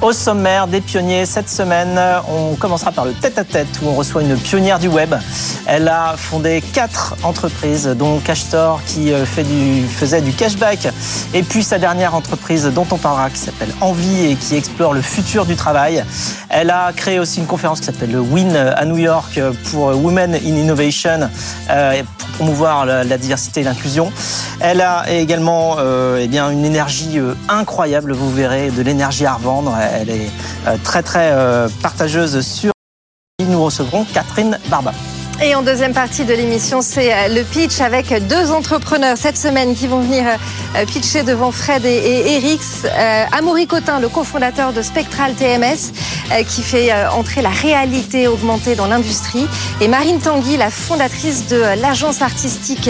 Au 0.00 0.12
sommaire 0.12 0.66
des 0.66 0.80
pionniers 0.80 1.26
cette 1.26 1.50
semaine, 1.50 2.00
on 2.28 2.54
commencera 2.54 2.90
par 2.90 3.04
le 3.04 3.12
tête-à-tête 3.12 3.68
où 3.82 3.88
on 3.88 3.94
reçoit 3.94 4.22
une 4.22 4.36
pionnière 4.36 4.78
du 4.78 4.88
web. 4.88 5.14
Elle 5.66 5.88
a 5.88 6.14
fondé 6.16 6.62
quatre 6.72 7.16
entreprises, 7.22 7.86
dont 7.86 8.18
CashStore 8.18 8.80
qui 8.86 9.12
euh, 9.12 9.26
faisait 9.26 10.22
du 10.22 10.32
cashback, 10.32 10.88
et 11.34 11.42
puis 11.42 11.62
sa 11.62 11.78
dernière 11.78 12.14
entreprise 12.14 12.64
dont 12.66 12.86
on 12.90 12.96
parlera 12.96 13.28
qui 13.28 13.38
s'appelle 13.38 13.74
Envie 13.80 14.30
et 14.30 14.36
qui 14.36 14.56
explore 14.56 14.94
le 14.94 15.02
futur 15.02 15.44
du 15.44 15.54
travail. 15.54 16.02
Elle 16.50 16.70
a 16.70 16.92
créé 16.92 17.20
aussi 17.20 17.38
une 17.38 17.46
conférence 17.46 17.78
qui 17.78 17.86
s'appelle 17.86 18.10
le 18.10 18.20
Win 18.20 18.56
à 18.56 18.84
New 18.84 18.98
York 18.98 19.40
pour 19.70 19.86
Women 19.86 20.34
in 20.34 20.38
Innovation 20.56 21.30
euh, 21.70 22.02
pour 22.18 22.28
promouvoir 22.30 22.86
la, 22.86 23.18
diversité 23.18 23.60
et 23.60 23.64
l'inclusion. 23.64 24.12
Elle 24.58 24.80
a 24.80 25.08
également 25.10 25.76
euh, 25.78 26.18
eh 26.20 26.26
bien 26.26 26.50
une 26.50 26.64
énergie 26.64 27.18
euh, 27.18 27.34
incroyable, 27.48 28.12
vous 28.12 28.32
verrez, 28.32 28.70
de 28.70 28.82
l'énergie 28.82 29.26
à 29.26 29.34
revendre. 29.34 29.76
Elle 29.78 30.10
est 30.10 30.30
très 30.82 31.02
très 31.02 31.32
partageuse 31.82 32.40
sur. 32.40 32.72
Nous 33.40 33.64
recevrons 33.64 34.04
Catherine 34.12 34.58
Barba. 34.68 34.92
Et 35.42 35.54
en 35.54 35.62
deuxième 35.62 35.94
partie 35.94 36.26
de 36.26 36.34
l'émission, 36.34 36.82
c'est 36.82 37.14
euh, 37.14 37.28
le 37.28 37.44
pitch 37.44 37.80
avec 37.80 38.12
deux 38.26 38.50
entrepreneurs 38.50 39.16
cette 39.16 39.38
semaine 39.38 39.74
qui 39.74 39.86
vont 39.86 40.00
venir 40.00 40.24
euh, 40.26 40.84
pitcher 40.84 41.22
devant 41.22 41.50
Fred 41.50 41.86
et, 41.86 42.34
Erix. 42.36 42.60
Euh, 42.84 43.24
Amaury 43.32 43.66
Cotin, 43.66 44.00
le 44.00 44.10
cofondateur 44.10 44.74
de 44.74 44.82
Spectral 44.82 45.32
TMS, 45.34 45.92
qui 46.46 46.62
fait 46.62 46.92
entrer 47.06 47.40
la 47.42 47.48
réalité 47.48 48.28
augmentée 48.28 48.76
dans 48.76 48.86
l'industrie. 48.86 49.46
Et 49.80 49.88
Marine 49.88 50.20
Tanguy, 50.20 50.58
la 50.58 50.70
fondatrice 50.70 51.48
de 51.48 51.56
l'agence 51.80 52.22
artistique 52.22 52.88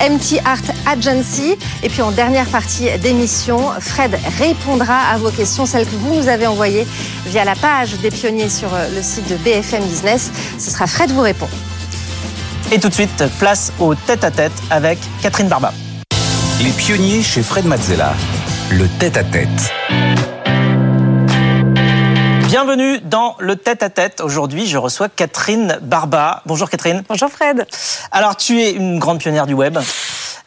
MT 0.00 0.40
Art 0.44 0.62
Agency. 0.86 1.56
Et 1.82 1.88
puis 1.88 2.00
en 2.00 2.12
dernière 2.12 2.46
partie 2.46 2.86
d'émission, 2.98 3.58
Fred 3.80 4.16
répondra 4.38 4.94
à 5.12 5.18
vos 5.18 5.30
questions, 5.30 5.66
celles 5.66 5.84
que 5.84 5.96
vous 5.96 6.14
nous 6.14 6.28
avez 6.28 6.46
envoyées 6.46 6.86
via 7.26 7.44
la 7.44 7.56
page 7.56 7.98
des 7.98 8.10
pionniers 8.10 8.48
sur 8.48 8.70
le 8.94 9.02
site 9.02 9.28
de 9.28 9.36
BFM 9.36 9.82
Business. 9.82 10.30
Ce 10.58 10.70
sera 10.70 10.86
Fred 10.86 11.10
vous 11.10 11.22
répond. 11.22 11.48
Et 12.70 12.78
tout 12.78 12.90
de 12.90 12.94
suite, 12.94 13.24
place 13.38 13.72
au 13.78 13.94
tête-à-tête 13.94 14.52
avec 14.70 14.98
Catherine 15.22 15.48
Barba. 15.48 15.72
Les 16.62 16.70
pionniers 16.70 17.22
chez 17.22 17.42
Fred 17.42 17.64
Mazzella. 17.64 18.12
Le 18.70 18.86
tête-à-tête. 18.98 19.72
Bienvenue 22.46 23.00
dans 23.00 23.36
le 23.38 23.56
tête-à-tête. 23.56 24.20
Aujourd'hui, 24.20 24.66
je 24.66 24.76
reçois 24.76 25.08
Catherine 25.08 25.78
Barba. 25.80 26.42
Bonjour 26.44 26.68
Catherine. 26.68 27.04
Bonjour 27.08 27.30
Fred. 27.30 27.66
Alors, 28.12 28.36
tu 28.36 28.60
es 28.60 28.72
une 28.72 28.98
grande 28.98 29.18
pionnière 29.18 29.46
du 29.46 29.54
web. 29.54 29.78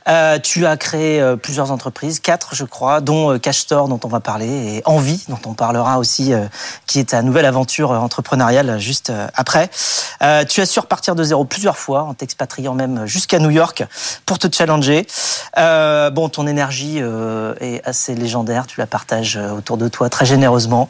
Euh, 0.08 0.40
tu 0.40 0.66
as 0.66 0.78
créé 0.78 1.22
euh, 1.22 1.36
plusieurs 1.36 1.72
entreprises, 1.72 2.20
quatre 2.20 2.56
je 2.56 2.66
crois, 2.66 3.02
dont 3.02 3.34
euh, 3.34 3.38
CashStore 3.38 3.88
dont 3.88 4.00
on 4.04 4.08
va 4.08 4.20
parler 4.20 4.48
et 4.48 4.82
Envie 4.86 5.24
dont 5.30 5.40
on 5.46 5.54
parlera 5.54 6.00
aussi, 6.00 6.34
euh, 6.34 6.46
qui 6.88 7.00
est 7.00 7.10
ta 7.10 7.22
nouvelle 7.22 7.46
aventure 7.46 7.92
euh, 7.92 7.98
entrepreneuriale 7.98 8.80
juste 8.80 9.12
euh, 9.12 9.28
après. 9.36 9.70
Euh, 10.24 10.44
tu 10.44 10.60
as 10.62 10.66
su 10.66 10.80
repartir 10.80 11.14
de 11.14 11.24
zéro 11.24 11.46
plusieurs 11.46 11.78
fois 11.78 12.04
en 12.04 12.14
t'expatriant 12.14 12.74
même 12.74 13.06
jusqu'à 13.06 13.38
New 13.40 13.52
York 13.52 13.84
pour 14.26 14.40
te 14.40 14.48
challenger. 14.54 15.06
Bon, 15.56 16.30
ton 16.30 16.48
énergie 16.48 17.00
est 17.60 17.82
assez 17.86 18.16
légendaire, 18.16 18.68
tu 18.68 18.80
la 18.80 18.88
partages 18.88 19.38
autour 19.38 19.78
de 19.78 19.88
toi 19.88 20.10
très 20.10 20.26
généreusement. 20.26 20.90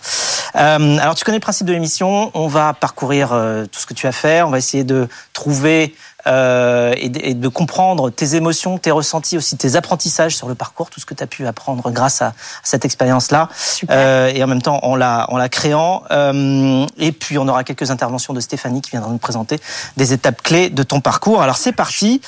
Alors 0.54 1.16
tu 1.16 1.24
connais 1.24 1.38
le 1.38 1.42
principe 1.42 1.68
de 1.68 1.74
l'émission, 1.74 2.32
on 2.34 2.48
va 2.48 2.74
parcourir 2.74 3.30
tout 3.72 3.80
ce 3.80 3.86
que 3.86 3.94
tu 3.94 4.08
as 4.08 4.12
fait, 4.12 4.42
on 4.42 4.50
va 4.50 4.58
essayer 4.58 4.84
de 4.84 5.08
trouver 5.34 5.96
euh, 6.28 6.94
et, 6.98 7.10
de, 7.10 7.20
et, 7.24 7.34
de, 7.34 7.48
comprendre 7.48 8.10
tes 8.10 8.36
émotions, 8.36 8.78
tes 8.78 8.92
ressentis, 8.92 9.38
aussi 9.38 9.58
tes 9.58 9.76
apprentissages 9.76 10.36
sur 10.36 10.48
le 10.48 10.56
parcours, 10.56 10.90
tout 10.90 11.00
ce 11.00 11.06
que 11.06 11.14
tu 11.14 11.24
as 11.24 11.28
pu 11.28 11.48
apprendre 11.48 11.90
grâce 11.92 12.22
à, 12.22 12.28
à 12.28 12.34
cette 12.64 12.86
expérience-là, 12.86 13.50
euh, 13.90 14.32
et 14.34 14.44
en 14.44 14.48
même 14.48 14.62
temps 14.62 14.80
en 14.84 14.96
la, 14.96 15.26
en 15.30 15.38
la 15.38 15.50
créant. 15.50 16.04
Euh, 16.12 16.86
et 16.98 17.12
puis 17.12 17.38
on 17.38 17.48
aura 17.48 17.64
quelques 17.64 17.92
interventions 17.92 18.34
de 18.34 18.40
Stéphanie 18.40 18.82
qui 18.82 18.92
viendra 18.92 19.10
nous 19.10 19.18
présenter 19.18 19.60
des 19.98 20.14
étapes 20.14 20.42
clés 20.42 20.70
de 20.70 20.84
ton 20.84 21.02
parcours. 21.02 21.42
Alors 21.42 21.58
c'est 21.58 21.72
parti. 21.72 22.22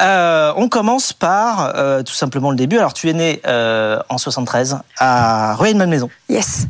Euh, 0.00 0.52
on 0.56 0.68
commence 0.68 1.12
par 1.12 1.72
euh, 1.76 2.02
tout 2.02 2.14
simplement 2.14 2.50
le 2.50 2.56
début. 2.56 2.78
Alors 2.78 2.94
tu 2.94 3.08
es 3.08 3.12
né 3.12 3.40
euh, 3.46 3.98
en 4.08 4.18
73 4.18 4.78
à 4.98 5.54
Rueil-Malmaison. 5.54 6.10
Yes. 6.28 6.66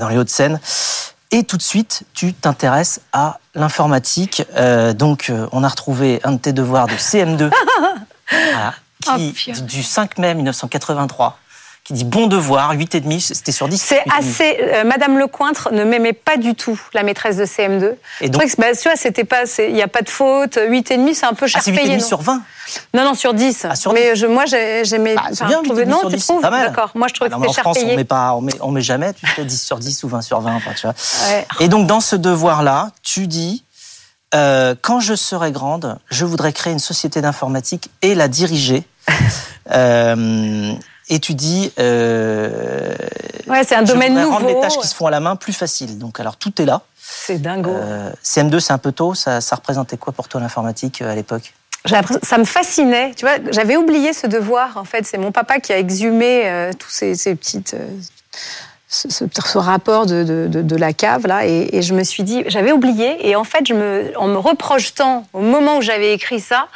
dans 0.00 0.08
les 0.08 0.18
Hauts-de-Seine. 0.18 0.60
Et 1.30 1.44
tout 1.44 1.56
de 1.56 1.62
suite, 1.62 2.02
tu 2.12 2.34
t'intéresses 2.34 3.00
à 3.12 3.38
l'informatique. 3.54 4.42
Euh, 4.56 4.92
donc, 4.92 5.30
euh, 5.30 5.46
on 5.52 5.64
a 5.64 5.68
retrouvé 5.68 6.20
un 6.24 6.32
de 6.32 6.38
tes 6.38 6.52
devoirs 6.52 6.86
de 6.86 6.94
CM2, 6.94 7.50
voilà, 8.30 8.74
qui, 9.02 9.34
Oh, 9.48 9.60
du 9.62 9.82
5 9.82 10.18
mai 10.18 10.34
1983, 10.34 11.38
qui 11.84 11.94
dit 11.94 12.04
bon 12.04 12.28
devoir, 12.28 12.74
8,5, 12.74 13.20
c'était 13.34 13.50
sur 13.50 13.68
10. 13.68 13.76
C'est 13.82 14.02
8,5. 14.06 14.18
assez. 14.18 14.56
euh, 14.60 14.84
Madame 14.84 15.18
Lecointre 15.18 15.70
ne 15.72 15.82
m'aimait 15.82 16.12
pas 16.12 16.36
du 16.36 16.54
tout, 16.54 16.80
la 16.94 17.02
maîtresse 17.02 17.36
de 17.36 17.44
CM2. 17.44 17.94
Et 18.20 18.28
donc, 18.28 18.42
que, 18.42 18.56
bah, 18.60 18.68
tu 18.80 18.88
vois, 18.88 18.96
c'était 18.96 19.24
pas. 19.24 19.42
Il 19.58 19.74
n'y 19.74 19.82
a 19.82 19.88
pas 19.88 20.02
de 20.02 20.08
faute. 20.08 20.56
8,5, 20.58 21.14
c'est 21.14 21.26
un 21.26 21.34
peu 21.34 21.46
ah, 21.46 21.48
cher 21.48 21.62
c'est 21.62 21.72
payé. 21.72 21.96
8,5 21.96 22.00
non 22.00 22.06
sur 22.06 22.20
20. 22.22 22.42
Non, 22.94 23.04
non, 23.04 23.14
sur 23.14 23.34
10. 23.34 23.66
Ah, 23.68 23.74
sur 23.74 23.92
Mais 23.92 24.14
je, 24.14 24.26
moi, 24.26 24.44
j'ai- 24.46 24.84
j'aimais. 24.84 25.16
Bah, 25.16 25.22
c'est 25.32 25.44
bien, 25.46 25.60
8,5 25.62 25.84
Non, 25.88 25.98
sur 26.00 26.08
tu 26.10 26.16
10, 26.16 26.22
trouves 26.26 26.36
c'est 26.38 26.42
pas 26.42 26.50
mal. 26.50 26.66
D'accord. 26.68 26.92
Moi, 26.94 27.08
je 27.08 27.14
trouvais 27.14 27.30
Ah 27.32 27.36
que 27.36 27.40
en 27.40 27.42
c'était 27.42 27.54
cher 27.54 27.62
France, 27.64 27.78
on 27.80 27.82
payé. 27.84 27.96
met 27.96 28.04
pas, 28.04 28.34
on 28.34 28.40
met, 28.42 28.52
on 28.60 28.70
met 28.70 28.80
jamais, 28.80 29.12
tu 29.14 29.26
fais 29.26 29.44
10 29.44 29.60
sur 29.60 29.78
10 29.78 30.04
ou 30.04 30.08
20 30.08 30.22
sur 30.22 30.40
20, 30.40 30.54
enfin, 30.54 30.70
tu 30.74 30.86
vois. 30.86 30.94
Ouais. 31.28 31.46
Et 31.58 31.66
donc, 31.68 31.88
dans 31.88 32.00
ce 32.00 32.14
devoir-là, 32.14 32.90
tu 33.02 33.26
dis, 33.26 33.64
euh, 34.36 34.76
quand 34.80 35.00
je 35.00 35.14
serai 35.14 35.50
grande, 35.50 35.98
je 36.10 36.24
voudrais 36.24 36.52
créer 36.52 36.72
une 36.72 36.78
société 36.78 37.20
d'informatique 37.20 37.90
et 38.02 38.14
la 38.14 38.28
diriger. 38.28 38.84
Euh, 39.70 40.72
et 41.14 41.18
tu 41.20 41.34
dis, 41.34 41.72
euh, 41.78 42.94
Ouais, 43.46 43.64
c'est 43.64 43.74
un 43.74 43.82
domaine 43.82 44.14
nouveau. 44.14 44.30
rendre 44.30 44.46
les 44.46 44.58
tâches 44.60 44.78
qui 44.78 44.86
se 44.88 44.94
font 44.94 45.06
à 45.06 45.10
la 45.10 45.20
main 45.20 45.36
plus 45.36 45.52
faciles. 45.52 45.98
Donc, 45.98 46.18
alors, 46.20 46.36
tout 46.36 46.60
est 46.60 46.64
là. 46.64 46.80
C'est 46.96 47.40
dingo. 47.40 47.70
Euh, 47.70 48.10
CM2, 48.24 48.60
c'est 48.60 48.72
un 48.72 48.78
peu 48.78 48.92
tôt. 48.92 49.14
Ça, 49.14 49.40
ça 49.42 49.56
représentait 49.56 49.98
quoi 49.98 50.12
pour 50.14 50.28
toi 50.28 50.40
l'informatique 50.40 51.02
euh, 51.02 51.12
à 51.12 51.14
l'époque? 51.14 51.52
Ça 52.22 52.38
me 52.38 52.44
fascinait. 52.44 53.12
Tu 53.14 53.26
vois, 53.26 53.34
j'avais 53.50 53.76
oublié 53.76 54.12
ce 54.12 54.26
devoir. 54.26 54.76
En 54.76 54.84
fait, 54.84 55.04
c'est 55.04 55.18
mon 55.18 55.32
papa 55.32 55.58
qui 55.58 55.72
a 55.72 55.78
exhumé 55.78 56.42
euh, 56.48 56.70
tous 56.78 56.88
ces, 56.90 57.14
ces 57.14 57.34
petites. 57.34 57.76
Ce, 58.94 59.08
ce- 59.08 59.24
ce 59.46 59.56
rapport 59.58 60.04
de, 60.04 60.22
de, 60.48 60.76
la 60.76 60.92
cave 60.92 61.26
là 61.26 61.46
et, 61.46 61.68
et 61.72 61.80
je 61.82 61.94
me 61.94 62.04
suis 62.04 62.24
dit 62.24 62.44
j'avais 62.48 62.72
oublié 62.72 63.26
et 63.26 63.36
en 63.36 63.44
fait 63.44 63.66
je 63.66 63.72
me 63.72 64.12
en 64.16 64.28
me 64.28 64.36
reprojetant 64.36 65.24
au 65.32 65.40
moment 65.40 65.78
où 65.78 65.80
j'avais 65.82 66.12
écrit 66.12 66.40
ça 66.40 66.66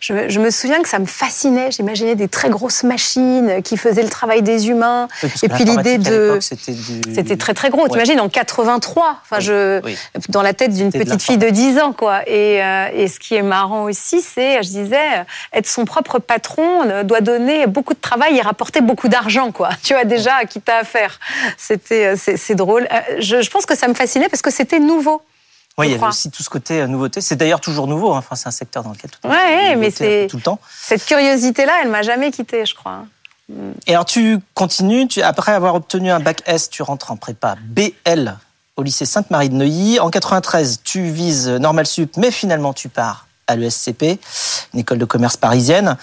je, 0.00 0.14
me- 0.14 0.28
je 0.30 0.40
me 0.40 0.50
souviens 0.50 0.80
que 0.80 0.88
ça 0.88 0.98
me 0.98 1.04
fascinait 1.06 1.70
j'imaginais 1.70 2.14
des 2.14 2.28
très 2.28 2.48
grosses 2.48 2.82
machines 2.82 3.62
qui 3.62 3.76
faisaient 3.76 4.02
le 4.02 4.08
travail 4.08 4.40
des 4.42 4.68
humains 4.68 5.08
Oui, 5.22 5.28
et 5.42 5.48
puis 5.50 5.64
l'idée 5.64 5.98
de 5.98 6.38
C'était 6.40 7.22
du- 7.22 7.36
très 7.38 7.52
très 7.52 7.68
gros 7.70 7.82
Ouais. 7.82 7.90
t'imagines 7.90 8.20
en 8.20 8.28
83 8.30 9.20
enfin 9.22 9.36
Oui, 9.38 9.44
je 9.44 9.80
oui. 9.84 9.96
dans 10.30 10.40
la 10.42 10.54
tête 10.54 10.72
d'une 10.72 10.88
de 10.90 10.98
petite 10.98 11.22
fille 11.22 11.36
de 11.38 11.50
10 11.50 11.78
ans, 11.78 11.92
quoi. 11.92 12.22
Et, 12.26 12.62
euh, 12.62 12.88
et 12.94 13.06
ce 13.08 13.18
qui 13.20 13.34
est 13.34 13.42
marrant 13.42 13.82
aussi, 13.84 14.22
c'est, 14.22 14.62
je 14.62 14.68
disais, 14.68 15.24
être 15.52 15.66
son 15.68 15.84
propre 15.84 16.18
patron 16.18 17.02
doit 17.04 17.20
donner 17.20 17.66
beaucoup 17.66 17.92
de 17.94 18.00
travail 18.00 18.38
et 18.38 18.40
rapporter 18.40 18.80
beaucoup 18.80 19.08
d'argent, 19.08 19.52
quoi. 19.52 19.68
Tu 19.82 19.92
vois 19.92 20.04
déjà 20.04 20.34
à 20.36 20.44
qui 20.46 20.60
t'as 20.60 20.78
affaire. 20.80 21.18
C'était, 21.66 22.06
euh, 22.06 22.16
c'est, 22.18 22.36
c'est 22.36 22.54
drôle. 22.54 22.86
Euh, 22.92 23.16
Je, 23.20 23.42
je 23.42 23.50
pense 23.50 23.66
que 23.66 23.76
ça 23.76 23.88
me 23.88 23.94
fascinait 23.94 24.28
parce 24.28 24.42
que 24.42 24.50
c'était 24.50 24.78
nouveau. 24.78 25.22
Oui, 25.78 25.88
il 25.88 25.92
y 25.92 25.94
avait 25.94 26.06
aussi 26.06 26.30
tout 26.30 26.42
ce 26.42 26.48
côté 26.48 26.80
euh, 26.80 26.86
nouveauté. 26.86 27.20
C'est 27.20 27.36
d'ailleurs 27.36 27.60
toujours 27.60 27.86
nouveau. 27.86 28.12
hein. 28.14 28.18
Enfin, 28.18 28.34
c'est 28.36 28.48
un 28.48 28.52
secteur 28.52 28.82
dans 28.82 28.90
lequel 28.92 29.10
tout 29.10 29.18
le 29.24 29.28
temps, 29.28 29.34
Ouais, 29.36 29.72
une 29.74 29.78
mais 29.80 29.90
c'est- 29.90 30.26
tout 30.30 30.36
le 30.36 30.42
temps. 30.42 30.58
Cette 30.80 31.04
curiosité-là, 31.04 31.72
elle 31.82 31.90
m'a 31.90 32.02
jamais 32.02 32.30
quittée, 32.30 32.64
je 32.64 32.74
crois. 32.74 33.04
Et 33.86 33.92
alors 33.92 34.04
tu 34.06 34.38
continues, 34.54 35.06
tu, 35.06 35.22
après 35.22 35.52
avoir 35.52 35.74
obtenu 35.76 36.10
un 36.10 36.18
bac 36.18 36.42
S, 36.46 36.68
tu 36.70 36.82
rentres 36.82 37.12
en 37.12 37.16
prépa 37.16 37.54
BL 37.62 38.36
au 38.76 38.82
lycée 38.82 39.06
Sainte-Marie 39.06 39.50
de 39.50 39.54
Neuilly. 39.54 40.00
En 40.00 40.10
93, 40.10 40.80
tu 40.82 41.02
vises 41.10 41.48
Normal 41.48 41.86
Sup, 41.86 42.16
mais 42.16 42.30
finalement 42.32 42.72
tu 42.72 42.88
pars 42.88 43.25
à 43.48 43.56
l'ESCP, 43.56 44.18
une 44.74 44.80
école 44.80 44.98
de 44.98 45.04
commerce 45.04 45.36
parisienne. 45.36 45.96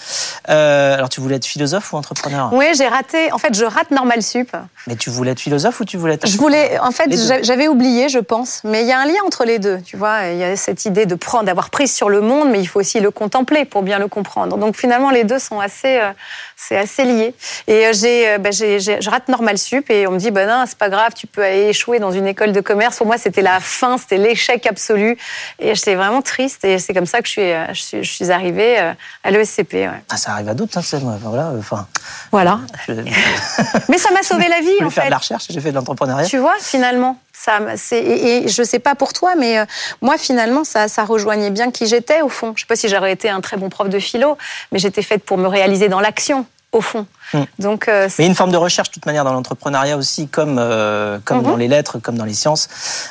Euh, 0.48 0.94
alors 0.94 1.08
tu 1.08 1.20
voulais 1.20 1.36
être 1.36 1.44
philosophe 1.44 1.92
ou 1.92 1.96
entrepreneur? 1.96 2.50
Oui, 2.52 2.66
j'ai 2.76 2.88
raté. 2.88 3.32
En 3.32 3.38
fait, 3.38 3.54
je 3.54 3.64
rate 3.64 3.90
Normal 3.90 4.22
Sup. 4.22 4.56
Mais 4.86 4.96
tu 4.96 5.10
voulais 5.10 5.32
être 5.32 5.40
philosophe 5.40 5.80
ou 5.80 5.84
tu 5.84 5.96
voulais 5.96 6.14
être 6.14 6.26
Je 6.26 6.38
voulais, 6.38 6.78
en 6.78 6.90
fait, 6.90 7.10
j'avais 7.42 7.68
oublié, 7.68 8.08
je 8.08 8.18
pense, 8.18 8.62
mais 8.64 8.82
il 8.82 8.88
y 8.88 8.92
a 8.92 8.98
un 8.98 9.04
lien 9.04 9.20
entre 9.26 9.44
les 9.44 9.58
deux, 9.58 9.80
tu 9.82 9.96
vois. 9.96 10.26
Il 10.28 10.38
y 10.38 10.44
a 10.44 10.56
cette 10.56 10.84
idée 10.86 11.06
de 11.06 11.14
prendre, 11.14 11.44
d'avoir 11.44 11.70
prise 11.70 11.94
sur 11.94 12.08
le 12.08 12.20
monde, 12.20 12.48
mais 12.50 12.60
il 12.60 12.66
faut 12.66 12.80
aussi 12.80 13.00
le 13.00 13.10
contempler 13.10 13.64
pour 13.64 13.82
bien 13.82 13.98
le 13.98 14.08
comprendre. 14.08 14.56
Donc 14.56 14.76
finalement, 14.76 15.10
les 15.10 15.24
deux 15.24 15.38
sont 15.38 15.60
assez, 15.60 15.98
euh, 15.98 16.12
c'est 16.56 16.78
assez 16.78 17.04
lié. 17.04 17.34
Et 17.66 17.86
euh, 17.86 17.92
j'ai, 17.92 18.30
euh, 18.30 18.38
bah, 18.38 18.50
je 18.52 19.10
rate 19.10 19.28
normal 19.28 19.58
sup 19.58 19.90
et 19.90 20.06
on 20.06 20.12
me 20.12 20.18
dit, 20.18 20.30
ben 20.30 20.48
non, 20.48 20.64
c'est 20.66 20.78
pas 20.78 20.88
grave, 20.88 21.12
tu 21.14 21.26
peux 21.26 21.42
aller 21.42 21.68
échouer 21.68 21.98
dans 21.98 22.12
une 22.12 22.26
école 22.26 22.52
de 22.52 22.60
commerce. 22.60 22.96
Pour 22.96 23.06
moi, 23.06 23.18
c'était 23.18 23.42
la 23.42 23.60
fin, 23.60 23.98
c'était 23.98 24.18
l'échec 24.18 24.66
absolu, 24.66 25.18
et 25.58 25.74
j'étais 25.74 25.94
vraiment 25.94 26.22
triste. 26.22 26.64
Et 26.64 26.78
c'est 26.78 26.94
comme 26.94 27.06
ça 27.06 27.20
que 27.20 27.28
je 27.28 27.33
suis, 27.40 27.52
euh, 27.52 27.66
je 27.74 27.80
suis, 27.82 28.04
je 28.04 28.12
suis 28.12 28.30
arrivée 28.30 28.78
euh, 28.78 28.92
à 29.22 29.30
l'ESCP. 29.30 29.72
ouais. 29.74 29.90
Ah, 30.10 30.16
ça 30.16 30.32
arrive 30.32 30.48
à 30.48 30.54
d'autres, 30.54 30.78
hein, 30.78 30.82
c'est 30.82 31.00
moi. 31.00 31.16
Voilà, 31.20 31.52
enfin, 31.58 31.86
Voilà. 32.32 32.60
je, 32.86 32.92
Mais 33.88 33.98
ça 33.98 34.10
m'a 34.12 34.22
sauvé 34.22 34.48
la 34.48 34.60
vie, 34.60 34.70
en 34.84 34.90
faire 34.90 35.04
fait. 35.04 35.08
de 35.08 35.10
la 35.12 35.18
recherche, 35.18 35.44
j'ai 35.50 35.60
fait 35.60 35.70
de 35.70 35.74
l'entrepreneuriat. 35.76 36.26
Tu 36.26 36.38
vois, 36.38 36.54
finalement, 36.60 37.18
ça, 37.32 37.58
et, 37.92 37.96
et 38.44 38.48
je 38.48 38.62
sais 38.62 38.78
pas 38.78 38.94
pour 38.94 39.12
toi, 39.12 39.34
mais 39.36 39.58
euh, 39.58 39.64
moi, 40.00 40.16
finalement, 40.18 40.64
ça, 40.64 40.88
ça 40.88 41.04
rejoignait 41.04 41.50
bien 41.50 41.70
qui 41.70 41.86
j'étais 41.86 42.22
au 42.22 42.28
fond. 42.28 42.52
Je 42.56 42.60
sais 42.62 42.66
pas 42.66 42.76
si 42.76 42.88
j'aurais 42.88 43.12
été 43.12 43.28
un 43.28 43.40
très 43.40 43.56
bon 43.56 43.68
prof 43.68 43.88
de 43.88 43.98
philo, 43.98 44.38
mais 44.72 44.78
j'étais 44.78 45.02
faite 45.02 45.24
pour 45.24 45.36
me 45.38 45.48
réaliser 45.48 45.88
dans 45.88 46.00
l'action. 46.00 46.46
Au 46.74 46.80
fond. 46.80 47.06
Mm. 47.32 47.42
Donc, 47.60 47.88
euh, 47.88 48.06
Mais 48.06 48.14
il 48.18 48.22
y 48.22 48.26
a 48.26 48.28
une 48.28 48.34
forme 48.34 48.50
de 48.52 48.56
recherche, 48.56 48.88
de 48.90 48.94
toute 48.94 49.06
manière, 49.06 49.24
dans 49.24 49.32
l'entrepreneuriat 49.32 49.96
aussi, 49.96 50.28
comme, 50.28 50.58
euh, 50.58 51.18
comme 51.24 51.38
Mhm. 51.38 51.44
dans 51.44 51.56
les 51.56 51.68
lettres, 51.68 51.98
comme 51.98 52.16
dans 52.18 52.24
les 52.24 52.34
sciences, 52.34 52.68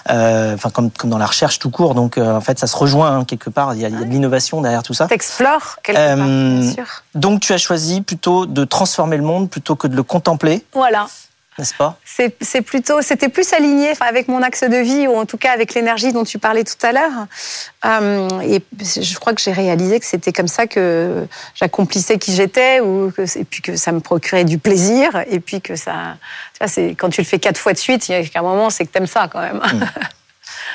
euh, 0.09 0.53
enfin, 0.53 0.69
comme, 0.69 0.91
comme 0.91 1.09
dans 1.09 1.17
la 1.17 1.25
recherche 1.25 1.59
tout 1.59 1.69
court. 1.71 1.95
Donc, 1.95 2.17
euh, 2.17 2.35
en 2.35 2.41
fait, 2.41 2.59
ça 2.59 2.67
se 2.67 2.75
rejoint 2.75 3.17
hein, 3.19 3.25
quelque 3.25 3.49
part. 3.49 3.73
Il 3.73 3.81
y 3.81 3.85
a, 3.85 3.89
il 3.89 3.95
y 3.95 4.03
a 4.03 4.05
de 4.05 4.09
l'innovation 4.11 4.61
derrière 4.61 4.83
tout 4.83 4.93
ça. 4.93 5.07
t'explores 5.07 5.77
quelque 5.83 5.97
part, 5.97 6.15
bien 6.27 6.71
sûr. 6.71 6.85
Donc, 7.15 7.39
tu 7.41 7.53
as 7.53 7.57
choisi 7.57 8.01
plutôt 8.01 8.45
de 8.45 8.63
transformer 8.65 9.17
le 9.17 9.23
monde 9.23 9.49
plutôt 9.49 9.75
que 9.75 9.87
de 9.87 9.95
le 9.95 10.03
contempler, 10.03 10.65
Voilà. 10.73 11.07
N'est-ce 11.57 11.73
pas? 11.73 11.97
C'est 12.05 12.61
plutôt, 12.61 13.01
c'était 13.01 13.29
plus 13.29 13.53
aligné 13.53 13.93
avec 13.99 14.27
mon 14.27 14.41
axe 14.41 14.63
de 14.63 14.77
vie, 14.77 15.07
ou 15.07 15.15
en 15.17 15.25
tout 15.25 15.37
cas 15.37 15.51
avec 15.51 15.73
l'énergie 15.73 16.13
dont 16.13 16.23
tu 16.23 16.39
parlais 16.39 16.63
tout 16.63 16.83
à 16.85 16.91
l'heure. 16.91 17.27
Euh, 17.85 18.39
et 18.41 18.63
je 18.81 19.19
crois 19.19 19.33
que 19.33 19.41
j'ai 19.41 19.51
réalisé 19.51 19.99
que 19.99 20.05
c'était 20.05 20.33
comme 20.33 20.47
ça 20.47 20.67
que 20.67 21.27
j'accomplissais 21.55 22.17
qui 22.17 22.33
j'étais, 22.35 22.79
ou 22.79 23.11
que, 23.15 23.21
et 23.37 23.43
puis 23.43 23.61
que 23.61 23.75
ça 23.75 23.91
me 23.91 23.99
procurait 23.99 24.45
du 24.45 24.57
plaisir, 24.57 25.23
et 25.27 25.39
puis 25.39 25.61
que 25.61 25.75
ça. 25.75 26.17
Tu 26.53 26.59
vois, 26.59 26.67
c'est 26.67 26.89
quand 26.95 27.09
tu 27.09 27.21
le 27.21 27.27
fais 27.27 27.39
quatre 27.39 27.57
fois 27.57 27.73
de 27.73 27.77
suite, 27.77 28.09
il 28.09 28.13
y 28.13 28.15
a 28.15 28.39
un 28.39 28.43
moment, 28.43 28.69
c'est 28.69 28.85
que 28.85 28.91
t'aimes 28.91 29.07
ça 29.07 29.27
quand 29.31 29.41
même. 29.41 29.61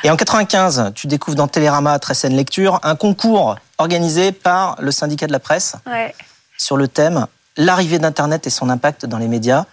Et 0.05 0.11
en 0.11 0.17
95, 0.17 0.93
tu 0.95 1.07
découvres 1.09 1.37
dans 1.37 1.49
Télérama, 1.49 1.99
très 1.99 2.15
saine 2.15 2.37
lecture, 2.37 2.79
un 2.85 2.95
concours 2.95 3.57
organisé 3.79 4.31
par 4.33 4.77
le 4.81 4.93
syndicat 4.93 5.27
de 5.27 5.33
la 5.33 5.41
presse 5.41 5.75
Ouais. 5.87 6.15
sur 6.57 6.77
le 6.77 6.87
thème 6.89 7.27
l'arrivée 7.57 7.99
d'Internet 7.99 8.47
et 8.47 8.51
son 8.51 8.71
impact 8.71 9.07
dans 9.07 9.19
les 9.19 9.27
médias. 9.27 9.65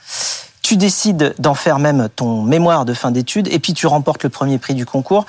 Tu 0.65 0.77
décides 0.77 1.35
d'en 1.37 1.53
faire 1.53 1.77
même 1.77 2.09
ton 2.15 2.41
mémoire 2.41 2.85
de 2.85 2.95
fin 2.95 3.11
d'études 3.11 3.47
et 3.53 3.59
puis 3.59 3.75
tu 3.75 3.85
remportes 3.85 4.23
le 4.23 4.29
premier 4.29 4.57
prix 4.57 4.73
du 4.73 4.83
concours. 4.83 5.27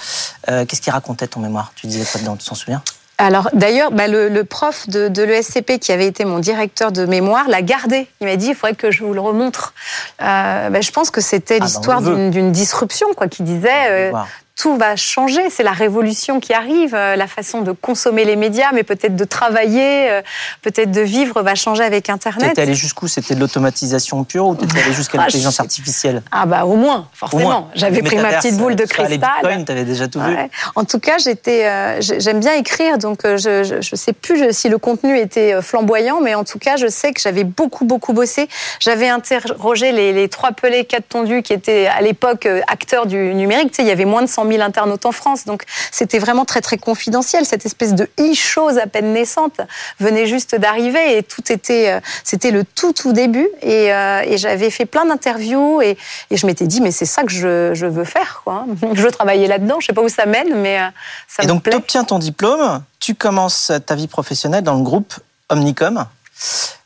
Euh, 0.49 0.65
Qu'est-ce 0.65 0.81
qui 0.81 0.91
racontait 0.91 1.27
ton 1.27 1.41
mémoire? 1.41 1.73
Tu 1.77 1.87
disais 1.87 2.07
quoi 2.11 2.23
dedans? 2.23 2.37
Tu 2.37 2.49
t'en 2.49 2.55
souviens? 2.55 2.83
Alors 3.19 3.51
d'ailleurs, 3.53 3.91
bah, 3.91 4.09
le, 4.09 4.31
le 4.31 4.45
prof 4.45 4.89
de, 4.89 5.09
de 5.09 5.23
l'ESCP 5.23 5.79
qui 5.79 5.93
avait 5.93 6.07
été 6.07 6.25
mon 6.25 6.39
directeur 6.39 6.91
de 6.91 7.05
mémoire 7.05 7.49
l'a 7.49 7.61
gardé. 7.61 8.09
Il 8.23 8.27
m'a 8.29 8.37
dit 8.37 8.47
il 8.47 8.55
faudrait 8.55 8.75
que 8.75 8.91
je 8.91 9.05
vous 9.05 9.13
le 9.13 9.21
remontre. 9.21 9.75
Euh, 10.23 10.71
bah, 10.71 10.81
je 10.81 10.91
pense 10.91 11.11
que 11.11 11.21
c'était 11.21 11.57
Ah, 11.57 11.59
bah, 11.59 11.65
l'histoire 11.67 12.01
d'une 12.01 12.51
disruption, 12.53 13.09
quoi, 13.15 13.29
qui 13.29 13.43
disait 13.43 13.91
euh. 13.91 14.13
Tout 14.57 14.77
va 14.77 14.97
changer. 14.97 15.51
C'est 15.51 15.63
la 15.63 15.73
révolution 15.73 16.41
qui 16.41 16.53
arrive. 16.55 16.95
euh, 16.95 17.15
la 17.17 17.27
façon 17.27 17.61
de 17.61 17.73
consommer 17.73 18.25
les 18.25 18.37
médias, 18.37 18.71
mais 18.73 18.83
peut-être 18.83 19.15
de 19.17 19.25
travailler, 19.25 20.11
euh, 20.11 20.23
peut-être 20.63 20.91
de 20.91 21.01
vivre 21.03 21.43
va 21.43 21.55
changer 21.55 21.83
avec 21.85 22.09
Internet. 22.11 22.49
T'étais 22.51 22.63
allé 22.63 22.75
jusqu'où? 22.75 23.07
C'était 23.07 23.35
de 23.35 23.41
l'automatisation 23.41 24.25
pure 24.25 24.47
ou 24.47 24.55
t'étais 24.55 24.81
allé 24.83 24.93
jusqu'à 24.93 25.19
Ah, 25.21 25.25
l'intelligence 25.27 25.61
artificielle? 25.61 26.23
Ah 26.33 26.47
bah 26.47 26.65
au 26.65 26.77
moins, 26.77 27.07
forcément. 27.13 27.69
J'avais 27.75 28.03
pris 28.03 28.17
ma 28.17 28.33
petite 28.35 28.57
boule 28.57 28.77
de 28.77 28.83
les 28.83 28.89
cristal. 28.89 29.19
bitcoins, 29.43 29.65
t'avais 29.65 29.85
déjà 29.85 30.09
tout 30.09 30.21
vu. 30.21 30.37
En 30.75 30.85
tout 30.85 31.01
cas, 31.01 31.19
j'étais, 31.19 31.67
euh, 31.67 32.01
j'ai- 32.01 32.21
j'aime 32.21 32.41
bien 32.41 32.55
écrire, 32.55 32.97
donc 32.99 33.21
je, 33.25 33.63
je, 33.63 33.81
je 33.83 33.97
sais 33.97 34.13
plus 34.15 34.53
si 34.53 34.69
le 34.71 34.79
contenu 34.79 35.19
était 35.19 35.61
flamboyant, 35.61 36.21
mais 36.23 36.35
en 36.35 36.45
tout 36.45 36.59
cas, 36.59 36.77
je 36.77 36.87
sais 36.87 37.13
que 37.13 37.21
j'avais 37.21 37.45
beaucoup 37.45 37.85
beaucoup 37.85 38.13
bossé. 38.15 38.49
J'avais 38.81 39.09
interrogé 39.09 39.93
les, 39.93 40.13
les 40.13 40.29
trois 40.29 40.53
pelés, 40.53 40.85
quatre 40.85 41.09
tondus 41.09 41.43
qui 41.43 41.53
étaient 41.53 41.87
à 41.89 42.01
l'époque 42.01 42.49
acteurs 42.69 43.07
du 43.07 43.35
numérique. 43.35 43.71
Tu 43.71 43.77
sais, 43.77 43.83
il 43.83 43.89
y 43.89 43.93
avait 43.93 44.05
moins 44.07 44.23
de 44.23 44.29
100 44.29 44.46
000 44.49 44.63
internautes 44.63 45.07
en 45.07 45.13
France, 45.13 45.45
donc 45.45 45.63
c'était 45.91 46.19
vraiment 46.19 46.45
très 46.45 46.61
très 46.61 46.79
confidentiel. 46.79 47.45
Cette 47.45 47.67
espèce 47.67 47.95
de 47.95 48.09
e-chose 48.19 48.79
à 48.79 48.87
peine 48.87 49.13
naissante 49.13 49.61
venait 50.01 50.27
juste 50.27 50.55
d'arriver 50.55 51.19
et 51.19 51.23
tout 51.23 51.51
était, 51.53 51.91
euh, 51.91 52.01
c'était 52.25 52.51
le 52.51 52.65
tout 52.65 52.93
tout 52.93 53.13
début. 53.13 53.49
Et, 53.63 53.93
euh, 53.93 54.23
et 54.25 54.39
j'avais 54.39 54.71
fait 54.71 54.87
plein 54.87 55.05
d'interviews 55.07 55.81
et, 55.83 55.97
et 56.31 56.37
je 56.37 56.47
m'étais 56.47 56.67
dit 56.67 56.81
mais 56.81 56.91
c'est 56.91 57.05
ça 57.07 57.23
que 57.23 57.31
je, 57.33 57.73
je 57.75 57.87
veux 57.87 58.05
faire 58.05 58.41
quoi. 58.45 58.65
Je 58.95 59.03
veux 59.03 59.11
travailler 59.11 59.47
là-dedans. 59.47 59.77
Je 59.81 59.87
sais 59.87 59.93
pas 59.93 60.03
où 60.03 60.09
ça 60.09 60.27
mène, 60.27 60.55
mais 60.61 60.81
euh, 60.81 60.85
ça 61.29 61.43
Et 61.43 61.47
me 61.47 61.53
donc, 61.53 61.59
tu 61.63 61.71
plaît. 61.71 61.77
obtiens 61.77 62.05
ton 62.05 62.19
diplôme, 62.19 62.83
tu 63.01 63.15
commences 63.15 63.71
ta 63.87 63.95
vie 63.95 64.09
professionnelle 64.09 64.63
dans 64.65 64.75
le 64.75 64.83
groupe 64.83 65.15
Omnicom. 65.49 66.07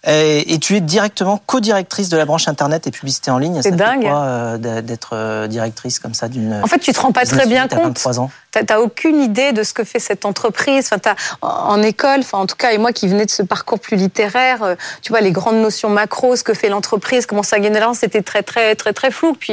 Et, 0.06 0.54
et 0.54 0.58
tu 0.58 0.76
es 0.76 0.80
directement 0.80 1.40
co-directrice 1.44 2.08
de 2.08 2.16
la 2.16 2.24
branche 2.24 2.48
Internet 2.48 2.86
et 2.86 2.90
publicité 2.90 3.30
en 3.30 3.36
ligne. 3.38 3.60
C'est 3.62 3.76
dingue. 3.76 4.06
euh, 4.06 4.56
d'être 4.80 5.10
euh, 5.12 5.46
directrice 5.46 5.98
comme 5.98 6.14
ça 6.14 6.28
d'une. 6.28 6.54
En 6.62 6.66
fait, 6.66 6.78
tu 6.78 6.92
te 6.92 7.00
rends 7.00 7.12
pas 7.12 7.26
très 7.26 7.46
bien 7.46 7.68
compte. 7.68 7.98
23 7.98 8.20
ans. 8.20 8.30
T'as 8.50 8.78
aucune 8.78 9.20
idée 9.20 9.52
de 9.52 9.62
ce 9.62 9.74
que 9.74 9.84
fait 9.84 9.98
cette 9.98 10.24
entreprise. 10.24 10.88
Enfin, 10.92 11.14
en 11.42 11.82
école, 11.82 12.20
enfin, 12.20 12.38
en 12.38 12.46
tout 12.46 12.56
cas, 12.56 12.72
et 12.72 12.78
moi 12.78 12.92
qui 12.92 13.08
venais 13.08 13.26
de 13.26 13.30
ce 13.30 13.42
parcours 13.42 13.78
plus 13.78 13.96
littéraire, 13.96 14.62
euh, 14.62 14.74
tu 15.02 15.10
vois, 15.12 15.20
les 15.20 15.32
grandes 15.32 15.60
notions 15.60 15.90
macro, 15.90 16.34
ce 16.34 16.42
que 16.44 16.54
fait 16.54 16.68
l'entreprise, 16.70 17.26
comment 17.26 17.42
ça 17.42 17.58
gagne 17.58 17.74
de 17.74 17.78
l'argent, 17.78 17.94
c'était 17.94 18.22
très, 18.22 18.42
très, 18.42 18.74
très, 18.76 18.92
très 18.92 19.10
flou. 19.10 19.34
Puis, 19.38 19.52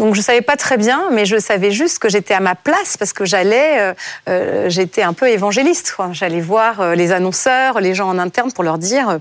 donc, 0.00 0.14
je 0.14 0.22
savais 0.22 0.40
pas 0.40 0.56
très 0.56 0.78
bien, 0.78 1.10
mais 1.12 1.26
je 1.26 1.36
savais 1.36 1.72
juste 1.72 1.98
que 1.98 2.08
j'étais 2.08 2.32
à 2.32 2.40
ma 2.40 2.54
place 2.54 2.96
parce 2.96 3.12
que 3.12 3.26
j'allais, 3.26 3.80
euh, 3.80 3.94
euh, 4.30 4.70
j'étais 4.70 5.02
un 5.02 5.12
peu 5.12 5.28
évangéliste. 5.28 5.94
J'allais 6.12 6.40
voir 6.40 6.80
euh, 6.80 6.94
les 6.94 7.12
annonceurs, 7.12 7.82
les 7.82 7.94
gens 7.94 8.08
en 8.08 8.16
interne 8.16 8.50
pour 8.50 8.64
leur 8.64 8.78
dire, 8.78 9.18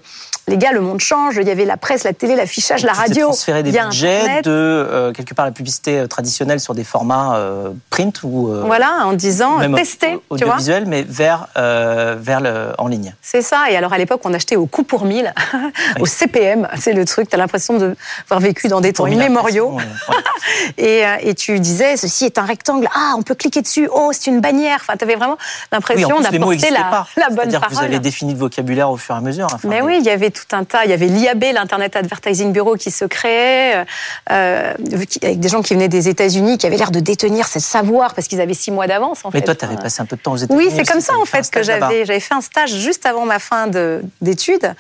les 0.49 0.57
gars, 0.57 0.71
le 0.71 0.81
monde 0.81 0.99
change. 0.99 1.37
Il 1.39 1.47
y 1.47 1.51
avait 1.51 1.65
la 1.65 1.77
presse, 1.77 2.03
la 2.03 2.13
télé, 2.13 2.35
l'affichage, 2.35 2.83
la 2.83 2.93
radio. 2.93 3.27
transféré 3.27 3.63
des 3.63 3.71
budgets 3.71 4.19
Internet. 4.21 4.45
de 4.45 4.51
euh, 4.51 5.11
quelque 5.13 5.33
part 5.33 5.45
la 5.45 5.51
publicité 5.51 5.99
euh, 5.99 6.07
traditionnelle 6.07 6.59
sur 6.59 6.73
des 6.73 6.83
formats 6.83 7.35
euh, 7.37 7.69
print 7.89 8.21
ou 8.23 8.49
euh, 8.51 8.63
Voilà, 8.65 9.05
en 9.05 9.13
disant, 9.13 9.59
tester, 9.75 10.07
tu 10.11 10.15
vois. 10.15 10.55
audiovisuel, 10.55 10.85
mais 10.87 11.03
vers 11.03 11.47
vers 11.55 12.41
le 12.41 12.73
en 12.77 12.87
ligne. 12.87 13.13
C'est 13.21 13.41
ça. 13.41 13.69
Et 13.71 13.75
alors, 13.77 13.93
à 13.93 13.97
l'époque, 13.97 14.21
on 14.25 14.33
achetait 14.33 14.55
au 14.55 14.65
coup 14.65 14.83
pour 14.83 15.05
mille, 15.05 15.33
au 15.99 16.05
CPM. 16.05 16.67
C'est 16.79 16.93
le 16.93 17.05
truc. 17.05 17.29
Tu 17.29 17.35
as 17.35 17.37
l'impression 17.39 17.77
d'avoir 17.77 18.39
vécu 18.39 18.67
dans 18.67 18.81
des 18.81 18.93
temps 18.93 19.07
immémoriaux. 19.07 19.73
ouais. 19.75 19.83
Et, 20.77 21.03
et 21.21 21.35
tu 21.35 21.59
disais, 21.59 21.95
ceci 21.97 22.25
est 22.25 22.37
un 22.37 22.43
rectangle. 22.45 22.87
Ah, 22.95 23.13
on 23.17 23.21
peut 23.21 23.35
cliquer 23.35 23.61
dessus. 23.61 23.87
Oh, 23.93 24.09
c'est 24.13 24.27
une 24.31 24.39
bannière. 24.41 24.79
Enfin, 24.81 24.93
tu 24.97 25.03
avais 25.03 25.15
vraiment 25.15 25.37
Oui, 25.39 25.45
en 25.71 25.75
l'impression 25.75 26.09
mots 26.09 26.21
d'apporter 26.21 26.69
la, 26.71 27.05
la 27.17 27.27
bonne 27.29 27.37
C'est-à-dire 27.37 27.59
que 27.61 27.65
parole. 27.65 27.77
vous 27.77 27.83
avez 27.83 27.99
défini 27.99 28.33
le 28.33 28.39
vocabulaire 28.39 28.89
au 28.89 28.97
fur 28.97 29.15
et 29.15 29.17
à 29.17 29.21
mesure. 29.21 29.45
enfin, 29.45 29.67
Mais 29.67 29.81
oui, 29.81 29.97
il 29.99 30.05
y 30.05 30.09
avait 30.09 30.31
tout 30.45 30.55
un 30.55 30.63
tas. 30.63 30.85
Il 30.85 30.89
y 30.91 30.93
avait 30.93 31.07
l'IAB, 31.07 31.43
l'Internet 31.53 31.95
Advertising 31.95 32.51
Bureau, 32.51 32.75
qui 32.75 32.91
se 32.91 33.05
créait, 33.05 33.85
euh, 34.31 34.73
qui- 35.09 35.19
avec 35.25 35.39
des 35.39 35.49
gens 35.49 35.61
qui 35.61 35.73
venaient 35.73 35.87
des 35.89 36.07
États-Unis, 36.09 36.57
qui 36.57 36.67
avaient 36.67 36.77
l'air 36.77 36.91
de 36.91 36.99
détenir 36.99 37.47
ce 37.47 37.59
savoir 37.59 38.13
parce 38.13 38.27
qu'ils 38.27 38.41
avaient 38.41 38.53
six 38.53 38.71
mois 38.71 38.87
d'avance. 38.87 39.19
Mais 39.33 39.39
fait. 39.39 39.45
toi, 39.45 39.55
tu 39.55 39.65
avais 39.65 39.75
passé 39.77 40.01
un 40.01 40.05
peu 40.05 40.15
de 40.15 40.21
temps 40.21 40.33
aux 40.33 40.37
États-Unis. 40.37 40.65
Oui, 40.67 40.73
c'est 40.75 40.83
comme 40.89 41.01
ça 41.01 41.13
en 41.17 41.25
fait 41.25 41.49
que 41.49 41.63
j'avais 41.63 42.05
j'avais 42.05 42.19
fait 42.19 42.33
un 42.33 42.41
stage 42.41 42.71
juste 42.73 43.05
avant 43.05 43.25
ma 43.25 43.39
fin 43.39 43.67
de- 43.67 44.01
d'études 44.21 44.73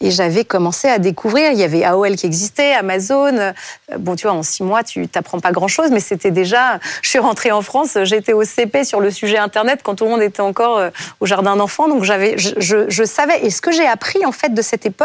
et 0.00 0.10
j'avais 0.10 0.44
commencé 0.44 0.88
à 0.88 0.98
découvrir. 0.98 1.50
Il 1.52 1.58
y 1.58 1.64
avait 1.64 1.84
AOL 1.84 2.16
qui 2.16 2.26
existait, 2.26 2.74
Amazon. 2.74 3.36
Euh, 3.36 3.52
Bon, 3.98 4.16
tu 4.16 4.26
vois, 4.26 4.36
en 4.36 4.42
six 4.42 4.62
mois, 4.62 4.82
tu 4.84 5.08
t'apprends 5.08 5.40
pas 5.40 5.50
grand-chose, 5.50 5.90
mais 5.90 6.00
c'était 6.00 6.30
déjà. 6.30 6.78
Je 7.00 7.08
suis 7.08 7.18
rentrée 7.18 7.52
en 7.52 7.62
France, 7.62 7.96
j'étais 8.02 8.34
au 8.34 8.44
CP 8.44 8.84
sur 8.84 9.00
le 9.00 9.10
sujet 9.10 9.38
Internet 9.38 9.80
quand 9.82 9.94
tout 9.94 10.04
le 10.04 10.10
monde 10.10 10.20
était 10.22 10.42
encore 10.42 10.76
euh, 10.76 10.90
au 11.20 11.26
jardin 11.26 11.56
d'enfants, 11.56 11.88
donc 11.88 12.04
j'avais, 12.04 12.36
je, 12.36 12.50
je- 12.58 12.88
je 12.90 13.04
savais. 13.04 13.46
Et 13.46 13.50
ce 13.50 13.62
que 13.62 13.72
j'ai 13.72 13.86
appris 13.86 14.26
en 14.26 14.32
fait 14.32 14.52
de 14.52 14.60
cette 14.60 14.84
époque 14.84 14.97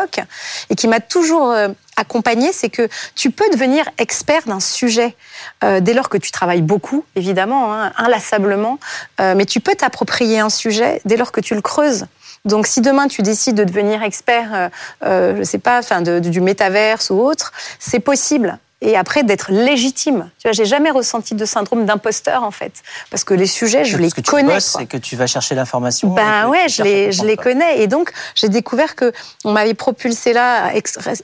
et 0.70 0.76
qui 0.76 0.88
m'a 0.88 1.00
toujours 1.00 1.52
euh, 1.52 1.70
accompagnée, 1.98 2.52
c'est 2.52 2.70
que 2.70 2.88
tu 3.16 3.32
peux 3.32 3.50
devenir 3.52 3.86
expert 3.98 4.44
d'un 4.46 4.60
sujet 4.60 5.16
euh, 5.64 5.80
dès 5.80 5.94
lors 5.94 6.10
que 6.10 6.18
tu 6.18 6.32
travailles 6.32 6.62
beaucoup, 6.62 7.06
évidemment, 7.16 7.74
hein, 7.74 7.94
inlassablement, 7.98 8.80
euh, 9.20 9.34
mais 9.36 9.46
tu 9.46 9.60
peux 9.60 9.76
t'approprier 9.76 10.40
un 10.40 10.50
sujet 10.50 11.02
dès 11.06 11.18
lors 11.18 11.32
que 11.32 11.42
tu 11.42 11.56
le 11.56 11.62
creuses. 11.62 12.06
Donc, 12.46 12.68
si 12.68 12.82
demain 12.82 13.08
tu 13.08 13.22
décides 13.22 13.56
de 13.56 13.64
devenir 13.64 14.04
expert, 14.04 14.70
euh, 15.04 15.38
je 15.38 15.44
sais 15.44 15.60
pas, 15.60 15.80
enfin, 15.80 16.02
du 16.02 16.42
métaverse 16.42 17.10
ou 17.10 17.22
autre, 17.22 17.54
c'est 17.80 18.02
possible. 18.02 18.58
Et 18.86 18.98
après 18.98 19.24
d'être 19.24 19.50
légitime. 19.50 20.30
Tu 20.38 20.48
vois, 20.48 20.52
j'ai 20.52 20.66
jamais 20.66 20.92
ressenti 20.92 21.36
de 21.36 21.46
syndrome 21.46 21.86
d'imposteur 21.86 22.44
en 22.44 22.52
fait, 22.52 22.74
parce 23.10 23.24
que 23.24 23.34
les 23.34 23.48
sujets, 23.48 23.86
je 23.86 23.96
les 23.96 24.04
Parce 24.04 24.14
que 24.16 24.22
tu 24.22 24.32
connais. 24.32 24.58
et 24.82 24.86
que 24.88 24.98
tu 24.98 25.16
vas 25.16 25.26
chercher 25.26 25.56
l'information. 25.56 26.10
Ben 26.10 26.44
que 26.44 26.50
ouais, 26.50 26.68
je 26.68 26.84
les, 26.84 27.12
je 27.14 27.24
les 27.24 27.38
connais. 27.38 27.82
Et 27.82 27.88
donc, 27.88 28.12
j'ai 28.36 28.50
découvert 28.50 28.96
que 28.96 29.14
on 29.46 29.54
m'avait 29.54 29.74
propulsé 29.74 30.34
là, 30.34 30.74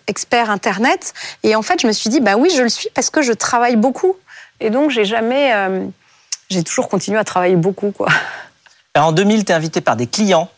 expert 0.07 0.49
Internet. 0.49 1.13
Et 1.43 1.53
en 1.55 1.61
fait, 1.61 1.81
je 1.81 1.87
me 1.87 1.91
suis 1.91 2.09
dit, 2.09 2.21
bah 2.21 2.35
oui, 2.37 2.49
je 2.55 2.61
le 2.61 2.69
suis 2.69 2.89
parce 2.95 3.09
que 3.09 3.21
je 3.21 3.33
travaille 3.33 3.75
beaucoup. 3.75 4.15
Et 4.61 4.69
donc, 4.69 4.89
j'ai 4.89 5.05
jamais. 5.05 5.53
euh, 5.53 5.85
j'ai 6.49 6.63
toujours 6.63 6.87
continué 6.89 7.19
à 7.19 7.23
travailler 7.23 7.57
beaucoup, 7.57 7.91
quoi. 7.91 8.07
Alors, 8.93 9.09
en 9.09 9.11
2000, 9.11 9.45
tu 9.45 9.51
es 9.51 9.55
invité 9.55 9.81
par 9.81 9.95
des 9.95 10.07
clients, 10.07 10.49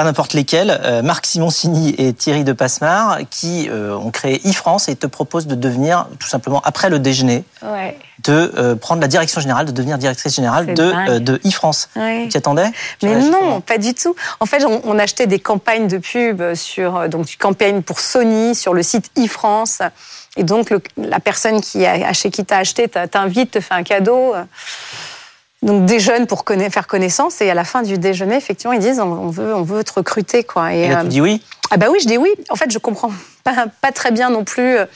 pas 0.00 0.04
n'importe 0.04 0.32
lesquels, 0.32 0.80
euh, 0.82 1.02
Marc 1.02 1.26
Simoncini 1.26 1.94
et 1.98 2.14
Thierry 2.14 2.42
de 2.42 2.54
Passemar, 2.54 3.18
qui 3.28 3.68
euh, 3.68 3.94
ont 3.94 4.10
créé 4.10 4.40
e-France 4.48 4.88
et 4.88 4.96
te 4.96 5.06
proposent 5.06 5.46
de 5.46 5.54
devenir, 5.54 6.06
tout 6.18 6.26
simplement, 6.26 6.62
après 6.64 6.88
le 6.88 6.98
déjeuner, 6.98 7.44
Ouais. 7.62 7.98
de 8.24 8.50
euh, 8.56 8.76
prendre 8.76 9.02
la 9.02 9.08
direction 9.08 9.42
générale, 9.42 9.66
de 9.66 9.72
devenir 9.72 9.98
directrice 9.98 10.34
générale 10.34 10.72
de, 10.72 11.18
de 11.18 11.38
e-France. 11.46 11.90
Ouais. 11.96 12.28
Tu 12.30 12.36
attendais? 12.38 12.70
Mais 13.02 13.14
non, 13.16 13.60
pas 13.60 13.76
du 13.76 13.92
tout. 13.92 14.16
En 14.40 14.46
fait, 14.46 14.64
on, 14.64 14.80
on 14.84 14.98
achetait 14.98 15.26
des 15.26 15.38
campagnes 15.38 15.86
de 15.86 15.98
pub 15.98 16.54
sur 16.54 17.06
donc 17.10 17.26
tu 17.26 17.36
campagnes 17.36 17.82
pour 17.82 18.00
Sony 18.00 18.54
sur 18.54 18.72
le 18.72 18.82
site 18.82 19.10
e-France. 19.18 19.80
Et 20.38 20.44
donc 20.44 20.70
le- 20.70 20.80
la 20.96 21.20
personne 21.20 21.60
qui 21.60 21.84
a, 21.84 22.10
chez 22.14 22.30
qui 22.30 22.42
t'as 22.46 22.58
acheté 22.58 22.88
t'a- 22.88 23.06
t'invite, 23.06 23.50
te 23.50 23.60
fait 23.60 23.74
un 23.74 23.82
cadeau. 23.82 24.32
Donc 25.62 25.84
déjeune 25.84 26.26
pour 26.26 26.44
conna- 26.44 26.70
faire 26.70 26.86
connaissance 26.86 27.40
et 27.42 27.50
à 27.50 27.54
la 27.54 27.64
fin 27.64 27.82
du 27.82 27.98
déjeuner, 27.98 28.36
effectivement, 28.36 28.72
ils 28.72 28.80
disent 28.80 28.98
on, 29.00 29.28
veut 29.28 29.54
on 29.54 29.62
veut 29.62 29.84
te 29.84 29.92
recruter 29.92 30.42
quoi. 30.42 30.72
Et 30.72 30.88
là, 30.88 31.00
euh, 31.00 31.02
tu 31.02 31.08
dis 31.08 31.20
oui? 31.20 31.42
Ah 31.70 31.76
bah 31.76 31.86
oui, 31.90 31.98
je 32.02 32.06
dis 32.06 32.16
oui. 32.16 32.30
En 32.48 32.56
fait, 32.56 32.70
je 32.70 32.78
comprends 32.78 33.12
pas, 33.44 33.66
pas 33.82 33.92
très 33.92 34.10
bien 34.10 34.30
non 34.30 34.44
plus 34.44 34.78
euh, 34.78 34.86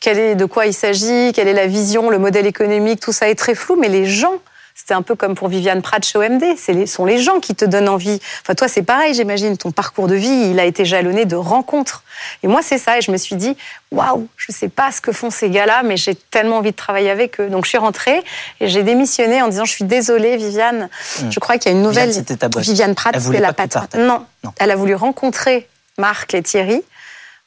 quel 0.00 0.18
est, 0.18 0.34
de 0.34 0.46
quoi 0.46 0.66
il 0.66 0.72
s'agit, 0.74 1.32
quelle 1.34 1.48
est 1.48 1.52
la 1.52 1.66
vision, 1.66 2.08
le 2.10 2.18
modèle 2.18 2.46
économique, 2.46 3.00
tout 3.00 3.12
ça 3.12 3.28
est 3.28 3.34
très 3.34 3.54
flou, 3.54 3.76
mais 3.78 3.88
les 3.88 4.06
gens 4.06 4.34
C'était 4.76 4.94
un 4.94 5.02
peu 5.02 5.14
comme 5.14 5.36
pour 5.36 5.46
Viviane 5.48 5.82
Pratt 5.82 6.04
chez 6.04 6.18
OMD. 6.18 6.42
Ce 6.58 6.86
sont 6.86 7.04
les 7.04 7.18
gens 7.18 7.38
qui 7.38 7.54
te 7.54 7.64
donnent 7.64 7.88
envie. 7.88 8.20
Enfin, 8.42 8.54
toi, 8.56 8.66
c'est 8.66 8.82
pareil, 8.82 9.14
j'imagine. 9.14 9.56
Ton 9.56 9.70
parcours 9.70 10.08
de 10.08 10.16
vie, 10.16 10.50
il 10.50 10.58
a 10.58 10.64
été 10.64 10.84
jalonné 10.84 11.26
de 11.26 11.36
rencontres. 11.36 12.02
Et 12.42 12.48
moi, 12.48 12.60
c'est 12.60 12.78
ça. 12.78 12.98
Et 12.98 13.00
je 13.00 13.12
me 13.12 13.16
suis 13.16 13.36
dit, 13.36 13.56
waouh, 13.92 14.26
je 14.36 14.46
ne 14.50 14.54
sais 14.54 14.68
pas 14.68 14.90
ce 14.90 15.00
que 15.00 15.12
font 15.12 15.30
ces 15.30 15.48
gars-là, 15.48 15.84
mais 15.84 15.96
j'ai 15.96 16.16
tellement 16.16 16.56
envie 16.56 16.72
de 16.72 16.76
travailler 16.76 17.10
avec 17.10 17.40
eux. 17.40 17.48
Donc, 17.48 17.64
je 17.66 17.68
suis 17.68 17.78
rentrée 17.78 18.24
et 18.60 18.68
j'ai 18.68 18.82
démissionné 18.82 19.42
en 19.42 19.48
disant, 19.48 19.64
je 19.64 19.72
suis 19.72 19.84
désolée, 19.84 20.36
Viviane. 20.36 20.88
Hmm. 21.20 21.30
Je 21.30 21.38
crois 21.38 21.56
qu'il 21.58 21.70
y 21.70 21.74
a 21.74 21.78
une 21.78 21.84
nouvelle. 21.84 22.10
Viviane, 22.10 22.36
ta 22.36 22.48
Viviane 22.48 22.94
Pratt, 22.96 23.20
c'était 23.20 23.38
la 23.38 23.52
patronne. 23.52 23.86
Non. 23.94 24.26
non. 24.42 24.52
Elle 24.58 24.72
a 24.72 24.76
voulu 24.76 24.96
rencontrer 24.96 25.68
Marc 25.98 26.34
et 26.34 26.42
Thierry 26.42 26.82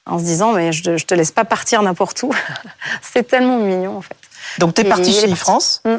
en 0.05 0.17
se 0.17 0.23
disant, 0.23 0.53
mais 0.53 0.71
je, 0.71 0.91
ne 0.91 0.97
te 0.97 1.13
laisse 1.13 1.31
pas 1.31 1.43
partir 1.43 1.81
n'importe 1.81 2.23
où. 2.23 2.33
c'est 3.01 3.27
tellement 3.27 3.57
mignon, 3.57 3.97
en 3.97 4.01
fait. 4.01 4.15
Donc, 4.59 4.73
tu 4.73 4.81
es 4.81 4.83
parti 4.83 5.13
chez 5.13 5.27
iFrance. 5.27 5.81
Mm. 5.85 5.97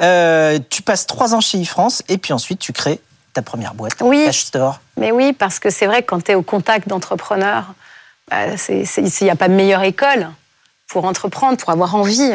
Euh, 0.00 0.58
tu 0.68 0.82
passes 0.82 1.06
trois 1.06 1.34
ans 1.34 1.40
chez 1.40 1.58
iFrance 1.58 2.02
et 2.08 2.18
puis 2.18 2.32
ensuite, 2.32 2.58
tu 2.58 2.72
crées 2.72 3.00
ta 3.32 3.42
première 3.42 3.74
boîte, 3.74 3.94
oui. 4.00 4.24
Cash 4.26 4.44
Store. 4.44 4.80
Mais 4.96 5.12
oui, 5.12 5.32
parce 5.32 5.58
que 5.58 5.70
c'est 5.70 5.86
vrai 5.86 6.02
que 6.02 6.08
quand 6.08 6.24
tu 6.24 6.32
es 6.32 6.34
au 6.34 6.42
contact 6.42 6.88
d'entrepreneurs, 6.88 7.74
bah, 8.28 8.38
il 8.68 8.84
n'y 9.22 9.30
a 9.30 9.36
pas 9.36 9.48
de 9.48 9.54
meilleure 9.54 9.82
école 9.82 10.28
pour 10.90 11.04
entreprendre, 11.04 11.56
pour 11.56 11.70
avoir 11.70 11.94
envie. 11.94 12.32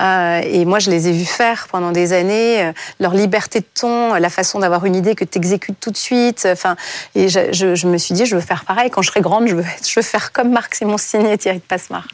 Euh, 0.00 0.40
et 0.44 0.64
moi, 0.64 0.80
je 0.80 0.90
les 0.90 1.08
ai 1.08 1.12
vus 1.12 1.24
faire 1.24 1.68
pendant 1.70 1.92
des 1.92 2.12
années, 2.12 2.64
euh, 2.64 2.72
leur 2.98 3.14
liberté 3.14 3.60
de 3.60 3.66
ton, 3.80 4.14
la 4.14 4.28
façon 4.28 4.58
d'avoir 4.58 4.84
une 4.84 4.96
idée 4.96 5.14
que 5.14 5.24
tu 5.24 5.38
exécutes 5.38 5.78
tout 5.78 5.92
de 5.92 5.96
suite. 5.96 6.48
Enfin, 6.50 6.74
et 7.14 7.28
je, 7.28 7.52
je, 7.52 7.86
me 7.86 7.96
suis 7.96 8.14
dit, 8.14 8.26
je 8.26 8.34
veux 8.34 8.42
faire 8.42 8.64
pareil. 8.64 8.90
Quand 8.90 9.02
je 9.02 9.10
serai 9.10 9.20
grande, 9.20 9.46
je 9.46 9.54
veux, 9.54 9.64
je 9.86 9.94
veux 9.94 10.02
faire 10.02 10.32
comme 10.32 10.50
Marc 10.50 10.74
Simon 10.74 10.98
signé 10.98 11.38
Thierry 11.38 11.58
de 11.58 11.62
Passemar. 11.62 12.06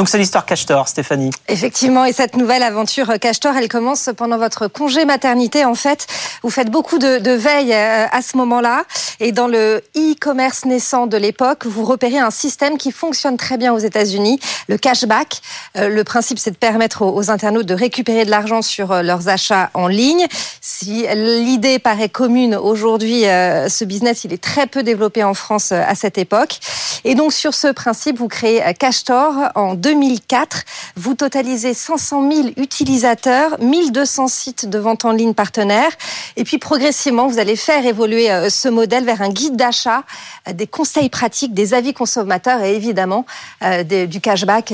Donc 0.00 0.08
c'est 0.08 0.16
l'histoire 0.16 0.46
Cashtor, 0.46 0.88
Stéphanie. 0.88 1.28
Effectivement, 1.46 2.06
et 2.06 2.14
cette 2.14 2.34
nouvelle 2.34 2.62
aventure 2.62 3.18
Cashtor, 3.20 3.54
elle 3.54 3.68
commence 3.68 4.08
pendant 4.16 4.38
votre 4.38 4.66
congé 4.66 5.04
maternité. 5.04 5.66
En 5.66 5.74
fait, 5.74 6.06
vous 6.42 6.48
faites 6.48 6.70
beaucoup 6.70 6.96
de, 6.96 7.18
de 7.18 7.32
veille 7.32 7.74
euh, 7.74 8.06
à 8.10 8.22
ce 8.22 8.38
moment-là. 8.38 8.84
Et 9.20 9.30
dans 9.30 9.46
le 9.46 9.82
e-commerce 9.94 10.64
naissant 10.64 11.06
de 11.06 11.18
l'époque, 11.18 11.66
vous 11.66 11.84
repérez 11.84 12.18
un 12.18 12.30
système 12.30 12.78
qui 12.78 12.92
fonctionne 12.92 13.36
très 13.36 13.58
bien 13.58 13.74
aux 13.74 13.78
États-Unis, 13.78 14.40
le 14.68 14.78
cashback. 14.78 15.42
Euh, 15.76 15.90
le 15.90 16.02
principe, 16.02 16.38
c'est 16.38 16.52
de 16.52 16.56
permettre 16.56 17.02
aux, 17.02 17.30
internautes 17.30 17.66
de 17.66 17.74
récupérer 17.74 18.24
de 18.24 18.30
l'argent 18.30 18.62
sur 18.62 18.92
euh, 18.92 19.02
leurs 19.02 19.28
achats 19.28 19.68
en 19.74 19.86
ligne. 19.86 20.26
Si 20.62 21.04
l'idée 21.14 21.78
paraît 21.78 22.08
commune 22.08 22.54
aujourd'hui, 22.54 23.22
ce 23.24 23.84
business, 23.84 24.24
il 24.24 24.32
est 24.32 24.42
très 24.42 24.66
peu 24.66 24.82
développé 24.82 25.24
en 25.24 25.34
France 25.34 25.72
à 25.72 25.94
cette 25.94 26.16
époque. 26.16 26.60
Et 27.04 27.14
donc 27.14 27.32
sur 27.32 27.54
ce 27.54 27.68
principe, 27.68 28.18
vous 28.18 28.28
créez 28.28 28.62
Cashtor 28.78 29.34
en 29.54 29.74
2004. 29.94 30.62
Vous 30.96 31.14
totalisez 31.14 31.74
500 31.74 32.30
000 32.30 32.48
utilisateurs, 32.56 33.58
1200 33.60 34.28
sites 34.28 34.68
de 34.68 34.78
vente 34.78 35.04
en 35.04 35.10
ligne 35.10 35.34
partenaires. 35.34 35.90
Et 36.36 36.44
puis 36.44 36.58
progressivement, 36.58 37.26
vous 37.26 37.38
allez 37.38 37.56
faire 37.56 37.84
évoluer 37.84 38.30
euh, 38.30 38.50
ce 38.50 38.68
modèle 38.68 39.04
vers 39.04 39.20
un 39.20 39.30
guide 39.30 39.56
d'achat, 39.56 40.04
euh, 40.48 40.52
des 40.52 40.68
conseils 40.68 41.08
pratiques, 41.08 41.54
des 41.54 41.74
avis 41.74 41.92
consommateurs 41.92 42.62
et 42.62 42.76
évidemment 42.76 43.26
euh, 43.64 43.82
du 43.82 44.20
cashback 44.20 44.72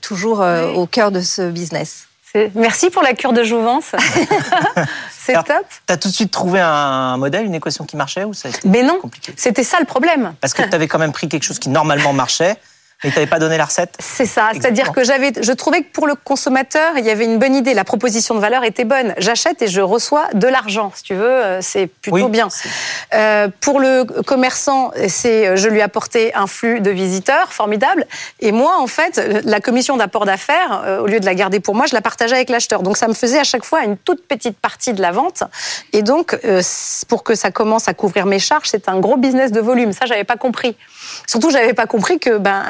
toujours 0.00 0.44
au 0.74 0.86
cœur 0.86 1.10
de 1.10 1.20
ce 1.20 1.50
business. 1.50 2.08
Merci 2.54 2.90
pour 2.90 3.02
la 3.02 3.14
cure 3.14 3.32
de 3.32 3.42
jouvence. 3.42 3.92
C'est 5.10 5.32
top. 5.34 5.64
Tu 5.86 5.92
as 5.92 5.96
tout 5.96 6.08
de 6.08 6.14
suite 6.14 6.30
trouvé 6.30 6.60
un 6.60 7.16
modèle, 7.16 7.46
une 7.46 7.54
équation 7.54 7.84
qui 7.84 7.96
marchait 7.96 8.24
ou 8.24 8.34
ça 8.34 8.48
Mais 8.64 8.82
non, 8.82 9.00
c'était 9.36 9.64
ça 9.64 9.78
le 9.80 9.86
problème. 9.86 10.34
Parce 10.40 10.54
que 10.54 10.62
tu 10.62 10.74
avais 10.74 10.88
quand 10.88 10.98
même 10.98 11.12
pris 11.12 11.28
quelque 11.28 11.42
chose 11.44 11.58
qui 11.58 11.68
normalement 11.68 12.12
marchait 12.12 12.56
mais 13.04 13.12
tu 13.12 13.26
pas 13.28 13.38
donné 13.38 13.56
la 13.56 13.64
recette 13.64 13.94
C'est 14.00 14.26
ça. 14.26 14.50
C'est-à-dire 14.52 14.90
que 14.90 15.04
j'avais, 15.04 15.30
je 15.40 15.52
trouvais 15.52 15.82
que 15.82 15.92
pour 15.92 16.08
le 16.08 16.16
consommateur, 16.16 16.98
il 16.98 17.04
y 17.04 17.10
avait 17.10 17.26
une 17.26 17.38
bonne 17.38 17.54
idée. 17.54 17.72
La 17.72 17.84
proposition 17.84 18.34
de 18.34 18.40
valeur 18.40 18.64
était 18.64 18.84
bonne. 18.84 19.14
J'achète 19.18 19.62
et 19.62 19.68
je 19.68 19.80
reçois 19.80 20.26
de 20.34 20.48
l'argent. 20.48 20.90
Si 20.96 21.04
tu 21.04 21.14
veux, 21.14 21.24
euh, 21.24 21.60
c'est 21.62 21.86
plutôt 21.86 22.28
bien. 22.28 22.48
Euh, 23.14 23.48
pour 23.60 23.78
le 23.78 24.04
commerçant, 24.24 24.90
c'est, 25.06 25.46
euh, 25.46 25.56
je 25.56 25.68
lui 25.68 25.80
apportais 25.80 26.32
un 26.34 26.48
flux 26.48 26.80
de 26.80 26.90
visiteurs 26.90 27.52
formidable. 27.52 28.04
Et 28.40 28.50
moi, 28.50 28.76
en 28.80 28.88
fait, 28.88 29.22
la 29.44 29.60
commission 29.60 29.96
d'apport 29.96 30.24
d'affaires, 30.24 30.82
euh, 30.84 31.00
au 31.00 31.06
lieu 31.06 31.20
de 31.20 31.26
la 31.26 31.36
garder 31.36 31.60
pour 31.60 31.76
moi, 31.76 31.86
je 31.86 31.94
la 31.94 32.00
partageais 32.00 32.34
avec 32.34 32.50
l'acheteur. 32.50 32.82
Donc 32.82 32.96
ça 32.96 33.06
me 33.06 33.14
faisait 33.14 33.38
à 33.38 33.44
chaque 33.44 33.64
fois 33.64 33.84
une 33.84 33.96
toute 33.96 34.26
petite 34.26 34.58
partie 34.58 34.92
de 34.92 35.00
la 35.00 35.12
vente. 35.12 35.44
Et 35.92 36.02
donc, 36.02 36.36
pour 37.08 37.22
que 37.22 37.36
ça 37.36 37.52
commence 37.52 37.86
à 37.86 37.94
couvrir 37.94 38.26
mes 38.26 38.40
charges, 38.40 38.68
c'est 38.68 38.88
un 38.88 38.98
gros 38.98 39.16
business 39.16 39.52
de 39.52 39.60
volume. 39.60 39.92
Ça, 39.92 40.06
j'avais 40.06 40.24
pas 40.24 40.36
compris. 40.36 40.76
Surtout, 41.28 41.50
j'avais 41.50 41.74
pas 41.74 41.86
compris 41.86 42.18
que 42.18 42.38
ben 42.38 42.62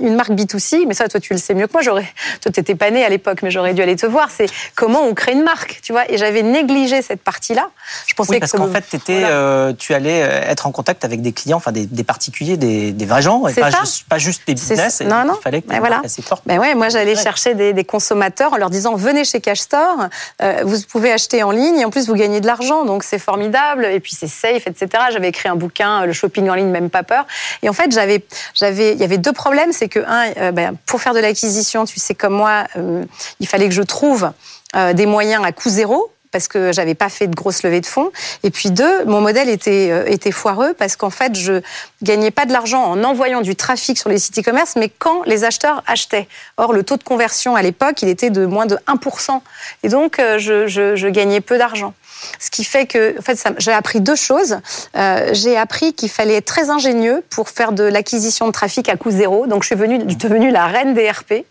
une 0.00 0.14
marque 0.14 0.30
B2C, 0.30 0.84
mais 0.86 0.94
ça, 0.94 1.08
toi, 1.08 1.20
tu 1.20 1.32
le 1.32 1.38
sais 1.38 1.54
mieux 1.54 1.66
que 1.66 1.72
moi. 1.72 1.82
J'aurais, 1.82 2.06
toi, 2.40 2.52
t'étais 2.52 2.74
pas 2.74 2.90
né 2.90 3.04
à 3.04 3.08
l'époque, 3.08 3.42
mais 3.42 3.50
j'aurais 3.50 3.74
dû 3.74 3.82
aller 3.82 3.96
te 3.96 4.06
voir. 4.06 4.28
C'est 4.30 4.46
comment 4.74 5.02
on 5.02 5.14
crée 5.14 5.32
une 5.32 5.42
marque, 5.42 5.80
tu 5.82 5.92
vois. 5.92 6.10
Et 6.10 6.18
j'avais 6.18 6.42
négligé 6.42 7.02
cette 7.02 7.22
partie-là. 7.22 7.70
Je 8.06 8.14
pensais 8.14 8.32
oui, 8.32 8.40
parce 8.40 8.52
qu'en 8.52 8.70
fait, 8.70 8.84
étais, 8.94 9.22
euh, 9.24 9.72
tu 9.72 9.94
allais 9.94 10.22
euh, 10.22 10.50
être 10.50 10.66
en 10.66 10.72
contact 10.72 11.04
avec 11.04 11.22
des 11.22 11.32
clients, 11.32 11.56
enfin 11.56 11.72
des, 11.72 12.04
particuliers, 12.04 12.56
des, 12.56 13.06
vrais 13.06 13.22
gens, 13.22 13.46
et 13.46 13.54
pas, 13.54 13.70
juste, 13.70 14.08
pas 14.08 14.18
juste 14.18 14.42
des 14.46 14.54
business. 14.54 15.00
Non, 15.02 15.24
non. 15.24 15.34
Il 15.38 15.42
fallait 15.42 15.62
que 15.62 15.68
ben 15.68 15.80
voilà. 15.80 16.00
assez 16.04 16.22
forte. 16.22 16.42
Ben 16.46 16.58
ouais, 16.58 16.74
moi, 16.74 16.88
j'allais 16.88 17.16
chercher 17.16 17.54
des, 17.54 17.84
consommateurs 17.84 18.52
en 18.52 18.56
leur 18.56 18.70
disant 18.70 18.94
venez 18.94 19.24
chez 19.24 19.40
Cash 19.40 19.60
Store, 19.60 20.08
euh, 20.40 20.62
vous 20.64 20.78
pouvez 20.88 21.12
acheter 21.12 21.42
en 21.42 21.50
ligne 21.50 21.80
et 21.80 21.84
en 21.84 21.90
plus 21.90 22.06
vous 22.06 22.14
gagnez 22.14 22.40
de 22.40 22.46
l'argent, 22.46 22.84
donc 22.84 23.02
c'est 23.02 23.18
formidable. 23.18 23.84
Et 23.84 24.00
puis 24.00 24.14
c'est 24.14 24.28
safe, 24.28 24.66
etc. 24.66 24.88
J'avais 25.12 25.28
écrit 25.28 25.48
un 25.48 25.56
bouquin, 25.56 26.06
le 26.06 26.12
shopping 26.12 26.48
en 26.48 26.54
ligne, 26.54 26.68
même 26.68 26.90
pas 26.90 27.02
peur. 27.02 27.26
Et 27.62 27.68
en 27.68 27.72
fait, 27.72 27.92
j'avais, 27.92 28.24
j'avais, 28.54 28.92
il 28.92 28.98
y 28.98 29.04
avait 29.04 29.18
deux 29.18 29.32
problèmes 29.32 29.61
c'est 29.70 29.88
que, 29.88 30.00
un, 30.00 30.32
euh, 30.38 30.52
ben, 30.52 30.76
pour 30.86 31.00
faire 31.00 31.14
de 31.14 31.20
l'acquisition, 31.20 31.84
tu 31.84 32.00
sais 32.00 32.14
comme 32.14 32.34
moi, 32.34 32.64
euh, 32.76 33.04
il 33.38 33.46
fallait 33.46 33.68
que 33.68 33.74
je 33.74 33.82
trouve 33.82 34.32
euh, 34.74 34.92
des 34.92 35.06
moyens 35.06 35.44
à 35.44 35.52
coût 35.52 35.68
zéro 35.68 36.10
parce 36.32 36.48
que 36.48 36.72
j'avais 36.72 36.94
pas 36.94 37.10
fait 37.10 37.26
de 37.26 37.34
grosses 37.34 37.62
levées 37.62 37.82
de 37.82 37.86
fonds. 37.86 38.10
Et 38.42 38.50
puis 38.50 38.70
deux, 38.70 39.04
mon 39.04 39.20
modèle 39.20 39.50
était, 39.50 40.10
était 40.10 40.32
foireux 40.32 40.72
parce 40.72 40.96
qu'en 40.96 41.10
fait, 41.10 41.36
je 41.36 41.60
gagnais 42.02 42.30
pas 42.30 42.46
de 42.46 42.52
l'argent 42.52 42.82
en 42.82 43.04
envoyant 43.04 43.42
du 43.42 43.54
trafic 43.54 43.98
sur 43.98 44.08
les 44.08 44.18
sites 44.18 44.38
e-commerce, 44.38 44.76
mais 44.76 44.88
quand 44.88 45.24
les 45.24 45.44
acheteurs 45.44 45.82
achetaient. 45.86 46.26
Or, 46.56 46.72
le 46.72 46.84
taux 46.84 46.96
de 46.96 47.02
conversion 47.02 47.54
à 47.54 47.60
l'époque, 47.60 48.00
il 48.00 48.08
était 48.08 48.30
de 48.30 48.46
moins 48.46 48.64
de 48.64 48.78
1%. 48.86 49.42
Et 49.82 49.90
donc, 49.90 50.16
je 50.16 51.08
gagnais 51.08 51.42
peu 51.42 51.58
d'argent. 51.58 51.92
Ce 52.38 52.50
qui 52.50 52.64
fait 52.64 52.86
que, 52.86 53.18
en 53.18 53.22
fait, 53.22 53.38
j'ai 53.58 53.72
appris 53.72 54.00
deux 54.00 54.16
choses. 54.16 54.58
Euh, 54.96 55.30
j'ai 55.32 55.56
appris 55.56 55.92
qu'il 55.92 56.08
fallait 56.08 56.36
être 56.36 56.44
très 56.44 56.70
ingénieux 56.70 57.22
pour 57.30 57.48
faire 57.48 57.72
de 57.72 57.84
l'acquisition 57.84 58.46
de 58.46 58.52
trafic 58.52 58.88
à 58.88 58.96
coût 58.96 59.10
zéro. 59.10 59.46
Donc, 59.46 59.62
je 59.62 59.68
suis 59.68 59.76
venue, 59.76 59.98
devenue 59.98 60.50
la 60.50 60.66
reine 60.66 60.94
des 60.94 61.10
RP, 61.10 61.44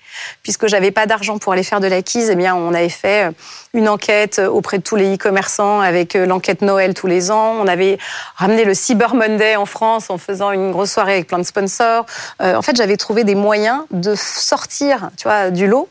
puisque 0.44 0.68
j'avais 0.68 0.92
pas 0.92 1.06
d'argent 1.06 1.38
pour 1.38 1.54
aller 1.54 1.64
faire 1.64 1.80
de 1.80 1.88
l'acquise. 1.88 2.30
Eh 2.30 2.36
bien, 2.36 2.56
on 2.56 2.74
avait 2.74 2.90
fait 2.90 3.28
euh, 3.28 3.32
une 3.74 3.88
enquête 3.90 4.40
auprès 4.40 4.78
de 4.78 4.84
tous 4.84 4.96
les 4.96 5.16
e-commerçants 5.16 5.80
avec 5.80 6.16
euh, 6.16 6.26
l'enquête 6.26 6.62
Noël 6.62 6.94
tous 6.94 7.08
les 7.08 7.32
ans. 7.32 7.56
On 7.60 7.68
avait 7.68 7.98
ramené 8.36 8.66
le 8.66 8.74
Cyber 8.74 9.16
Monday 9.16 9.56
en 9.56 9.66
France 9.66 10.10
en 10.10 10.18
faisant 10.18 10.52
une 10.52 10.72
grosse 10.72 10.92
soirée 10.92 11.14
avec 11.14 11.28
plein 11.28 11.40
de 11.40 11.44
sponsors. 11.44 12.06
en 12.40 12.62
fait, 12.62 12.76
j'avais 12.76 12.98
trouvé 12.98 13.24
des 13.24 13.36
moyens 13.36 13.84
de 13.92 14.16
sortir, 14.16 15.10
tu 15.18 15.28
vois, 15.28 15.52
du 15.52 15.68
lot 15.68 15.90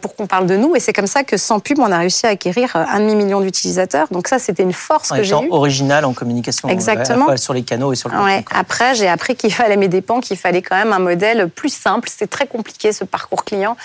pour 0.00 0.16
qu'on 0.16 0.26
parle 0.26 0.46
de 0.46 0.56
nous. 0.56 0.74
Et 0.74 0.80
c'est 0.80 0.92
comme 0.92 1.06
ça 1.06 1.22
que 1.22 1.36
sans 1.36 1.60
pub, 1.60 1.78
on 1.78 1.90
a 1.92 1.98
réussi 1.98 2.26
à 2.26 2.30
acquérir 2.30 2.74
un 2.74 3.00
demi 3.00 3.14
million 3.14 3.40
d'utilisateurs. 3.40 4.08
Donc 4.10 4.28
ça, 4.28 4.38
c'était 4.38 4.62
une 4.62 4.72
force 4.72 5.10
que 5.10 5.22
j'ai 5.22 5.34
eue. 5.34 5.50
original 5.50 6.04
en 6.04 6.12
communication. 6.12 6.68
Exactement. 6.68 7.36
sur 7.36 7.54
les 7.54 7.62
canaux 7.62 7.92
et 7.92 7.96
sur 7.96 8.08
le 8.08 8.18
ouais. 8.18 8.44
Après, 8.54 8.94
j'ai 8.94 9.08
appris 9.08 9.36
qu'il 9.36 9.52
fallait 9.54 9.76
mes 9.76 9.88
dépens, 9.88 10.20
qu'il 10.20 10.36
fallait 10.36 10.62
quand 10.62 10.76
même 10.76 10.92
un 10.92 10.98
modèle 10.98 11.48
plus 11.48 11.72
simple. 11.72 12.08
C'était 12.08 12.26
très 12.26 12.46
compliqué 12.46 12.92
ce 12.92 13.04
parcours 13.04 13.44
client. 13.44 13.76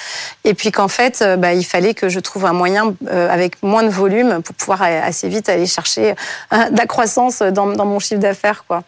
Et 0.43 0.53
puis 0.53 0.71
qu'en 0.71 0.87
fait, 0.87 1.21
euh, 1.21 1.37
bah, 1.37 1.53
il 1.53 1.63
fallait 1.63 1.93
que 1.93 2.09
je 2.09 2.19
trouve 2.19 2.45
un 2.45 2.53
moyen 2.53 2.93
euh, 3.09 3.22
avec 3.29 3.61
moins 3.63 3.83
de 3.83 3.89
volume 3.89 4.41
pour 4.41 4.55
pouvoir 4.55 4.81
assez 4.81 5.29
vite 5.29 5.49
aller 5.49 5.65
chercher 5.65 6.15
euh, 6.53 6.69
de 6.71 6.77
la 6.77 6.85
croissance 6.85 7.39
dans, 7.39 7.67
dans 7.67 7.85
mon 7.85 7.99
chiffre 7.99 8.21
d'affaires, 8.21 8.65
quoi. 8.67 8.83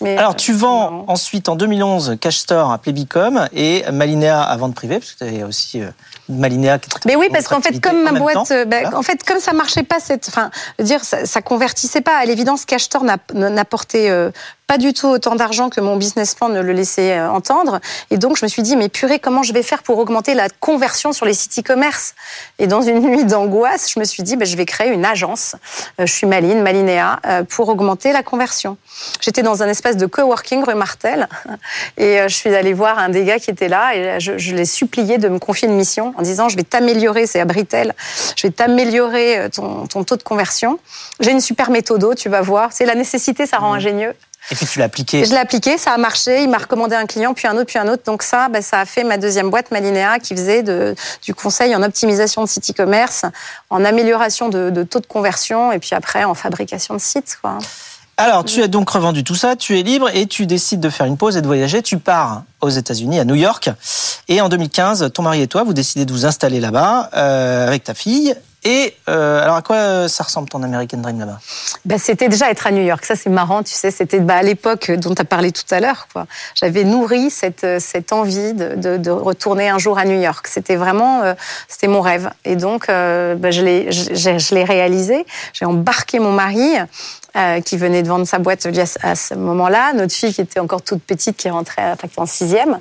Alors, 0.00 0.36
tu 0.36 0.52
vends 0.52 1.04
ensuite 1.08 1.48
en 1.48 1.56
2011 1.56 2.18
Cash 2.20 2.36
Store 2.36 2.70
à 2.70 2.78
Plebicom 2.78 3.48
et 3.52 3.82
Malinea 3.90 4.44
à 4.44 4.56
vente 4.56 4.72
privée, 4.72 5.00
parce 5.00 5.14
que 5.14 5.18
tu 5.18 5.24
avais 5.24 5.42
aussi 5.42 5.82
Malinéa. 6.28 6.78
Mais 7.06 7.16
oui, 7.16 7.28
parce 7.32 7.48
qu'en 7.48 7.60
fait, 7.60 7.80
comme 7.80 8.02
ma 8.02 8.12
boîte, 8.12 8.50
euh, 8.50 8.64
ben, 8.64 8.92
en 8.94 9.02
fait, 9.02 9.24
comme 9.24 9.40
ça 9.40 9.52
marchait 9.52 9.82
pas 9.82 9.98
cette, 9.98 10.28
enfin, 10.28 10.50
dire, 10.78 11.04
ça, 11.04 11.26
ça 11.26 11.42
convertissait 11.42 12.00
pas. 12.00 12.16
À 12.16 12.24
l'évidence, 12.24 12.64
Cashtor 12.64 13.04
n'apportait 13.34 14.10
euh, 14.10 14.30
pas 14.68 14.78
du 14.78 14.92
tout 14.92 15.08
autant 15.08 15.34
d'argent 15.34 15.70
que 15.70 15.80
mon 15.80 15.96
business 15.96 16.36
plan 16.36 16.48
ne 16.48 16.60
le 16.60 16.72
laissait 16.72 17.18
euh, 17.18 17.30
entendre. 17.30 17.80
Et 18.10 18.18
donc, 18.18 18.36
je 18.36 18.44
me 18.44 18.48
suis 18.48 18.62
dit, 18.62 18.76
mais 18.76 18.88
purée, 18.88 19.18
comment 19.18 19.42
je 19.42 19.52
vais 19.52 19.64
faire 19.64 19.82
pour 19.82 19.98
augmenter 19.98 20.34
la 20.34 20.48
conversion 20.48 21.12
sur 21.12 21.26
les 21.26 21.34
sites 21.34 21.58
e-commerce? 21.58 22.14
Et 22.60 22.68
dans 22.68 22.82
une 22.82 23.00
nuit 23.00 23.24
d'angoisse, 23.24 23.90
je 23.92 23.98
me 23.98 24.04
suis 24.04 24.22
dit, 24.22 24.36
ben, 24.36 24.46
je 24.46 24.56
vais 24.56 24.66
créer 24.66 24.92
une 24.92 25.04
agence. 25.04 25.56
Je 25.98 26.04
suis 26.04 26.26
Maline, 26.26 26.62
Malinéa, 26.62 27.18
pour 27.48 27.68
augmenter 27.68 28.12
la 28.12 28.22
conversion. 28.22 28.76
J'étais 29.20 29.42
dans 29.42 29.62
un 29.62 29.68
espace 29.68 29.96
de 29.96 30.06
coworking 30.06 30.62
rue 30.64 30.74
Martel 30.74 31.28
et 31.96 32.20
je 32.28 32.34
suis 32.34 32.54
allée 32.54 32.74
voir 32.74 32.98
un 32.98 33.08
des 33.08 33.24
gars 33.24 33.38
qui 33.38 33.50
était 33.50 33.68
là 33.68 33.94
et 33.94 34.20
je, 34.20 34.38
je 34.38 34.54
l'ai 34.54 34.64
supplié 34.64 35.18
de 35.18 35.28
me 35.28 35.38
confier 35.38 35.68
une 35.68 35.74
mission 35.74 36.14
en 36.16 36.22
disant 36.22 36.48
je 36.48 36.56
vais 36.56 36.62
t'améliorer, 36.62 37.26
c'est 37.26 37.40
à 37.40 37.44
Britel, 37.44 37.94
je 38.36 38.46
vais 38.46 38.52
t'améliorer 38.52 39.38
euh, 39.38 39.48
ton, 39.48 39.86
ton, 39.86 40.04
taux 40.04 40.16
de 40.16 40.22
conversion. 40.22 40.78
J'ai 41.20 41.32
une 41.32 41.40
super 41.40 41.70
méthode, 41.70 42.14
tu 42.16 42.28
vas 42.28 42.40
voir. 42.40 42.72
C'est 42.72 42.86
la 42.86 42.94
nécessité, 42.94 43.46
ça 43.46 43.58
rend 43.58 43.72
mmh. 43.72 43.76
ingénieux. 43.76 44.14
Et 44.50 44.54
puis 44.54 44.66
tu 44.66 44.78
l'as 44.78 44.86
appliqué. 44.86 45.24
Je 45.24 45.30
l'ai 45.30 45.36
appliqué, 45.36 45.78
ça 45.78 45.92
a 45.92 45.98
marché. 45.98 46.42
Il 46.42 46.48
m'a 46.48 46.58
recommandé 46.58 46.96
un 46.96 47.06
client, 47.06 47.34
puis 47.34 47.46
un 47.46 47.54
autre, 47.56 47.66
puis 47.66 47.78
un 47.78 47.88
autre. 47.88 48.02
Donc 48.04 48.22
ça, 48.22 48.48
ben, 48.48 48.62
ça 48.62 48.80
a 48.80 48.84
fait 48.84 49.04
ma 49.04 49.18
deuxième 49.18 49.50
boîte, 49.50 49.70
Malinéa, 49.70 50.18
qui 50.18 50.34
faisait 50.34 50.62
de, 50.62 50.94
du 51.22 51.34
conseil 51.34 51.74
en 51.76 51.82
optimisation 51.82 52.42
de 52.42 52.48
site 52.48 52.70
e-commerce, 52.70 53.24
en 53.70 53.84
amélioration 53.84 54.48
de, 54.48 54.70
de, 54.70 54.82
taux 54.82 55.00
de 55.00 55.06
conversion, 55.06 55.72
et 55.72 55.78
puis 55.78 55.94
après 55.94 56.24
en 56.24 56.34
fabrication 56.34 56.94
de 56.94 57.00
sites. 57.00 57.38
Quoi. 57.40 57.58
Alors, 58.20 58.44
tu 58.44 58.60
as 58.64 58.66
donc 58.66 58.90
revendu 58.90 59.22
tout 59.22 59.36
ça, 59.36 59.54
tu 59.54 59.78
es 59.78 59.82
libre 59.84 60.10
et 60.12 60.26
tu 60.26 60.44
décides 60.44 60.80
de 60.80 60.90
faire 60.90 61.06
une 61.06 61.16
pause 61.16 61.36
et 61.36 61.40
de 61.40 61.46
voyager. 61.46 61.82
Tu 61.82 61.98
pars 61.98 62.42
aux 62.60 62.68
États-Unis, 62.68 63.20
à 63.20 63.24
New 63.24 63.36
York. 63.36 63.70
Et 64.26 64.40
en 64.40 64.48
2015, 64.48 65.12
ton 65.14 65.22
mari 65.22 65.42
et 65.42 65.46
toi, 65.46 65.62
vous 65.62 65.72
décidez 65.72 66.04
de 66.04 66.12
vous 66.12 66.26
installer 66.26 66.58
là-bas 66.58 67.10
euh, 67.14 67.68
avec 67.68 67.84
ta 67.84 67.94
fille. 67.94 68.34
Et 68.68 68.94
euh, 69.08 69.42
alors, 69.42 69.56
à 69.56 69.62
quoi 69.62 70.08
ça 70.08 70.24
ressemble 70.24 70.50
ton 70.50 70.62
American 70.62 70.98
Dream 70.98 71.18
là-bas? 71.18 71.38
Bah, 71.86 71.96
C'était 71.96 72.28
déjà 72.28 72.50
être 72.50 72.66
à 72.66 72.70
New 72.70 72.82
York. 72.82 73.02
Ça, 73.02 73.16
c'est 73.16 73.30
marrant, 73.30 73.62
tu 73.62 73.72
sais. 73.72 73.90
C'était 73.90 74.20
bah, 74.20 74.36
à 74.36 74.42
l'époque 74.42 74.90
dont 74.90 75.14
tu 75.14 75.22
as 75.22 75.24
parlé 75.24 75.52
tout 75.52 75.64
à 75.70 75.80
l'heure. 75.80 76.06
J'avais 76.54 76.84
nourri 76.84 77.30
cette, 77.30 77.64
cette 77.80 78.12
envie 78.12 78.52
de, 78.52 78.98
de, 78.98 79.10
retourner 79.10 79.70
un 79.70 79.78
jour 79.78 79.96
à 79.98 80.04
New 80.04 80.20
York. 80.20 80.46
C'était 80.48 80.76
vraiment 80.76 81.22
euh, 81.22 81.32
c'était 81.66 81.88
mon 81.88 82.02
rêve. 82.02 82.28
Et 82.44 82.56
donc, 82.56 82.90
euh, 82.90 83.36
bah, 83.36 83.50
je 83.50 83.62
l'ai 83.62 84.64
réalisé. 84.64 85.24
J'ai 85.54 85.64
embarqué 85.64 86.18
mon 86.18 86.32
mari 86.32 86.76
euh, 87.36 87.60
qui 87.60 87.76
venait 87.76 88.02
de 88.02 88.08
vendre 88.08 88.26
sa 88.26 88.38
boîte 88.38 88.66
à 89.02 89.14
ce 89.14 89.34
moment-là, 89.34 89.92
notre 89.92 90.14
fille 90.14 90.32
qui 90.32 90.40
était 90.40 90.60
encore 90.60 90.80
toute 90.80 91.02
petite, 91.02 91.36
qui 91.36 91.50
rentrait 91.50 91.94
en 92.16 92.24
sixième. 92.24 92.80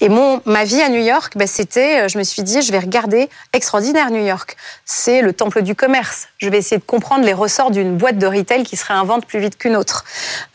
Et 0.00 0.08
mon, 0.08 0.40
ma 0.44 0.62
vie 0.62 0.80
à 0.80 0.88
New 0.88 1.00
York, 1.00 1.32
bah, 1.36 1.48
c'était, 1.48 2.02
euh, 2.02 2.08
je 2.08 2.16
me 2.16 2.22
suis 2.22 2.42
dit, 2.42 2.62
je 2.62 2.70
vais 2.70 2.78
regarder 2.78 3.28
extraordinaire 3.52 4.10
New 4.10 4.24
York. 4.24 4.56
C'est 4.84 5.20
le 5.20 5.32
temple 5.32 5.62
du 5.62 5.74
commerce. 5.74 6.28
Je 6.38 6.48
vais 6.48 6.58
essayer 6.58 6.78
de 6.78 6.84
comprendre 6.84 7.24
les 7.24 7.32
ressorts 7.32 7.72
d'une 7.72 7.96
boîte 7.96 8.18
de 8.18 8.26
retail 8.26 8.62
qui 8.62 8.76
se 8.76 8.84
réinvente 8.86 9.26
plus 9.26 9.40
vite 9.40 9.58
qu'une 9.58 9.74
autre. 9.74 10.04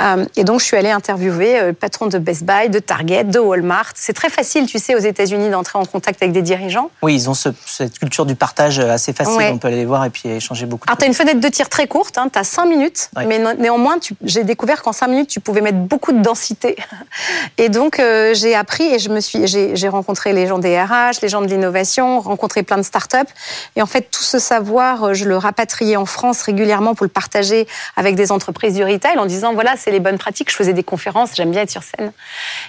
Euh, 0.01 0.25
et 0.37 0.45
donc, 0.45 0.61
je 0.61 0.65
suis 0.65 0.77
allée 0.77 0.91
interviewer 0.91 1.65
le 1.65 1.73
patron 1.73 2.07
de 2.07 2.17
Best 2.17 2.43
Buy, 2.43 2.69
de 2.69 2.79
Target, 2.79 3.25
de 3.25 3.39
Walmart. 3.39 3.91
C'est 3.95 4.13
très 4.13 4.29
facile, 4.29 4.67
tu 4.67 4.79
sais, 4.79 4.95
aux 4.95 4.99
États-Unis 4.99 5.49
d'entrer 5.49 5.77
en 5.77 5.85
contact 5.85 6.23
avec 6.23 6.31
des 6.31 6.41
dirigeants. 6.41 6.89
Oui, 7.01 7.15
ils 7.15 7.29
ont 7.29 7.33
ce, 7.33 7.49
cette 7.65 7.99
culture 7.99 8.25
du 8.25 8.35
partage 8.35 8.79
assez 8.79 9.11
facile. 9.11 9.51
On 9.51 9.57
peut 9.57 9.67
aller 9.67 9.77
les 9.77 9.85
voir 9.85 10.05
et 10.05 10.09
puis 10.09 10.29
échanger 10.29 10.65
beaucoup. 10.65 10.85
Alors, 10.87 10.97
tu 10.97 11.03
as 11.03 11.07
une 11.07 11.13
fenêtre 11.13 11.41
de 11.41 11.49
tir 11.49 11.67
très 11.67 11.87
courte, 11.87 12.17
hein, 12.17 12.29
tu 12.31 12.39
as 12.39 12.43
cinq 12.43 12.67
minutes, 12.67 13.09
mais 13.17 13.32
néanmoins, 13.39 13.97
j'ai 14.23 14.43
découvert 14.43 14.81
qu'en 14.81 14.93
cinq 14.93 15.07
minutes, 15.07 15.29
tu 15.29 15.39
pouvais 15.39 15.61
mettre 15.61 15.77
beaucoup 15.77 16.11
de 16.11 16.19
densité. 16.19 16.75
Et 17.57 17.69
donc, 17.69 17.99
euh, 17.99 18.33
j'ai 18.33 18.55
appris 18.55 18.83
et 18.83 18.99
je 18.99 19.09
me 19.09 19.19
suis, 19.19 19.47
j'ai 19.47 19.87
rencontré 19.87 20.33
les 20.33 20.47
gens 20.47 20.59
des 20.59 20.79
RH, 20.79 21.21
les 21.21 21.29
gens 21.29 21.41
de 21.41 21.47
l'innovation, 21.47 22.19
rencontré 22.19 22.63
plein 22.63 22.77
de 22.77 22.83
startups. 22.83 23.17
Et 23.75 23.81
en 23.81 23.85
fait, 23.85 24.09
tout 24.09 24.23
ce 24.23 24.39
savoir, 24.39 25.03
euh, 25.03 25.13
je 25.13 25.25
le 25.25 25.37
rapatriais 25.37 25.95
en 25.95 26.05
France 26.05 26.41
régulièrement 26.41 26.95
pour 26.95 27.05
le 27.05 27.11
partager 27.11 27.67
avec 27.95 28.15
des 28.15 28.31
entreprises 28.31 28.75
du 28.75 28.83
retail 28.83 29.17
en 29.19 29.25
disant 29.25 29.53
voilà, 29.53 29.75
c'est 29.77 29.91
les 29.91 29.99
bonnes 29.99 30.17
pratiques. 30.17 30.51
Je 30.51 30.55
faisais 30.55 30.73
des 30.73 30.83
conférences, 30.83 31.31
j'aime 31.35 31.51
bien 31.51 31.61
être 31.61 31.71
sur 31.71 31.83
scène. 31.83 32.11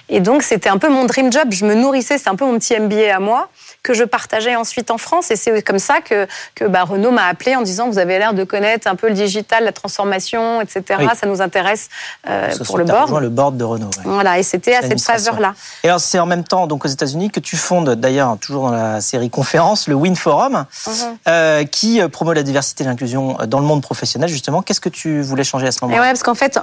Et 0.09 0.19
donc, 0.19 0.43
c'était 0.43 0.69
un 0.69 0.77
peu 0.77 0.89
mon 0.89 1.05
dream 1.05 1.31
job. 1.31 1.47
Je 1.51 1.65
me 1.65 1.73
nourrissais, 1.73 2.17
c'est 2.17 2.29
un 2.29 2.35
peu 2.35 2.45
mon 2.45 2.57
petit 2.59 2.79
MBA 2.79 3.15
à 3.15 3.19
moi 3.19 3.49
que 3.85 3.93
je 3.93 4.03
partageais 4.03 4.55
ensuite 4.55 4.89
en 4.89 4.97
France. 4.97 5.29
Et 5.29 5.35
c'est 5.35 5.61
comme 5.61 5.77
ça 5.77 6.01
que, 6.01 6.27
que 6.55 6.65
bah, 6.65 6.83
Renault 6.83 7.11
m'a 7.11 7.27
appelé 7.27 7.55
en 7.55 7.61
disant 7.61 7.87
vous 7.87 7.99
avez 7.99 8.17
l'air 8.17 8.33
de 8.33 8.43
connaître 8.43 8.87
un 8.87 8.95
peu 8.95 9.07
le 9.07 9.13
digital, 9.13 9.63
la 9.63 9.71
transformation, 9.71 10.59
etc. 10.59 10.83
Ça 11.13 11.27
nous 11.27 11.39
intéresse 11.39 11.89
euh, 12.27 12.51
pour 12.65 12.79
le 12.79 12.85
board. 12.85 13.21
le 13.21 13.29
board 13.29 13.57
de 13.57 13.63
Renault. 13.63 13.91
Voilà, 14.03 14.39
et 14.39 14.43
c'était 14.43 14.75
à 14.75 14.81
cette 14.81 15.01
faveur-là. 15.01 15.53
Et 15.83 15.87
alors 15.87 15.99
c'est 15.99 16.17
en 16.17 16.25
même 16.25 16.43
temps 16.43 16.65
donc 16.65 16.83
aux 16.83 16.87
États-Unis 16.87 17.29
que 17.29 17.39
tu 17.39 17.57
fondes 17.57 17.91
d'ailleurs 17.91 18.37
toujours 18.39 18.65
dans 18.65 18.71
la 18.71 19.01
série 19.01 19.29
conférence 19.29 19.87
le 19.87 19.93
Win 19.93 20.15
Forum, 20.15 20.65
mhm. 20.87 20.93
euh, 21.27 21.63
qui 21.65 22.01
promeut 22.09 22.33
la 22.33 22.43
diversité 22.43 22.83
et 22.83 22.87
l'inclusion 22.87 23.37
dans 23.47 23.59
le 23.59 23.65
monde 23.65 23.83
professionnel 23.83 24.29
justement. 24.29 24.63
Qu'est-ce 24.63 24.81
que 24.81 24.89
tu 24.89 25.21
voulais 25.21 25.43
changer 25.43 25.67
à 25.67 25.71
ce 25.71 25.83
moment-là 25.83 26.01
Ouais, 26.01 26.07
parce 26.07 26.23
qu'en 26.23 26.35
fait 26.35 26.59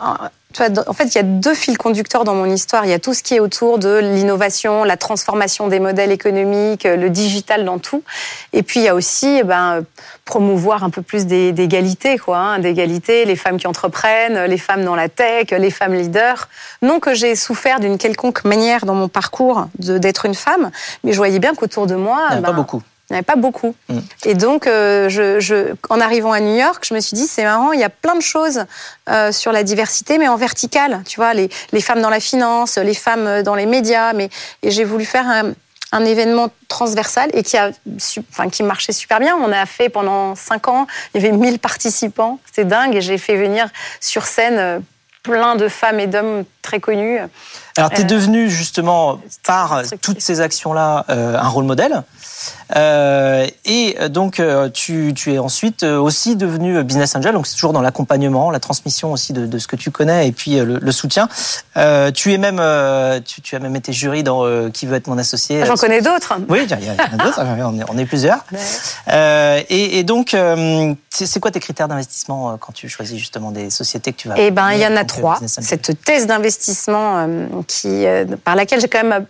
en 0.60 0.92
fait, 0.92 1.04
il 1.04 1.14
y 1.14 1.18
a 1.18 1.22
deux 1.22 1.54
fils 1.54 1.76
conducteurs 1.76 2.24
dans 2.24 2.34
mon 2.34 2.46
histoire. 2.46 2.84
Il 2.84 2.90
y 2.90 2.94
a 2.94 2.98
tout 2.98 3.14
ce 3.14 3.22
qui 3.22 3.34
est 3.34 3.40
autour 3.40 3.78
de 3.78 3.98
l'innovation, 3.98 4.84
la 4.84 4.96
transformation 4.96 5.68
des 5.68 5.80
modèles 5.80 6.12
économiques, 6.12 6.84
le 6.84 7.10
digital 7.10 7.64
dans 7.64 7.78
tout. 7.78 8.02
Et 8.52 8.62
puis, 8.62 8.80
il 8.80 8.84
y 8.84 8.88
a 8.88 8.94
aussi 8.94 9.38
eh 9.40 9.42
ben, 9.44 9.84
promouvoir 10.24 10.84
un 10.84 10.90
peu 10.90 11.02
plus 11.02 11.26
d'égalité, 11.26 12.18
quoi. 12.18 12.38
Hein, 12.38 12.58
d'égalité, 12.58 13.24
les 13.24 13.36
femmes 13.36 13.56
qui 13.56 13.66
entreprennent, 13.66 14.44
les 14.44 14.58
femmes 14.58 14.84
dans 14.84 14.96
la 14.96 15.08
tech, 15.08 15.50
les 15.50 15.70
femmes 15.70 15.94
leaders. 15.94 16.48
Non 16.82 17.00
que 17.00 17.14
j'ai 17.14 17.34
souffert 17.34 17.80
d'une 17.80 17.98
quelconque 17.98 18.44
manière 18.44 18.84
dans 18.84 18.94
mon 18.94 19.08
parcours 19.08 19.66
d'être 19.78 20.26
une 20.26 20.34
femme, 20.34 20.70
mais 21.04 21.12
je 21.12 21.16
voyais 21.16 21.38
bien 21.38 21.54
qu'autour 21.54 21.86
de 21.86 21.94
moi... 21.94 22.26
Il 22.30 22.34
n'y 22.34 22.40
en 22.40 22.44
a 22.44 22.46
pas 22.46 22.52
ben, 22.52 22.56
beaucoup. 22.56 22.82
Il 23.12 23.16
n'y 23.16 23.18
avait 23.18 23.24
pas 23.24 23.36
beaucoup. 23.36 23.74
Mm. 23.90 23.98
Et 24.24 24.34
donc, 24.34 24.66
euh, 24.66 25.10
je, 25.10 25.38
je, 25.38 25.74
en 25.90 26.00
arrivant 26.00 26.32
à 26.32 26.40
New 26.40 26.56
York, 26.56 26.82
je 26.88 26.94
me 26.94 27.00
suis 27.00 27.14
dit, 27.14 27.26
c'est 27.26 27.44
marrant, 27.44 27.72
il 27.72 27.80
y 27.80 27.84
a 27.84 27.90
plein 27.90 28.14
de 28.14 28.22
choses 28.22 28.64
euh, 29.10 29.32
sur 29.32 29.52
la 29.52 29.64
diversité, 29.64 30.16
mais 30.16 30.28
en 30.28 30.36
verticale. 30.36 31.02
Tu 31.06 31.16
vois, 31.16 31.34
les, 31.34 31.50
les, 31.72 31.80
femmes 31.82 32.00
dans 32.00 32.08
la 32.08 32.20
finance, 32.20 32.78
les 32.78 32.94
femmes 32.94 33.42
dans 33.42 33.54
les 33.54 33.66
médias. 33.66 34.14
Mais, 34.14 34.30
et 34.62 34.70
j'ai 34.70 34.84
voulu 34.84 35.04
faire 35.04 35.28
un, 35.28 35.52
un, 35.92 36.04
événement 36.06 36.48
transversal 36.68 37.28
et 37.34 37.42
qui, 37.42 37.58
a, 37.58 37.72
enfin, 38.30 38.48
qui 38.48 38.62
marchait 38.62 38.94
super 38.94 39.20
bien. 39.20 39.36
On 39.36 39.52
a 39.52 39.66
fait 39.66 39.90
pendant 39.90 40.34
cinq 40.34 40.68
ans, 40.68 40.86
il 41.14 41.20
y 41.22 41.26
avait 41.26 41.36
1000 41.36 41.58
participants. 41.58 42.38
C'était 42.46 42.64
dingue. 42.64 42.96
Et 42.96 43.02
j'ai 43.02 43.18
fait 43.18 43.36
venir 43.36 43.68
sur 44.00 44.24
scène 44.24 44.56
euh, 44.56 44.78
plein 45.22 45.54
de 45.54 45.68
femmes 45.68 46.00
et 46.00 46.06
d'hommes 46.06 46.44
très 46.62 46.80
connus. 46.80 47.18
Alors, 47.76 47.90
tu 47.90 48.00
es 48.00 48.04
devenue 48.04 48.48
justement, 48.48 49.20
par 49.44 49.82
toutes 50.00 50.22
ces 50.22 50.40
actions-là, 50.40 51.04
un 51.08 51.48
rôle 51.48 51.64
modèle. 51.64 52.02
Euh, 52.76 53.46
et 53.64 53.96
donc, 54.08 54.40
euh, 54.40 54.68
tu, 54.70 55.12
tu, 55.14 55.32
es 55.34 55.38
ensuite 55.38 55.82
euh, 55.82 55.98
aussi 55.98 56.36
devenu 56.36 56.82
business 56.84 57.14
angel, 57.14 57.32
donc 57.32 57.46
c'est 57.46 57.54
toujours 57.54 57.72
dans 57.72 57.82
l'accompagnement, 57.82 58.50
la 58.50 58.60
transmission 58.60 59.12
aussi 59.12 59.32
de, 59.32 59.46
de, 59.46 59.58
ce 59.58 59.66
que 59.66 59.76
tu 59.76 59.90
connais 59.90 60.28
et 60.28 60.32
puis 60.32 60.56
le, 60.56 60.78
le 60.78 60.92
soutien. 60.92 61.28
tu 62.14 62.32
es 62.32 62.38
même, 62.38 62.62
tu, 63.24 63.40
tu, 63.42 63.56
as 63.56 63.58
même 63.58 63.76
été 63.76 63.92
jury 63.92 64.22
dans 64.22 64.70
Qui 64.70 64.86
veut 64.86 64.96
être 64.96 65.06
mon 65.06 65.18
associé. 65.18 65.64
J'en 65.66 65.74
connais 65.74 66.00
d'autres. 66.00 66.34
Oui, 66.48 66.60
il 66.64 66.84
y 66.84 66.90
en 66.90 66.94
a 66.94 67.24
d'autres. 67.24 67.40
on, 67.42 67.78
est, 67.78 67.84
on 67.88 67.98
est 67.98 68.06
plusieurs. 68.06 68.44
Et, 69.08 69.98
et, 69.98 70.04
donc, 70.04 70.36
c'est 71.10 71.40
quoi 71.40 71.50
tes 71.50 71.60
critères 71.60 71.88
d'investissement 71.88 72.56
quand 72.58 72.72
tu 72.72 72.88
choisis 72.88 73.18
justement 73.18 73.50
des 73.50 73.70
sociétés 73.70 74.12
que 74.12 74.18
tu 74.18 74.28
vas 74.28 74.34
Eh 74.38 74.50
ben, 74.50 74.72
il 74.72 74.80
y 74.80 74.86
en 74.86 74.96
a 74.96 75.04
trois. 75.04 75.38
Cette 75.46 76.02
thèse 76.04 76.26
d'investissement 76.26 77.26
qui, 77.66 78.04
par 78.44 78.56
laquelle 78.56 78.80
j'ai 78.80 78.88
quand 78.88 79.04
même 79.04 79.26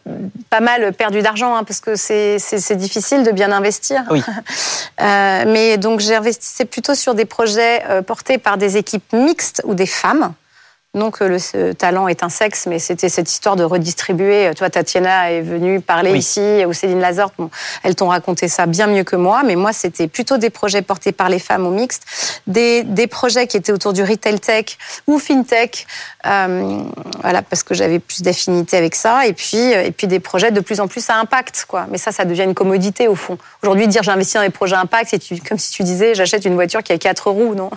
pas 0.51 0.61
mal 0.61 0.93
perdu 0.93 1.23
d'argent, 1.23 1.57
hein, 1.57 1.65
parce 1.65 1.81
que 1.81 1.97
c'est 1.97 2.77
difficile 2.77 3.02
de 3.11 3.33
bien 3.33 3.53
investir. 3.53 4.03
Oui. 4.11 4.23
euh, 5.01 5.45
mais 5.47 5.77
donc 5.77 6.01
j'investissais 6.01 6.65
plutôt 6.65 6.95
sur 6.95 7.15
des 7.15 7.25
projets 7.25 7.85
euh, 7.89 8.03
portés 8.03 8.39
par 8.39 8.57
des 8.57 8.77
équipes 8.77 9.13
mixtes 9.13 9.63
ou 9.65 9.75
des 9.75 9.87
femmes 9.87 10.33
non 10.95 11.11
que 11.11 11.25
le 11.25 11.75
talent 11.75 12.07
est 12.07 12.23
un 12.23 12.29
sexe, 12.29 12.67
mais 12.67 12.79
c'était 12.79 13.09
cette 13.09 13.31
histoire 13.31 13.57
de 13.57 13.65
redistribuer. 13.65 14.51
Toi, 14.55 14.69
Tatiana 14.69 15.33
est 15.33 15.41
venue 15.41 15.81
parler 15.81 16.13
ici, 16.13 16.67
ou 16.67 16.75
Céline 16.75 17.01
Lazorte, 17.01 17.33
bon, 17.39 17.49
elles 17.83 17.95
t'ont 17.95 18.09
raconté 18.09 18.47
ça 18.47 18.67
bien 18.67 18.87
mieux 18.89 19.03
que 19.03 19.17
moi, 19.17 19.43
mais 19.43 19.57
moi, 19.57 19.73
c'était 19.73 20.07
plutôt 20.07 20.37
des 20.37 20.51
projets 20.51 20.83
portés 20.83 21.13
par 21.13 21.31
les 21.31 21.39
femmes 21.39 21.67
ou 21.67 21.71
mixtes, 21.71 22.03
des, 22.47 22.83
des 22.83 23.07
projets 23.07 23.47
qui 23.47 23.57
étaient 23.57 23.73
autour 23.73 23.95
du 23.95 24.03
retail 24.03 24.39
tech 24.39 24.77
ou 25.07 25.19
fintech, 25.19 25.87
euh, 26.27 26.83
voilà, 27.23 27.41
parce 27.41 27.63
que 27.63 27.73
j'avais 27.73 27.99
plus 27.99 28.21
d'affinité 28.21 28.77
avec 28.77 28.95
ça, 28.95 29.27
et 29.27 29.33
puis, 29.33 29.57
et 29.57 29.93
puis 29.93 30.07
des 30.07 30.21
projets 30.21 30.51
de 30.51 30.61
plus 30.61 30.81
en 30.81 30.89
plus 30.89 31.09
à 31.09 31.17
impact, 31.17 31.65
quoi. 31.67 31.87
Mais 31.91 31.97
ça, 31.97 32.13
ça 32.13 32.27
devient 32.27 32.45
une 32.45 32.55
commodité 32.55 33.09
au 33.09 33.15
fond. 33.15 33.39
Aujourd'hui, 33.63 33.89
dire 33.89 34.03
j'investis 34.03 34.35
dans 34.35 34.43
des 34.43 34.51
projets 34.51 34.77
à 34.77 34.81
impact, 34.81 35.09
c'est 35.11 35.49
comme 35.49 35.59
si 35.59 35.73
tu 35.73 35.85
disais 35.85 36.15
j'achète 36.15 36.45
une 36.45 36.55
voiture 36.55 36.83
qui 36.83 36.93
a 36.93 36.99
quatre 36.99 37.31
roues, 37.31 37.55
non? 37.55 37.71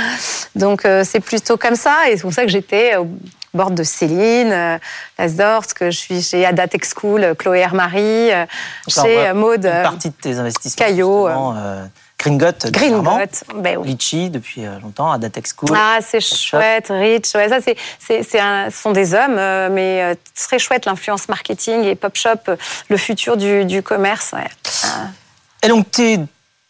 Donc 0.54 0.84
euh, 0.84 1.02
c'est 1.04 1.18
plutôt 1.18 1.56
comme 1.56 1.74
ça, 1.74 2.08
et 2.08 2.16
c'est 2.16 2.22
pour 2.22 2.32
ça 2.32 2.44
que 2.44 2.48
j'ai 2.48 2.59
j'étais 2.60 2.96
au 2.96 3.08
bord 3.54 3.70
de 3.70 3.82
Céline, 3.82 4.52
euh, 4.52 4.78
Lasdort, 5.18 5.66
que 5.74 5.90
je 5.90 5.96
suis 5.96 6.22
chez 6.22 6.44
Ada 6.44 6.68
Tech 6.68 6.82
School, 6.84 7.24
euh, 7.24 7.34
Chloé 7.34 7.60
Hermarie, 7.60 8.32
euh, 8.32 8.46
chez 8.86 9.32
Maude. 9.32 9.66
Une 9.66 9.82
partie 9.82 10.10
de 10.10 10.14
tes 10.14 10.38
investissements. 10.38 10.86
Caillot. 10.86 11.28
Gringot, 12.18 12.70
Gringot, 12.70 13.18
ben 13.54 13.78
oui. 13.78 13.88
Litchi 13.88 14.28
depuis 14.28 14.60
longtemps, 14.82 15.10
Ada 15.10 15.30
Tech 15.30 15.44
School. 15.46 15.70
Ah, 15.74 16.00
c'est 16.02 16.20
chouette, 16.20 16.88
Rich. 16.90 17.34
Ouais, 17.34 17.48
ça, 17.48 17.62
c'est, 17.62 17.76
c'est, 17.98 18.22
ce 18.22 18.70
sont 18.70 18.92
des 18.92 19.14
hommes, 19.14 19.36
mais 19.72 20.14
très 20.34 20.58
chouette 20.58 20.84
l'influence 20.84 21.30
marketing 21.30 21.84
et 21.84 21.94
Pop 21.94 22.14
Shop, 22.14 22.52
le 22.90 22.96
futur 22.98 23.38
du, 23.38 23.64
du 23.64 23.82
commerce. 23.82 24.32
Ouais. 24.34 24.46
Et 25.62 25.68
donc, 25.68 25.90
tu 25.90 26.02
es 26.02 26.18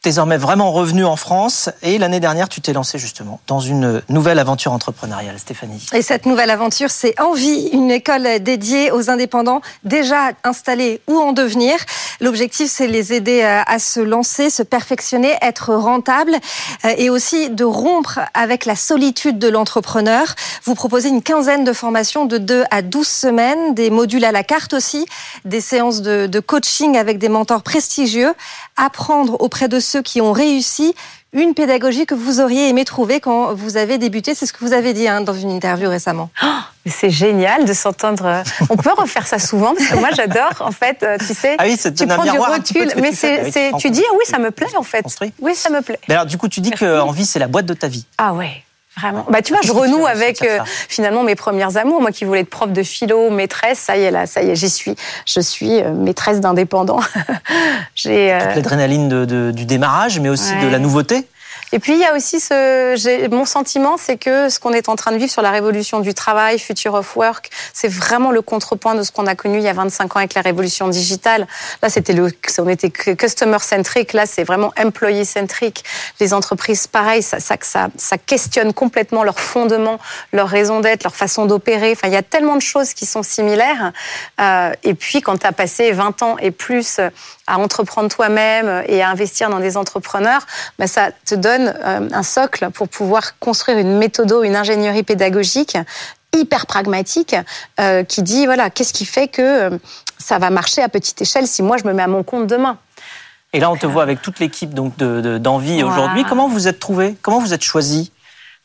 désormais 0.03 0.39
vraiment 0.39 0.73
revenu 0.73 1.05
en 1.05 1.17
France 1.17 1.69
et 1.83 1.99
l'année 1.99 2.21
dernière, 2.21 2.49
tu 2.49 2.63
t'es 2.63 2.73
lancé 2.73 2.99
justement 2.99 3.39
dans 3.47 3.61
une 3.61 4.03
nouvelle 4.09 4.39
aventure 4.39 4.73
entrepreneuriale, 4.73 5.39
Stéphanie. 5.39 5.85
Et 5.93 6.01
cette 6.01 6.25
nouvelle 6.25 6.51
aventure, 6.51 6.91
c'est 6.91 7.21
Envie, 7.21 7.69
une 7.73 7.91
école 7.91 8.41
dédiée 8.41 8.91
aux 8.93 9.11
indépendants 9.11 9.61
déjà 9.85 10.31
installés 10.43 11.03
ou 11.07 11.19
en 11.19 11.33
devenir. 11.33 11.77
L'objectif, 12.21 12.71
c'est 12.71 12.87
les 12.87 13.13
aider 13.13 13.43
à 13.43 13.79
se 13.79 14.01
lancer, 14.01 14.49
se 14.49 14.63
perfectionner, 14.63 15.37
être 15.43 15.75
rentable 15.75 16.35
euh, 16.85 16.95
et 16.97 17.11
aussi 17.11 17.51
de 17.51 17.65
rompre 17.65 18.21
avec 18.33 18.65
la 18.65 18.77
solitude 18.77 19.39
de 19.39 19.49
l'entrepreneur. 19.49 20.35
Vous 20.65 20.75
proposez 20.75 21.11
une 21.11 21.23
quinzaine 21.23 21.65
de 21.65 21.73
formations 21.73 22.25
de 22.25 22.39
2 22.39 22.65
à 22.71 22.81
12 22.81 23.07
semaines, 23.07 23.75
des 23.75 23.91
modules 23.91 24.25
à 24.25 24.33
la 24.33 24.45
carte 24.45 24.73
aussi, 24.73 25.05
des 25.45 25.61
séances 25.61 26.01
de, 26.01 26.27
de 26.27 26.41
coaching 26.41 26.97
avec 26.97 27.19
des 27.19 27.29
mentors 27.29 27.63
prestigieux, 27.63 28.35
apprendre 28.77 29.41
auprès 29.41 29.69
de 29.69 29.79
ceux 29.91 30.03
qui 30.03 30.21
ont 30.21 30.33
réussi 30.33 30.95
une 31.33 31.55
pédagogie 31.55 32.07
que 32.07 32.15
vous 32.15 32.41
auriez 32.41 32.69
aimé 32.69 32.85
trouver 32.85 33.21
quand 33.21 33.55
vous 33.55 33.77
avez 33.77 33.99
débuté. 33.99 34.35
C'est 34.35 34.47
ce 34.47 34.53
que 34.53 34.65
vous 34.65 34.73
avez 34.73 34.93
dit 34.93 35.07
hein, 35.07 35.21
dans 35.21 35.35
une 35.35 35.51
interview 35.51 35.89
récemment. 35.89 36.29
Oh, 36.43 36.47
Mais 36.85 36.91
c'est 36.91 37.11
génial 37.11 37.65
de 37.65 37.73
s'entendre. 37.73 38.43
On 38.69 38.77
peut 38.77 38.91
refaire 38.97 39.27
ça 39.27 39.39
souvent 39.39 39.75
parce 39.75 39.89
que 39.91 39.97
moi 39.97 40.09
j'adore 40.15 40.55
en 40.61 40.73
fait. 40.73 41.03
euh, 41.05 41.17
Tu 41.19 41.35
sais, 41.35 41.55
Ah 41.59 41.65
oui, 41.67 41.77
ça 41.77 41.91
te 41.93 41.99
tu 41.99 42.07
prends 42.07 42.25
du 42.25 42.31
miroir 42.33 42.53
un 42.53 42.59
petit 42.61 42.75
peu 42.75 42.81
de 42.85 42.91
recul, 42.91 42.97
que 42.97 43.09
mais 43.09 43.11
tu. 43.13 43.27
Ah 43.27 43.51
c'est, 43.53 43.71
tu 43.73 43.79
tu 43.79 43.91
dis 43.91 44.03
ah 44.09 44.15
oui 44.19 44.25
ça 44.27 44.39
me 44.39 44.51
plaît 44.51 44.75
en 44.77 44.83
fait. 44.83 45.03
Construit. 45.03 45.33
Oui 45.41 45.55
ça 45.55 45.71
me 45.71 45.83
plaît. 45.83 46.01
Mais 46.09 46.15
alors, 46.15 46.27
du 46.27 46.37
coup, 46.37 46.49
tu 46.49 46.61
dis 46.61 46.71
qu'Envie, 46.73 47.27
c'est 47.27 47.39
la 47.39 47.47
boîte 47.49 47.67
de 47.67 47.75
ta 47.75 47.87
vie. 47.89 48.07
Ah 48.19 48.33
ouais. 48.35 48.65
Vraiment. 49.01 49.27
Bah, 49.31 49.43
tu 49.43 49.53
vois, 49.53 49.63
je 49.63 49.73
renoue 49.73 50.07
avec 50.07 50.43
euh, 50.43 50.59
finalement 50.89 51.23
mes 51.23 51.35
premières 51.35 51.77
amours. 51.77 52.01
Moi 52.01 52.11
qui 52.13 52.25
voulais 52.25 52.41
être 52.41 52.51
prof 52.51 52.71
de 52.71 52.83
philo, 52.83 53.31
maîtresse, 53.31 53.79
ça 53.79 53.97
y 53.97 54.03
est 54.03 54.11
là, 54.11 54.27
ça 54.27 54.43
y 54.43 54.51
est, 54.51 54.57
j'y 54.57 54.71
suis. 54.71 54.95
Je 55.27 55.41
suis 55.41 55.81
euh, 55.81 55.93
maîtresse 55.93 56.41
d'indépendant. 56.41 57.01
J'ai. 57.95 58.33
euh, 58.33 58.39
Toute 58.47 58.57
l'adrénaline 58.57 59.09
de- 59.09 59.25
de- 59.25 59.51
du 59.51 59.65
démarrage, 59.65 60.21
mais 60.21 60.29
aussi 60.29 60.53
de 60.63 60.69
la 60.69 60.79
nouveauté. 60.79 61.27
Et 61.73 61.79
puis 61.79 61.93
il 61.93 62.01
y 62.01 62.05
a 62.05 62.15
aussi 62.15 62.41
ce, 62.41 63.29
mon 63.29 63.45
sentiment, 63.45 63.97
c'est 63.97 64.17
que 64.17 64.49
ce 64.49 64.59
qu'on 64.59 64.73
est 64.73 64.89
en 64.89 64.97
train 64.97 65.13
de 65.13 65.19
vivre 65.19 65.31
sur 65.31 65.43
la 65.43 65.51
révolution 65.51 66.01
du 66.01 66.15
travail, 66.15 66.59
future 66.59 66.95
of 66.95 67.17
work, 67.17 67.51
c'est 67.73 67.89
vraiment 67.89 68.33
le 68.33 68.43
contrepoint 68.43 68.95
de 68.95 69.03
ce 69.03 69.13
qu'on 69.13 69.27
a 69.27 69.35
connu 69.35 69.59
il 69.59 69.65
y 69.65 69.69
a 69.69 69.73
25 69.73 70.17
ans 70.17 70.19
avec 70.19 70.35
la 70.35 70.43
révolution 70.43 70.89
digitale. 70.89 71.47
Là, 71.83 71.89
c'était 71.89 72.13
le, 72.13 72.33
on 72.59 72.69
était 72.69 72.91
customer 72.91 73.59
centric. 73.61 74.13
Là, 74.13 74.27
c'est 74.27 74.45
vraiment 74.45 74.73
employee 74.79 75.25
centric. 75.25 75.85
Les 76.19 76.35
entreprises, 76.35 76.87
pareil, 76.87 77.23
ça, 77.23 77.39
ça, 77.41 77.57
ça, 77.61 77.89
ça 77.97 78.19
questionne 78.19 78.73
complètement 78.73 79.23
leur 79.23 79.39
fondement, 79.39 79.99
leur 80.33 80.49
raison 80.49 80.81
d'être, 80.81 81.05
leur 81.05 81.15
façon 81.15 81.47
d'opérer. 81.47 81.93
Enfin, 81.93 82.09
il 82.09 82.15
y 82.15 82.17
a 82.17 82.23
tellement 82.23 82.57
de 82.57 82.63
choses 82.63 82.95
qui 82.95 83.07
sont 83.07 83.23
similaires. 83.23 83.93
Euh, 84.41 84.73
et 84.83 84.95
puis, 84.95 85.21
quand 85.21 85.39
tu 85.39 85.47
as 85.47 85.53
passé 85.53 85.93
20 85.93 86.23
ans 86.23 86.37
et 86.39 86.51
plus 86.51 86.99
à 87.51 87.59
entreprendre 87.59 88.09
toi-même 88.09 88.85
et 88.87 89.03
à 89.03 89.09
investir 89.11 89.51
dans 89.51 89.59
des 89.61 89.77
entrepreneurs, 89.77 90.47
ben, 90.79 90.87
ça 90.87 91.11
te 91.27 91.35
donne 91.35 91.75
euh, 91.85 92.09
un 92.13 92.23
socle 92.23 92.71
pour 92.71 92.89
pouvoir 92.89 93.39
construire 93.39 93.79
une 93.79 93.99
méthodo, 93.99 94.43
une 94.43 94.57
ingénierie 94.57 95.03
pédagogique 95.03 95.77
hyper 96.33 96.67
pragmatique 96.67 97.35
euh, 97.81 98.05
qui 98.05 98.23
dit 98.23 98.47
voilà 98.47 98.71
qu'est-ce 98.71 98.93
qui 98.93 99.05
fait 99.05 99.27
que 99.27 99.43
euh, 99.43 99.79
ça 100.19 100.39
va 100.39 100.51
marcher 100.51 100.81
à 100.81 100.89
petite 100.89 101.21
échelle 101.21 101.47
si 101.49 101.63
moi 101.63 101.77
je 101.77 101.85
me 101.85 101.93
mets 101.93 102.05
à 102.05 102.09
mon 102.09 102.23
compte 102.23 102.47
demain? 102.47 102.79
Et 103.53 103.59
là, 103.59 103.69
on 103.69 103.77
te 103.77 103.85
voit 103.87 104.05
avec 104.05 104.23
toute 104.23 104.39
l'équipe 104.39 104.73
donc 104.73 104.97
de- 104.97 105.21
de- 105.21 105.39
d'Envie 105.39 105.83
Voilà. 105.83 105.93
aujourd'hui. 105.93 106.25
Comment 106.29 106.47
vous 106.47 106.69
êtes 106.69 106.79
trouvés? 106.79 107.17
Comment 107.21 107.41
vous 107.41 107.53
êtes 107.53 107.65
choisis? 107.65 108.13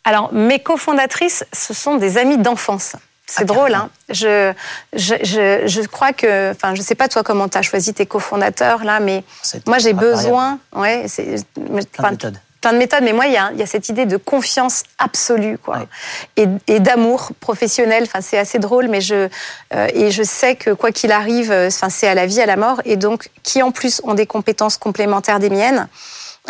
Alors, 0.03 0.31
mes 0.31 0.59
cofondatrices, 0.59 1.43
ce 1.51 1.73
sont 1.73 1.95
des 1.95 2.19
amies 2.19 2.37
d'enfance. 2.37 2.95
C'est 3.27 3.41
Ah, 3.41 3.45
drôle, 3.45 3.73
hein. 3.73 3.89
Je, 4.09 4.53
je, 4.93 5.15
je, 5.23 5.63
je 5.65 5.81
crois 5.87 6.13
que, 6.13 6.51
enfin, 6.51 6.75
je 6.75 6.81
sais 6.81 6.93
pas 6.95 7.07
toi 7.07 7.23
comment 7.23 7.49
tu 7.49 7.57
as 7.57 7.63
choisi 7.63 7.93
tes 7.93 8.05
cofondateurs 8.05 8.83
là, 8.83 8.99
mais 8.99 9.23
moi 9.65 9.79
j'ai 9.79 9.93
variable. 9.93 10.15
besoin, 10.17 10.59
ouais, 10.75 11.05
c'est, 11.07 11.43
Plein 11.55 12.09
de 12.09 12.11
méthodes. 12.11 12.39
plein 12.61 12.73
de 12.73 12.77
méthodes, 12.77 13.03
mais 13.03 13.13
moi, 13.13 13.25
il 13.27 13.33
y 13.33 13.37
a, 13.37 13.49
il 13.53 13.59
y 13.59 13.63
a 13.63 13.65
cette 13.67 13.89
idée 13.89 14.05
de 14.05 14.17
confiance 14.17 14.83
absolue, 14.99 15.57
quoi, 15.57 15.77
Ouais. 15.79 15.87
et, 16.37 16.47
et 16.67 16.79
d'amour 16.79 17.31
professionnel. 17.39 18.03
Enfin, 18.03 18.21
c'est 18.21 18.37
assez 18.37 18.59
drôle, 18.59 18.87
mais 18.89 19.01
je 19.01 19.27
euh, 19.73 19.87
et 19.93 20.11
je 20.11 20.21
sais 20.23 20.55
que 20.55 20.69
quoi 20.71 20.91
qu'il 20.91 21.11
arrive, 21.11 21.51
euh, 21.51 21.67
enfin, 21.67 21.89
c'est 21.89 22.07
à 22.07 22.13
la 22.13 22.25
vie, 22.27 22.41
à 22.41 22.45
la 22.45 22.57
mort, 22.57 22.79
et 22.85 22.95
donc 22.95 23.29
qui 23.43 23.61
en 23.63 23.71
plus 23.71 24.01
ont 24.03 24.13
des 24.13 24.27
compétences 24.27 24.77
complémentaires 24.77 25.39
des 25.39 25.49
miennes. 25.49 25.87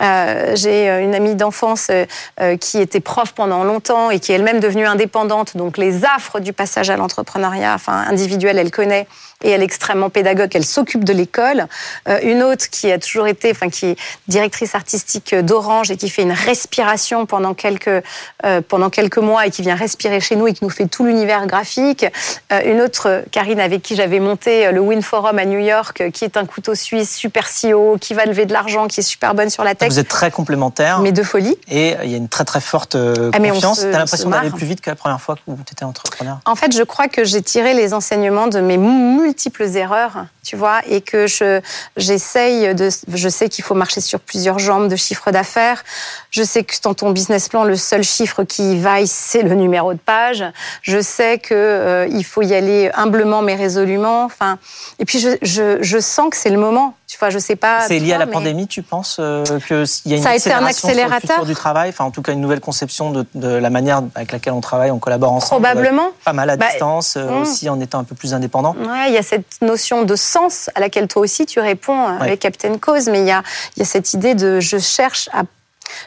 Euh, 0.02 0.56
j'ai 0.56 0.90
euh, 0.90 1.04
une 1.04 1.16
amie 1.16 1.36
d'enfance 1.36 1.90
euh, 1.90 2.58
qui 2.58 2.80
était 2.80 3.00
prof 3.00 3.32
pendant 3.34 3.64
longtemps 3.64 4.12
et 4.12 4.20
qui 4.20 4.32
est 4.32 4.36
elle-même 4.36 4.60
devenue 4.60 4.86
indépendante. 4.86 5.56
Donc 5.56 5.78
les 5.78 6.04
affres 6.06 6.40
du 6.40 6.54
passage 6.54 6.90
à 6.90 6.98
l'entrepreneuriat, 6.98 7.74
enfin 7.74 8.04
individuel, 8.10 8.58
elle 8.58 8.72
connaît 8.72 9.08
et 9.44 9.50
elle 9.52 9.62
est 9.62 9.66
extrêmement 9.66 10.10
pédagogue. 10.10 10.50
Elle 10.54 10.66
s'occupe 10.66 11.04
de 11.04 11.14
l'école. 11.14 11.68
Euh, 12.08 12.20
une 12.24 12.42
autre 12.44 12.70
qui 12.70 12.92
a 12.92 12.98
toujours 12.98 13.28
été, 13.28 13.52
enfin 13.52 13.70
qui 13.70 13.88
est 13.88 13.96
directrice 14.28 14.76
artistique 14.76 15.36
d'Orange 15.36 15.92
et 15.92 15.98
qui 15.98 16.10
fait 16.10 16.24
une 16.24 16.32
respiration 16.32 17.26
pendant 17.26 17.54
quelques 17.54 18.04
euh, 18.46 18.62
pendant 18.68 18.90
quelques 18.90 19.18
mois 19.18 19.46
et 19.46 19.52
qui 19.52 19.62
vient 19.62 19.76
respirer 19.76 20.20
chez 20.20 20.36
nous 20.36 20.48
et 20.48 20.54
qui 20.54 20.64
nous 20.64 20.70
fait 20.70 20.88
tout 20.88 21.06
l'univers 21.06 21.46
graphique. 21.48 22.06
Euh, 22.52 22.62
une 22.66 22.82
autre, 22.82 23.24
Karine, 23.32 23.60
avec 23.60 23.82
qui 23.82 23.96
j'avais 23.96 24.20
monté 24.20 24.72
le 24.72 24.80
Win 24.80 25.02
Forum 25.02 25.38
à 25.38 25.46
New 25.46 25.60
York, 25.60 26.12
qui 26.12 26.24
est 26.24 26.38
un 26.38 26.46
couteau 26.46 26.76
suisse 26.76 27.16
super 27.16 27.48
CEO, 27.50 27.98
qui 28.00 28.14
va 28.14 28.26
lever 28.26 28.46
de 28.46 28.54
l'argent, 28.54 28.88
qui 28.88 29.02
est 29.02 29.04
super 29.04 29.36
bonne 29.36 29.50
sur 29.50 29.64
la 29.64 29.76
tech. 29.76 29.90
Vous 29.90 30.00
êtes 30.00 30.08
très 30.08 30.32
complémentaires. 30.32 31.00
Mais 31.00 31.12
de 31.12 31.24
folie. 31.24 31.58
Et 31.70 31.96
il 32.04 32.10
y 32.10 32.14
a 32.14 32.18
une 32.18 32.30
très 32.30 32.46
très 32.46 32.62
forte 32.62 32.96
Ah, 32.96 33.38
confiance. 33.38 33.82
T'as 33.82 34.00
l'impression 34.00 34.30
d'aller 34.30 34.50
plus 34.50 34.66
vite 34.66 34.82
que 34.82 34.90
la 34.90 34.96
première 34.96 35.22
fois 35.22 35.36
où 35.48 35.56
tu 35.58 35.74
étais 35.74 35.84
entrepreneur? 35.86 36.40
En 36.46 36.56
fait, 36.56 36.76
je 36.76 36.84
crois 36.84 37.08
que 37.08 37.24
j'ai 37.24 37.42
tiré 37.42 37.74
les 37.74 37.94
enseignements 37.94 38.48
de 38.48 38.60
mes 38.60 38.78
multiples 38.78 39.35
erreurs, 39.76 40.26
tu 40.44 40.56
vois, 40.56 40.82
et 40.88 41.02
que 41.02 41.28
je 41.28 41.62
j'essaye 41.98 42.74
de. 42.76 42.90
Je 43.14 43.30
sais 43.30 43.50
qu'il 43.50 43.64
faut 43.64 43.74
marcher 43.76 44.02
sur 44.02 44.20
plusieurs 44.20 44.60
jambes 44.60 44.88
de 44.90 44.96
chiffre 44.96 45.32
d'affaires. 45.32 45.84
Je 46.32 46.44
sais 46.44 46.64
que 46.64 46.74
dans 46.84 46.94
ton 46.94 47.12
business 47.12 47.50
plan, 47.50 47.64
le 47.64 47.76
seul 47.76 48.04
chiffre 48.04 48.44
qui 48.44 48.78
vaille, 48.80 49.08
c'est 49.08 49.42
le 49.44 49.56
numéro 49.56 49.94
de 49.94 50.00
page. 50.00 50.44
Je 50.82 51.02
sais 51.02 51.38
que 51.40 51.54
euh, 51.54 52.08
il 52.12 52.24
faut 52.24 52.42
y 52.42 52.54
aller 52.54 52.92
humblement 52.94 53.42
mais 53.42 53.56
résolument. 53.56 54.24
Enfin, 54.26 54.58
et 55.00 55.06
puis 55.06 55.20
je, 55.20 55.30
je, 55.42 55.78
je 55.82 56.00
sens 56.00 56.30
que 56.30 56.38
c'est 56.38 56.50
le 56.50 56.58
moment. 56.58 56.96
Tu 57.08 57.18
vois, 57.20 57.30
je 57.30 57.40
sais 57.40 57.56
pas. 57.56 57.82
C'est 57.88 58.00
lié 58.00 58.14
à 58.14 58.18
la 58.18 58.26
mais- 58.26 58.32
pandémie, 58.34 58.68
tu 58.68 58.82
penses 58.82 59.18
euh, 59.20 59.44
qu'il 59.68 60.12
y 60.12 60.14
a 60.14 60.18
une 60.18 60.24
Ça 60.24 60.32
a 60.32 60.36
été 60.36 60.52
un 60.52 60.58
sur 60.60 60.68
accélérateur 60.68 61.46
du 61.46 61.54
travail, 61.54 61.90
enfin 61.90 62.04
en 62.06 62.12
tout 62.12 62.22
cas 62.24 62.32
une 62.34 62.42
nouvelle 62.42 62.60
conception 62.60 63.12
de, 63.12 63.26
de 63.36 63.48
la 63.48 63.70
manière 63.70 64.02
avec 64.16 64.32
laquelle 64.32 64.54
on 64.54 64.60
travaille, 64.62 64.90
on 64.92 65.00
collabore 65.00 65.32
ensemble. 65.32 65.62
Probablement. 65.64 66.10
Pas 66.26 66.34
mal 66.34 66.50
à 66.50 66.58
Bah, 66.58 66.66
distance, 66.70 67.16
euh, 67.16 67.28
hum. 67.28 67.42
aussi 67.44 67.70
en 67.70 67.80
étant 67.80 68.00
un 68.00 68.04
peu 68.04 68.16
plus 68.16 68.34
indépendant. 68.34 68.76
Ouais, 68.80 69.12
y 69.16 69.20
a 69.20 69.24
cette 69.24 69.62
notion 69.62 70.04
de 70.04 70.16
sens 70.16 70.70
à 70.76 70.80
laquelle 70.80 71.08
toi 71.08 71.22
aussi 71.24 71.46
tu 71.46 71.60
réponds 71.60 72.08
euh, 72.08 72.18
Ouais. 72.18 72.28
avec 72.28 72.40
Captain 72.42 72.78
Cause, 72.78 73.08
mais 73.08 73.22
il 73.22 73.28
y 73.28 73.32
a, 73.32 73.42
il 73.76 73.80
y 73.80 73.82
a 73.84 73.86
cette 73.86 74.14
idée 74.14 74.36
de 74.36 74.60
je 74.60 74.78
cherche 74.78 75.30
à. 75.34 75.44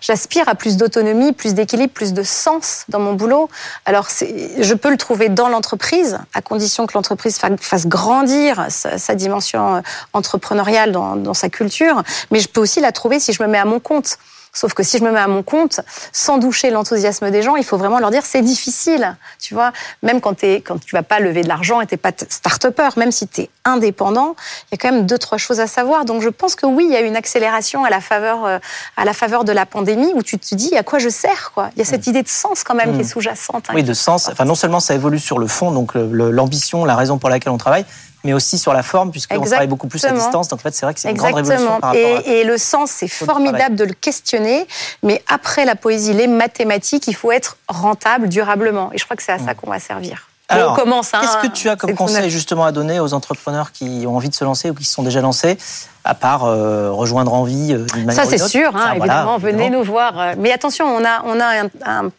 J'aspire 0.00 0.48
à 0.48 0.56
plus 0.56 0.76
d'autonomie, 0.76 1.32
plus 1.32 1.54
d'équilibre, 1.54 1.92
plus 1.92 2.12
de 2.12 2.24
sens 2.24 2.84
dans 2.88 2.98
mon 2.98 3.12
boulot. 3.14 3.48
Alors, 3.86 4.08
je 4.10 4.74
peux 4.74 4.90
le 4.90 4.96
trouver 4.96 5.28
dans 5.28 5.48
l'entreprise, 5.48 6.18
à 6.34 6.42
condition 6.42 6.84
que 6.88 6.94
l'entreprise 6.94 7.38
fa- 7.38 7.56
fasse 7.60 7.86
grandir 7.86 8.66
sa, 8.70 8.98
sa 8.98 9.14
dimension 9.14 9.76
euh, 9.76 9.80
entrepreneuriale 10.14 10.90
dans, 10.90 11.14
dans 11.14 11.32
sa 11.32 11.48
culture, 11.48 12.02
mais 12.32 12.40
je 12.40 12.48
peux 12.48 12.60
aussi 12.60 12.80
la 12.80 12.90
trouver 12.90 13.20
si 13.20 13.32
je 13.32 13.40
me 13.40 13.46
mets 13.48 13.58
à 13.58 13.64
mon 13.64 13.78
compte. 13.78 14.18
Sauf 14.52 14.74
que 14.74 14.82
si 14.82 14.98
je 14.98 15.04
me 15.04 15.10
mets 15.12 15.20
à 15.20 15.28
mon 15.28 15.42
compte, 15.42 15.80
sans 16.12 16.38
doucher 16.38 16.70
l'enthousiasme 16.70 17.30
des 17.30 17.42
gens, 17.42 17.56
il 17.56 17.64
faut 17.64 17.76
vraiment 17.76 17.98
leur 17.98 18.10
dire 18.10 18.24
c'est 18.24 18.42
difficile. 18.42 19.16
Tu 19.38 19.54
vois, 19.54 19.72
même 20.02 20.20
quand, 20.20 20.34
t'es- 20.34 20.60
quand 20.62 20.78
tu 20.84 20.94
vas 20.96 21.02
pas 21.02 21.20
lever 21.20 21.42
de 21.42 21.48
l'argent 21.48 21.80
et 21.80 21.86
t'es 21.86 21.96
pas 21.96 22.12
start-upper, 22.28 22.88
même 22.96 23.12
si 23.12 23.28
tu 23.28 23.42
es 23.42 23.50
indépendant, 23.64 24.34
il 24.70 24.72
y 24.72 24.74
a 24.74 24.78
quand 24.78 24.92
même 24.92 25.06
deux, 25.06 25.18
trois 25.18 25.38
choses 25.38 25.60
à 25.60 25.66
savoir. 25.66 26.04
Donc 26.04 26.22
je 26.22 26.28
pense 26.28 26.54
que 26.54 26.66
oui, 26.66 26.86
il 26.88 26.92
y 26.92 26.96
a 26.96 27.00
une 27.00 27.16
accélération 27.16 27.84
à 27.84 27.90
la 27.90 28.00
faveur, 28.00 28.44
euh, 28.46 28.58
à 28.96 29.04
la 29.04 29.12
faveur 29.12 29.44
de 29.44 29.52
la 29.52 29.66
pandémie 29.66 30.10
où 30.14 30.22
tu 30.22 30.38
te 30.38 30.54
dis 30.54 30.76
à 30.76 30.82
quoi 30.82 30.98
je 30.98 31.08
sers. 31.08 31.52
Quoi. 31.54 31.70
Il 31.76 31.78
y 31.78 31.82
a 31.82 31.84
cette 31.84 32.06
idée 32.06 32.22
de 32.22 32.28
sens 32.28 32.64
quand 32.64 32.74
même 32.74 32.94
qui 32.94 33.00
est 33.02 33.04
sous-jacente. 33.04 33.66
hein, 33.68 33.72
Oui, 33.74 33.82
de 33.82 33.94
sens. 33.94 34.28
Enfin, 34.28 34.44
non 34.44 34.54
seulement 34.54 34.80
ça 34.80 34.94
évolue 34.94 35.18
sur 35.18 35.38
le 35.38 35.46
fond, 35.46 35.70
donc 35.70 35.92
l'ambition, 35.94 36.84
la 36.84 36.96
raison 36.96 37.18
pour 37.18 37.28
laquelle 37.30 37.52
on 37.52 37.58
travaille, 37.58 37.84
mais 38.24 38.32
aussi 38.32 38.58
sur 38.58 38.72
la 38.72 38.82
forme, 38.82 39.10
puisqu'on 39.10 39.40
travaille 39.40 39.66
beaucoup 39.68 39.88
plus 39.88 40.04
à 40.04 40.10
distance. 40.10 40.48
Donc 40.48 40.60
en 40.60 40.62
fait, 40.62 40.74
c'est 40.74 40.84
vrai 40.86 40.94
que 40.94 41.00
c'est 41.00 41.10
une 41.10 41.16
grande 41.16 41.34
révolution 41.34 41.80
par 41.80 41.90
à... 41.90 41.96
Et, 41.96 42.40
et 42.40 42.44
le 42.44 42.58
sens, 42.58 42.90
c'est 42.90 43.08
formidable 43.08 43.76
de 43.76 43.84
le 43.84 43.94
questionner, 43.94 44.66
mais 45.02 45.22
après 45.28 45.64
la 45.64 45.76
poésie, 45.76 46.12
les 46.12 46.26
mathématiques, 46.26 47.06
il 47.06 47.14
faut 47.14 47.32
être 47.32 47.56
rentable 47.68 48.28
durablement. 48.28 48.90
Et 48.92 48.98
je 48.98 49.04
crois 49.04 49.16
que 49.16 49.22
c'est 49.22 49.32
à 49.32 49.38
ça 49.38 49.54
qu'on 49.54 49.70
va 49.70 49.78
servir. 49.78 50.28
Mm. 50.50 50.54
Alors, 50.54 50.72
on 50.72 50.76
commence. 50.76 51.12
hein, 51.12 51.20
Qu'est-ce 51.20 51.46
que 51.46 51.52
tu 51.52 51.68
as 51.68 51.76
comme 51.76 51.94
conseil 51.94 52.30
justement 52.30 52.64
à 52.64 52.72
donner 52.72 53.00
aux 53.00 53.12
entrepreneurs 53.12 53.70
qui 53.70 54.04
ont 54.06 54.16
envie 54.16 54.30
de 54.30 54.34
se 54.34 54.44
lancer 54.44 54.70
ou 54.70 54.74
qui 54.74 54.84
se 54.84 54.94
sont 54.94 55.02
déjà 55.02 55.20
lancés, 55.20 55.58
à 56.04 56.14
part 56.14 56.44
euh, 56.44 56.90
rejoindre 56.90 57.34
Envie 57.34 57.74
euh, 57.74 57.84
d'une 57.94 58.06
manière 58.06 58.24
Ça, 58.24 58.30
c'est 58.30 58.38
sûr, 58.38 58.68
hein, 58.74 58.94
voilà, 58.96 58.96
évidemment. 58.96 59.36
venez 59.38 59.68
nous 59.68 59.82
voir. 59.84 60.18
Euh, 60.18 60.34
Mais 60.38 60.50
attention, 60.50 60.86
on 60.86 61.04
a, 61.04 61.22
on 61.26 61.38
a 61.38 61.64
un, 61.64 61.68
un 61.84 62.10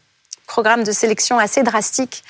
programme 0.49 0.83
de 0.83 0.91
sélection 0.91 1.37
assez 1.39 1.61
drastique 1.63 2.23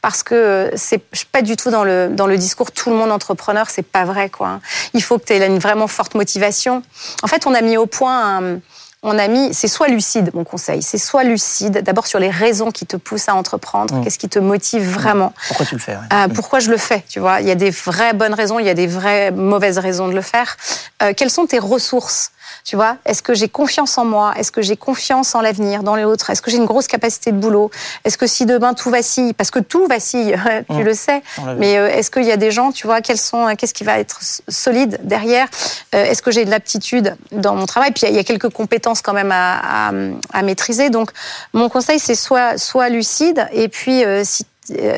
parce 0.00 0.22
que 0.22 0.34
euh, 0.34 0.70
c'est 0.76 1.00
pas 1.30 1.42
du 1.42 1.56
tout 1.56 1.70
dans 1.70 1.84
le, 1.84 2.08
dans 2.10 2.26
le 2.26 2.38
discours 2.38 2.72
tout 2.72 2.90
le 2.90 2.96
monde 2.96 3.12
entrepreneur, 3.12 3.68
c'est 3.70 3.82
pas 3.86 4.04
vrai. 4.04 4.30
Quoi. 4.30 4.60
Il 4.94 5.02
faut 5.02 5.18
que 5.18 5.26
tu 5.26 5.34
aies 5.34 5.46
une 5.46 5.58
vraiment 5.58 5.86
forte 5.86 6.14
motivation. 6.14 6.82
En 7.22 7.26
fait, 7.28 7.46
on 7.46 7.54
a 7.54 7.60
mis 7.60 7.76
au 7.76 7.86
point 7.86 8.38
un- 8.38 8.60
on 9.02 9.18
a 9.20 9.28
mis, 9.28 9.54
c'est 9.54 9.68
soit 9.68 9.86
lucide, 9.88 10.30
mon 10.34 10.42
conseil, 10.42 10.82
c'est 10.82 10.98
soit 10.98 11.22
lucide, 11.22 11.82
d'abord 11.82 12.06
sur 12.08 12.18
les 12.18 12.30
raisons 12.30 12.72
qui 12.72 12.86
te 12.86 12.96
poussent 12.96 13.28
à 13.28 13.34
entreprendre, 13.36 13.94
Mm. 13.94 14.02
qu'est-ce 14.02 14.18
qui 14.18 14.28
te 14.28 14.38
motive 14.40 14.82
vraiment. 14.90 15.32
Pourquoi 15.46 15.66
tu 15.66 15.74
le 15.76 15.80
fais 15.80 15.92
ouais. 15.92 16.08
Euh, 16.12 16.28
pourquoi 16.34 16.58
je 16.58 16.70
le 16.70 16.76
fais 16.78 17.04
Tu 17.08 17.20
vois, 17.20 17.40
il 17.40 17.46
y 17.46 17.50
a 17.52 17.54
des 17.54 17.70
vraies 17.70 18.14
bonnes 18.14 18.34
raisons, 18.34 18.58
il 18.58 18.66
y 18.66 18.70
a 18.70 18.74
des 18.74 18.88
vraies 18.88 19.30
mauvaises 19.30 19.78
raisons 19.78 20.08
de 20.08 20.14
le 20.14 20.22
faire. 20.22 20.56
Euh, 21.02 21.12
quelles 21.16 21.30
sont 21.30 21.46
tes 21.46 21.60
ressources 21.60 22.32
Tu 22.64 22.76
vois, 22.76 22.96
est-ce 23.04 23.22
que 23.22 23.34
j'ai 23.34 23.48
confiance 23.48 23.96
en 23.98 24.04
moi? 24.04 24.32
Est-ce 24.36 24.50
que 24.52 24.62
j'ai 24.62 24.76
confiance 24.76 25.34
en 25.34 25.40
l'avenir, 25.40 25.82
dans 25.82 25.94
les 25.96 26.04
autres? 26.04 26.30
Est-ce 26.30 26.42
que 26.42 26.50
j'ai 26.50 26.56
une 26.56 26.64
grosse 26.66 26.86
capacité 26.86 27.32
de 27.32 27.38
boulot? 27.38 27.70
Est-ce 28.04 28.18
que 28.18 28.26
si 28.26 28.46
demain 28.46 28.74
tout 28.74 28.90
vacille, 28.90 29.32
parce 29.32 29.50
que 29.50 29.58
tout 29.58 29.86
vacille, 29.86 30.36
tu 30.70 30.74
Mm. 30.76 30.82
le 30.82 30.94
sais. 30.94 31.22
Mais 31.58 31.78
euh, 31.78 31.88
est-ce 31.88 32.10
qu'il 32.10 32.24
y 32.24 32.32
a 32.32 32.36
des 32.36 32.50
gens, 32.50 32.72
tu 32.72 32.86
vois, 32.86 33.00
quels 33.00 33.18
sont, 33.18 33.54
qu'est-ce 33.56 33.74
qui 33.74 33.84
va 33.84 33.98
être 33.98 34.20
solide 34.48 34.98
derrière? 35.02 35.46
Euh, 35.94 36.04
Est-ce 36.04 36.22
que 36.22 36.30
j'ai 36.30 36.44
de 36.44 36.50
l'aptitude 36.50 37.16
dans 37.32 37.54
mon 37.54 37.66
travail? 37.66 37.92
Puis 37.92 38.06
il 38.08 38.14
y 38.14 38.18
a- 38.18 38.24
quelques 38.24 38.50
compétences 38.50 39.02
quand 39.02 39.12
même 39.12 39.32
à, 39.32 39.88
à- 39.88 39.92
à 40.32 40.42
maîtriser. 40.42 40.90
Donc 40.90 41.10
mon 41.52 41.68
conseil, 41.68 41.98
c'est 41.98 42.14
soit, 42.14 42.58
soit 42.58 42.88
lucide, 42.88 43.46
et 43.52 43.68
puis 43.68 44.04
euh, 44.04 44.22
si 44.24 44.42
euh, 44.42 44.46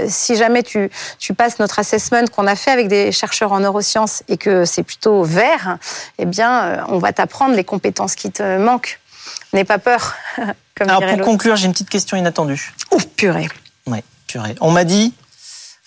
si 0.09 0.37
jamais 0.37 0.63
tu, 0.63 0.91
tu 1.19 1.35
passes 1.35 1.59
notre 1.59 1.79
assessment 1.79 2.27
qu'on 2.27 2.47
a 2.47 2.57
fait 2.57 2.71
avec 2.71 2.89
des 2.89 3.13
chercheurs 3.13 3.53
en 3.53 3.61
neurosciences 3.61 4.23
et 4.29 4.37
que 4.37 4.65
c'est 4.65 4.83
plutôt 4.83 5.23
vert, 5.23 5.79
eh 6.19 6.27
bien, 6.27 6.63
euh, 6.63 6.83
on 6.89 6.99
va 6.99 7.13
t'apprendre 7.13 7.55
les 7.55 7.65
compétences 7.65 8.15
qui 8.15 8.31
te 8.31 8.59
manquent. 8.59 9.01
N'aie 9.53 9.65
pas 9.65 9.79
peur, 9.79 10.15
comme 10.77 10.89
Alors 10.89 11.05
pour 11.07 11.21
conclure, 11.21 11.57
j'ai 11.57 11.67
une 11.67 11.73
petite 11.73 11.91
question 11.91 12.17
inattendue. 12.17 12.75
Ouf, 12.91 13.07
purée. 13.07 13.49
Ouais, 13.87 14.05
purée. 14.27 14.55
On 14.61 14.71
m'a 14.71 14.85
dit 14.85 15.15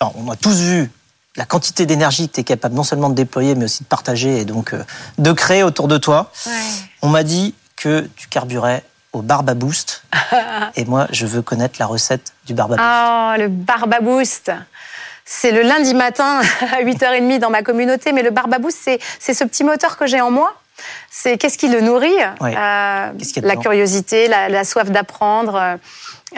alors, 0.02 0.15
on 0.17 0.32
a 0.32 0.36
tous 0.36 0.60
vu 0.60 0.89
la 1.36 1.46
quantité 1.46 1.86
d'énergie 1.86 2.28
que 2.28 2.34
tu 2.34 2.39
es 2.41 2.44
capable 2.44 2.74
non 2.74 2.84
seulement 2.84 3.10
de 3.10 3.13
déployer, 3.13 3.54
mais 3.54 3.65
aussi 3.65 3.84
de 3.84 3.88
partager 3.88 4.39
et 4.39 4.46
donc 4.46 4.74
euh, 4.74 4.84
de 5.20 5.32
créer 5.32 5.62
autour 5.62 5.88
de 5.88 5.98
toi. 5.98 6.32
Ouais. 6.48 6.52
On 7.04 7.10
m'a 7.10 7.24
dit 7.24 7.54
que 7.76 8.10
tu 8.15 8.28
carburais 8.28 8.84
au 9.13 9.21
Barba 9.21 9.54
Boost. 9.54 10.04
et 10.76 10.86
moi, 10.86 11.08
je 11.12 11.26
veux 11.26 11.41
connaître 11.41 11.76
la 11.80 11.86
recette 11.86 12.34
du 12.45 12.54
Barba 12.54 12.76
Boost. 12.76 12.88
Oh, 12.88 13.41
le 13.41 13.47
Barba 13.47 14.00
Boost. 14.00 14.52
C'est 15.26 15.52
le 15.52 15.62
lundi 15.62 15.93
matin 15.93 16.41
à 16.74 16.82
8h30 16.84 17.39
dans 17.39 17.50
ma 17.50 17.62
communauté, 17.63 18.12
mais 18.12 18.24
le 18.24 18.32
Barba 18.32 18.58
Boost, 18.60 18.78
c'est, 18.82 19.00
c'est 19.19 19.34
ce 19.34 19.43
petit 19.43 19.63
moteur 19.63 19.97
que 19.97 20.08
j'ai 20.08 20.21
en 20.21 20.32
moi. 20.32 20.54
C'est 21.12 21.38
qu'est-ce 21.38 21.58
qui 21.60 21.67
le 21.67 21.82
nourrit. 21.82 22.15
Euh, 22.41 23.12
La 23.43 23.56
curiosité, 23.56 24.28
la, 24.28 24.50
la 24.50 24.63
soif 24.63 24.89
d'apprendre. 24.89 25.56
euh, 25.56 25.78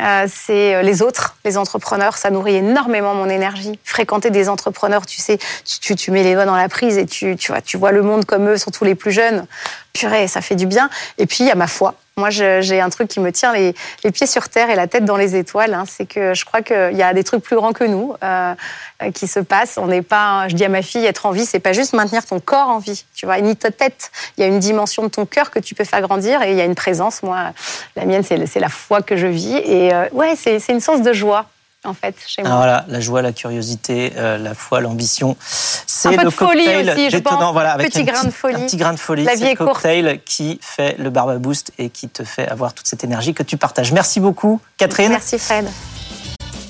euh, 0.01 0.25
c'est 0.27 0.81
les 0.83 1.01
autres, 1.03 1.37
les 1.45 1.57
entrepreneurs. 1.57 2.17
Ça 2.17 2.29
nourrit 2.29 2.55
énormément 2.55 3.13
mon 3.13 3.29
énergie. 3.29 3.79
Fréquenter 3.85 4.31
des 4.31 4.49
entrepreneurs, 4.49 5.05
tu 5.05 5.21
sais, 5.21 5.37
tu, 5.63 5.79
tu, 5.79 5.95
tu 5.95 6.11
mets 6.11 6.23
les 6.23 6.33
doigts 6.33 6.45
dans 6.45 6.55
la 6.57 6.67
prise 6.67 6.97
et 6.97 7.05
tu, 7.05 7.37
tu, 7.37 7.51
vois, 7.51 7.61
tu 7.61 7.77
vois 7.77 7.91
le 7.91 8.01
monde 8.01 8.25
comme 8.25 8.49
eux, 8.49 8.57
surtout 8.57 8.83
les 8.83 8.95
plus 8.95 9.11
jeunes. 9.11 9.45
Purée, 9.93 10.27
ça 10.27 10.41
fait 10.41 10.55
du 10.55 10.65
bien. 10.65 10.89
Et 11.19 11.25
puis, 11.25 11.37
il 11.41 11.47
y 11.47 11.51
a 11.51 11.55
ma 11.55 11.67
foi. 11.67 11.93
Moi, 12.15 12.29
j'ai 12.29 12.79
un 12.79 12.89
truc 12.89 13.07
qui 13.07 13.19
me 13.19 13.31
tient 13.31 13.53
les, 13.53 13.73
les 14.03 14.11
pieds 14.11 14.27
sur 14.27 14.47
terre 14.47 14.69
et 14.69 14.75
la 14.75 14.85
tête 14.85 15.03
dans 15.03 15.17
les 15.17 15.35
étoiles. 15.35 15.73
hein. 15.73 15.85
C'est 15.87 16.05
que 16.05 16.35
je 16.35 16.45
crois 16.45 16.61
qu'il 16.61 16.95
y 16.95 17.01
a 17.01 17.11
des 17.11 17.23
trucs 17.23 17.41
plus 17.41 17.55
grands 17.55 17.73
que 17.73 17.83
nous 17.83 18.13
euh, 18.23 18.53
euh, 19.01 19.11
qui 19.11 19.25
se 19.25 19.39
passent. 19.39 19.79
On 19.79 19.87
n'est 19.87 20.03
pas, 20.03 20.47
je 20.47 20.53
dis 20.55 20.63
à 20.63 20.69
ma 20.69 20.83
fille, 20.83 21.03
être 21.07 21.25
en 21.25 21.31
vie, 21.31 21.45
c'est 21.45 21.59
pas 21.59 21.73
juste 21.73 21.93
maintenir 21.93 22.23
ton 22.23 22.39
corps 22.39 22.67
en 22.69 22.77
vie, 22.77 23.05
tu 23.15 23.25
vois, 23.25 23.41
ni 23.41 23.55
ta 23.55 23.71
tête. 23.71 24.11
Il 24.37 24.41
y 24.41 24.43
a 24.43 24.47
une 24.47 24.59
dimension 24.59 25.01
de 25.01 25.07
ton 25.07 25.25
cœur 25.25 25.49
que 25.49 25.57
tu 25.57 25.73
peux 25.73 25.85
faire 25.85 26.01
grandir 26.01 26.43
et 26.43 26.51
il 26.51 26.57
y 26.57 26.61
a 26.61 26.65
une 26.65 26.75
présence. 26.75 27.23
Moi, 27.23 27.51
la 27.95 28.05
mienne, 28.05 28.23
c'est 28.23 28.59
la 28.59 28.69
foi 28.69 29.01
que 29.01 29.17
je 29.17 29.27
vis. 29.27 29.55
Et 29.55 29.91
euh, 29.91 30.07
ouais, 30.11 30.35
c'est 30.35 30.61
une 30.69 30.81
source 30.81 31.01
de 31.01 31.13
joie, 31.13 31.47
en 31.85 31.93
fait, 31.93 32.15
chez 32.25 32.41
moi. 32.41 32.51
Alors 32.51 32.63
voilà, 32.63 32.85
la 32.87 32.99
joie, 32.99 33.21
la 33.21 33.31
curiosité, 33.31 34.13
euh, 34.17 34.37
la 34.37 34.53
foi, 34.53 34.81
l'ambition. 34.81 35.35
C'est 35.39 36.15
le 36.15 36.25
de 36.25 36.29
folie 36.29 36.65
cocktail 36.65 36.89
aussi, 36.89 37.09
je 37.09 37.17
pense. 37.17 37.53
Voilà, 37.53 37.73
avec 37.73 37.87
Petit 37.87 38.01
un 38.01 38.03
grain 38.03 38.23
de 38.23 38.31
folie. 38.31 38.55
Un 38.55 38.65
petit 38.65 38.77
grain 38.77 38.93
de 38.93 38.99
folie. 38.99 39.23
La 39.23 39.35
vie 39.35 39.45
est 39.45 39.55
courte. 39.55 39.73
cocktail 39.73 40.21
qui 40.25 40.59
fait 40.61 40.95
le 40.97 41.09
Barba 41.09 41.37
Boost 41.37 41.71
et 41.77 41.89
qui 41.89 42.09
te 42.09 42.23
fait 42.23 42.47
avoir 42.47 42.73
toute 42.73 42.87
cette 42.87 43.03
énergie 43.03 43.33
que 43.33 43.43
tu 43.43 43.57
partages. 43.57 43.91
Merci 43.91 44.19
beaucoup, 44.19 44.59
Catherine. 44.77 45.09
Merci 45.09 45.37
Fred. 45.37 45.67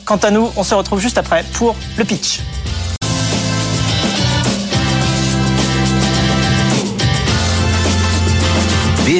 Quant 0.06 0.18
à 0.18 0.32
nous, 0.32 0.52
on 0.58 0.64
se 0.64 0.76
retrouve 0.76 1.00
juste 1.00 1.18
après 1.18 1.44
pour 1.54 1.76
le 1.98 2.04
pitch. 2.04 2.42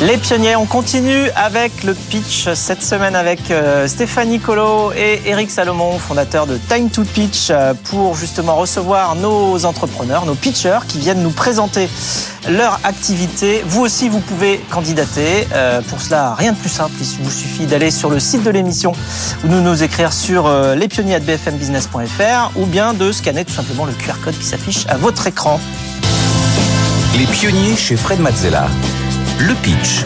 Les 0.00 0.18
pionniers, 0.18 0.56
on 0.56 0.66
continue 0.66 1.30
avec 1.36 1.84
le 1.84 1.94
pitch 1.94 2.52
cette 2.54 2.82
semaine 2.82 3.14
avec 3.14 3.52
euh, 3.52 3.86
Stéphanie 3.86 4.40
Colo 4.40 4.92
et 4.92 5.22
Eric 5.24 5.52
Salomon, 5.52 5.98
fondateur 6.00 6.48
de 6.48 6.58
Time 6.68 6.90
to 6.90 7.04
Pitch, 7.04 7.48
euh, 7.50 7.74
pour 7.84 8.16
justement 8.16 8.56
recevoir 8.56 9.14
nos 9.14 9.64
entrepreneurs, 9.64 10.26
nos 10.26 10.34
pitchers 10.34 10.80
qui 10.88 10.98
viennent 10.98 11.22
nous 11.22 11.30
présenter 11.30 11.88
leur 12.48 12.80
activité. 12.82 13.62
Vous 13.66 13.82
aussi, 13.82 14.08
vous 14.08 14.18
pouvez 14.18 14.58
candidater. 14.68 15.46
Euh, 15.54 15.80
pour 15.82 16.00
cela, 16.00 16.34
rien 16.34 16.52
de 16.52 16.58
plus 16.58 16.70
simple. 16.70 16.94
Il 17.00 17.22
vous 17.22 17.30
suffit 17.30 17.66
d'aller 17.66 17.92
sur 17.92 18.10
le 18.10 18.18
site 18.18 18.42
de 18.42 18.50
l'émission 18.50 18.92
ou 19.44 19.48
de 19.48 19.60
nous 19.60 19.84
écrire 19.84 20.12
sur 20.12 20.50
lespionniers.bfmbusiness.fr 20.74 22.50
ou 22.56 22.66
bien 22.66 22.94
de 22.94 23.12
scanner 23.12 23.44
tout 23.44 23.54
simplement 23.54 23.84
le 23.84 23.92
QR 23.92 24.18
code 24.22 24.36
qui 24.36 24.44
s'affiche 24.44 24.86
à 24.88 24.96
votre 24.96 25.28
écran. 25.28 25.60
Les 27.16 27.26
pionniers 27.26 27.76
chez 27.76 27.96
Fred 27.96 28.18
Mazzella. 28.18 28.66
Le 29.38 29.54
pitch. 29.62 30.04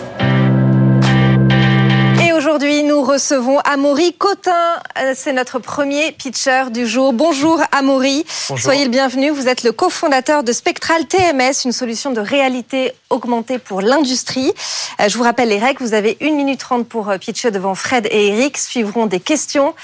Et 2.26 2.32
aujourd'hui, 2.32 2.82
nous 2.82 3.02
recevons 3.02 3.58
Amaury 3.60 4.12
Cotin. 4.14 4.52
Euh, 4.98 5.12
C'est 5.16 5.32
notre 5.32 5.58
premier 5.58 6.12
pitcher 6.12 6.64
du 6.70 6.86
jour. 6.86 7.12
Bonjour 7.12 7.60
Amaury. 7.72 8.24
Soyez 8.56 8.84
le 8.84 8.90
bienvenu. 8.90 9.30
Vous 9.30 9.48
êtes 9.48 9.62
le 9.62 9.72
cofondateur 9.72 10.42
de 10.42 10.52
Spectral 10.52 11.06
TMS, 11.06 11.64
une 11.64 11.72
solution 11.72 12.10
de 12.12 12.20
réalité 12.20 12.92
augmentée 13.10 13.58
pour 13.58 13.80
l'industrie. 13.80 14.52
Euh, 15.00 15.08
Je 15.08 15.16
vous 15.16 15.24
rappelle 15.24 15.48
les 15.48 15.58
règles. 15.58 15.82
Vous 15.82 15.94
avez 15.94 16.16
1 16.20 16.32
minute 16.34 16.60
30 16.60 16.86
pour 16.88 17.08
euh, 17.10 17.18
pitcher 17.18 17.50
devant 17.50 17.74
Fred 17.74 18.06
et 18.10 18.28
Eric. 18.28 18.58
Suivront 18.58 19.06
des 19.06 19.20
questions, 19.20 19.74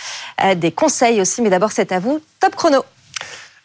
des 0.57 0.73
conseils 0.73 1.21
aussi. 1.21 1.43
Mais 1.43 1.51
d'abord, 1.51 1.73
c'est 1.73 1.93
à 1.93 1.99
vous. 2.01 2.21
Top 2.41 2.57
chrono. 2.57 2.85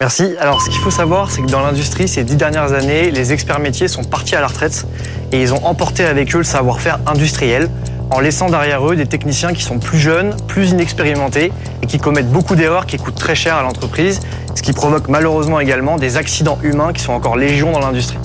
Merci. 0.01 0.33
Alors, 0.39 0.61
ce 0.61 0.69
qu'il 0.69 0.79
faut 0.79 0.91
savoir, 0.91 1.29
c'est 1.29 1.41
que 1.41 1.51
dans 1.51 1.59
l'industrie, 1.59 2.07
ces 2.07 2.23
dix 2.23 2.37
dernières 2.37 2.71
années, 2.71 3.11
les 3.11 3.33
experts 3.33 3.59
métiers 3.59 3.89
sont 3.89 4.05
partis 4.05 4.33
à 4.33 4.39
la 4.39 4.47
retraite 4.47 4.85
et 5.33 5.41
ils 5.41 5.53
ont 5.53 5.65
emporté 5.65 6.05
avec 6.05 6.33
eux 6.33 6.37
le 6.37 6.45
savoir-faire 6.45 6.99
industriel 7.05 7.69
en 8.09 8.21
laissant 8.21 8.49
derrière 8.49 8.89
eux 8.89 8.95
des 8.95 9.07
techniciens 9.07 9.51
qui 9.51 9.61
sont 9.61 9.77
plus 9.77 9.99
jeunes, 9.99 10.37
plus 10.47 10.69
inexpérimentés 10.69 11.51
et 11.81 11.85
qui 11.85 11.97
commettent 11.97 12.31
beaucoup 12.31 12.55
d'erreurs 12.55 12.85
qui 12.85 12.95
coûtent 12.95 13.19
très 13.19 13.35
cher 13.35 13.57
à 13.57 13.61
l'entreprise, 13.61 14.21
ce 14.55 14.61
qui 14.61 14.71
provoque 14.71 15.09
malheureusement 15.09 15.59
également 15.59 15.97
des 15.97 16.15
accidents 16.15 16.59
humains 16.63 16.93
qui 16.93 17.01
sont 17.03 17.11
encore 17.11 17.35
légion 17.35 17.73
dans 17.73 17.81
l'industrie. 17.81 18.19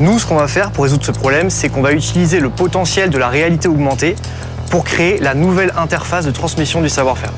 Nous, 0.00 0.18
ce 0.18 0.26
qu'on 0.26 0.36
va 0.36 0.46
faire 0.46 0.72
pour 0.72 0.84
résoudre 0.84 1.06
ce 1.06 1.12
problème, 1.12 1.48
c'est 1.48 1.70
qu'on 1.70 1.80
va 1.80 1.92
utiliser 1.92 2.38
le 2.38 2.50
potentiel 2.50 3.08
de 3.08 3.16
la 3.16 3.28
réalité 3.28 3.66
augmentée 3.66 4.14
pour 4.70 4.84
créer 4.84 5.18
la 5.20 5.32
nouvelle 5.32 5.72
interface 5.78 6.26
de 6.26 6.32
transmission 6.32 6.82
du 6.82 6.90
savoir-faire. 6.90 7.32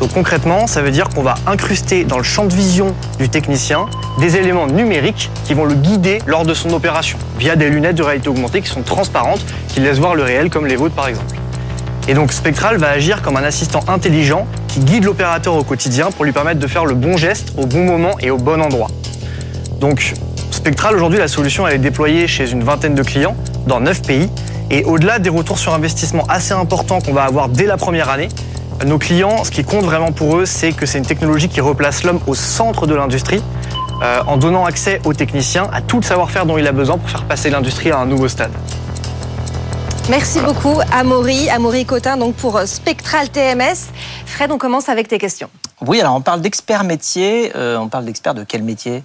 Donc 0.00 0.14
concrètement, 0.14 0.66
ça 0.66 0.80
veut 0.80 0.90
dire 0.90 1.10
qu'on 1.10 1.22
va 1.22 1.34
incruster 1.46 2.04
dans 2.04 2.16
le 2.16 2.24
champ 2.24 2.46
de 2.46 2.54
vision 2.54 2.94
du 3.18 3.28
technicien 3.28 3.86
des 4.18 4.36
éléments 4.36 4.66
numériques 4.66 5.30
qui 5.44 5.52
vont 5.52 5.66
le 5.66 5.74
guider 5.74 6.20
lors 6.26 6.46
de 6.46 6.54
son 6.54 6.70
opération, 6.72 7.18
via 7.38 7.54
des 7.54 7.68
lunettes 7.68 7.96
de 7.96 8.02
réalité 8.02 8.30
augmentée 8.30 8.62
qui 8.62 8.70
sont 8.70 8.80
transparentes, 8.80 9.44
qui 9.68 9.80
laissent 9.80 9.98
voir 9.98 10.14
le 10.14 10.22
réel 10.22 10.48
comme 10.48 10.66
les 10.66 10.76
vôtres 10.76 10.94
par 10.94 11.06
exemple. 11.06 11.36
Et 12.08 12.14
donc 12.14 12.32
Spectral 12.32 12.78
va 12.78 12.88
agir 12.88 13.20
comme 13.20 13.36
un 13.36 13.44
assistant 13.44 13.80
intelligent 13.88 14.46
qui 14.68 14.80
guide 14.80 15.04
l'opérateur 15.04 15.54
au 15.54 15.64
quotidien 15.64 16.10
pour 16.10 16.24
lui 16.24 16.32
permettre 16.32 16.60
de 16.60 16.66
faire 16.66 16.86
le 16.86 16.94
bon 16.94 17.18
geste 17.18 17.52
au 17.58 17.66
bon 17.66 17.84
moment 17.84 18.12
et 18.20 18.30
au 18.30 18.38
bon 18.38 18.62
endroit. 18.62 18.88
Donc 19.80 20.14
Spectral, 20.50 20.94
aujourd'hui, 20.94 21.18
la 21.18 21.28
solution 21.28 21.68
elle 21.68 21.74
est 21.74 21.78
déployée 21.78 22.26
chez 22.26 22.50
une 22.50 22.64
vingtaine 22.64 22.94
de 22.94 23.02
clients 23.02 23.36
dans 23.66 23.80
9 23.80 24.02
pays. 24.02 24.30
Et 24.70 24.84
au-delà 24.84 25.18
des 25.18 25.30
retours 25.30 25.58
sur 25.58 25.74
investissement 25.74 26.24
assez 26.28 26.52
importants 26.52 27.00
qu'on 27.00 27.12
va 27.12 27.24
avoir 27.24 27.48
dès 27.48 27.66
la 27.66 27.76
première 27.76 28.08
année, 28.08 28.28
nos 28.84 28.98
clients, 28.98 29.44
ce 29.44 29.50
qui 29.50 29.64
compte 29.64 29.84
vraiment 29.84 30.12
pour 30.12 30.38
eux, 30.38 30.46
c'est 30.46 30.72
que 30.72 30.86
c'est 30.86 30.98
une 30.98 31.06
technologie 31.06 31.48
qui 31.48 31.60
replace 31.60 32.02
l'homme 32.02 32.20
au 32.26 32.34
centre 32.34 32.86
de 32.86 32.94
l'industrie, 32.94 33.42
euh, 34.02 34.22
en 34.26 34.36
donnant 34.36 34.64
accès 34.64 35.00
aux 35.04 35.12
techniciens 35.12 35.68
à 35.72 35.82
tout 35.82 35.96
le 35.96 36.02
savoir-faire 36.02 36.46
dont 36.46 36.56
il 36.56 36.66
a 36.66 36.72
besoin 36.72 36.98
pour 36.98 37.10
faire 37.10 37.24
passer 37.24 37.50
l'industrie 37.50 37.90
à 37.90 37.98
un 37.98 38.06
nouveau 38.06 38.28
stade. 38.28 38.52
Merci 40.08 40.40
beaucoup, 40.40 40.80
Amaury. 40.92 41.48
Amaury 41.50 41.84
Cotin, 41.84 42.16
donc 42.16 42.34
pour 42.34 42.58
Spectral 42.66 43.28
TMS. 43.28 43.92
Fred, 44.26 44.50
on 44.50 44.58
commence 44.58 44.88
avec 44.88 45.08
tes 45.08 45.18
questions. 45.18 45.50
Oui, 45.86 46.00
alors 46.00 46.14
on 46.14 46.20
parle 46.20 46.40
d'experts 46.40 46.84
métiers. 46.84 47.52
Euh, 47.54 47.76
on 47.76 47.88
parle 47.88 48.06
d'experts 48.06 48.34
de 48.34 48.44
quel 48.44 48.62
métier? 48.62 49.04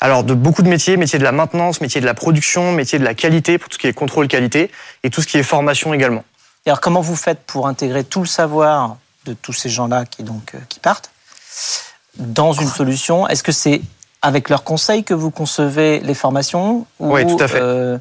Alors, 0.00 0.22
de 0.22 0.32
beaucoup 0.32 0.62
de 0.62 0.68
métiers, 0.68 0.96
métier 0.96 1.18
de 1.18 1.24
la 1.24 1.32
maintenance, 1.32 1.80
métier 1.80 2.00
de 2.00 2.06
la 2.06 2.14
production, 2.14 2.72
métier 2.72 3.00
de 3.00 3.04
la 3.04 3.14
qualité, 3.14 3.58
pour 3.58 3.68
tout 3.68 3.74
ce 3.74 3.78
qui 3.80 3.88
est 3.88 3.92
contrôle 3.92 4.28
qualité, 4.28 4.70
et 5.02 5.10
tout 5.10 5.20
ce 5.20 5.26
qui 5.26 5.38
est 5.38 5.42
formation 5.42 5.92
également. 5.92 6.24
Et 6.64 6.70
alors, 6.70 6.80
comment 6.80 7.00
vous 7.00 7.16
faites 7.16 7.40
pour 7.40 7.66
intégrer 7.66 8.04
tout 8.04 8.20
le 8.20 8.26
savoir 8.26 8.96
de 9.28 9.34
tous 9.34 9.52
ces 9.52 9.68
gens-là 9.68 10.04
qui, 10.06 10.22
donc, 10.22 10.52
euh, 10.54 10.58
qui 10.68 10.80
partent 10.80 11.10
dans 12.18 12.52
une 12.52 12.68
solution 12.68 13.28
Est-ce 13.28 13.42
que 13.42 13.52
c'est 13.52 13.80
avec 14.22 14.48
leurs 14.48 14.64
conseils 14.64 15.04
que 15.04 15.14
vous 15.14 15.30
concevez 15.30 16.00
les 16.00 16.14
formations 16.14 16.86
ou, 16.98 17.12
Oui, 17.14 17.24
tout 17.26 17.36
à 17.42 17.46
fait. 17.46 17.60
euh, 17.60 17.98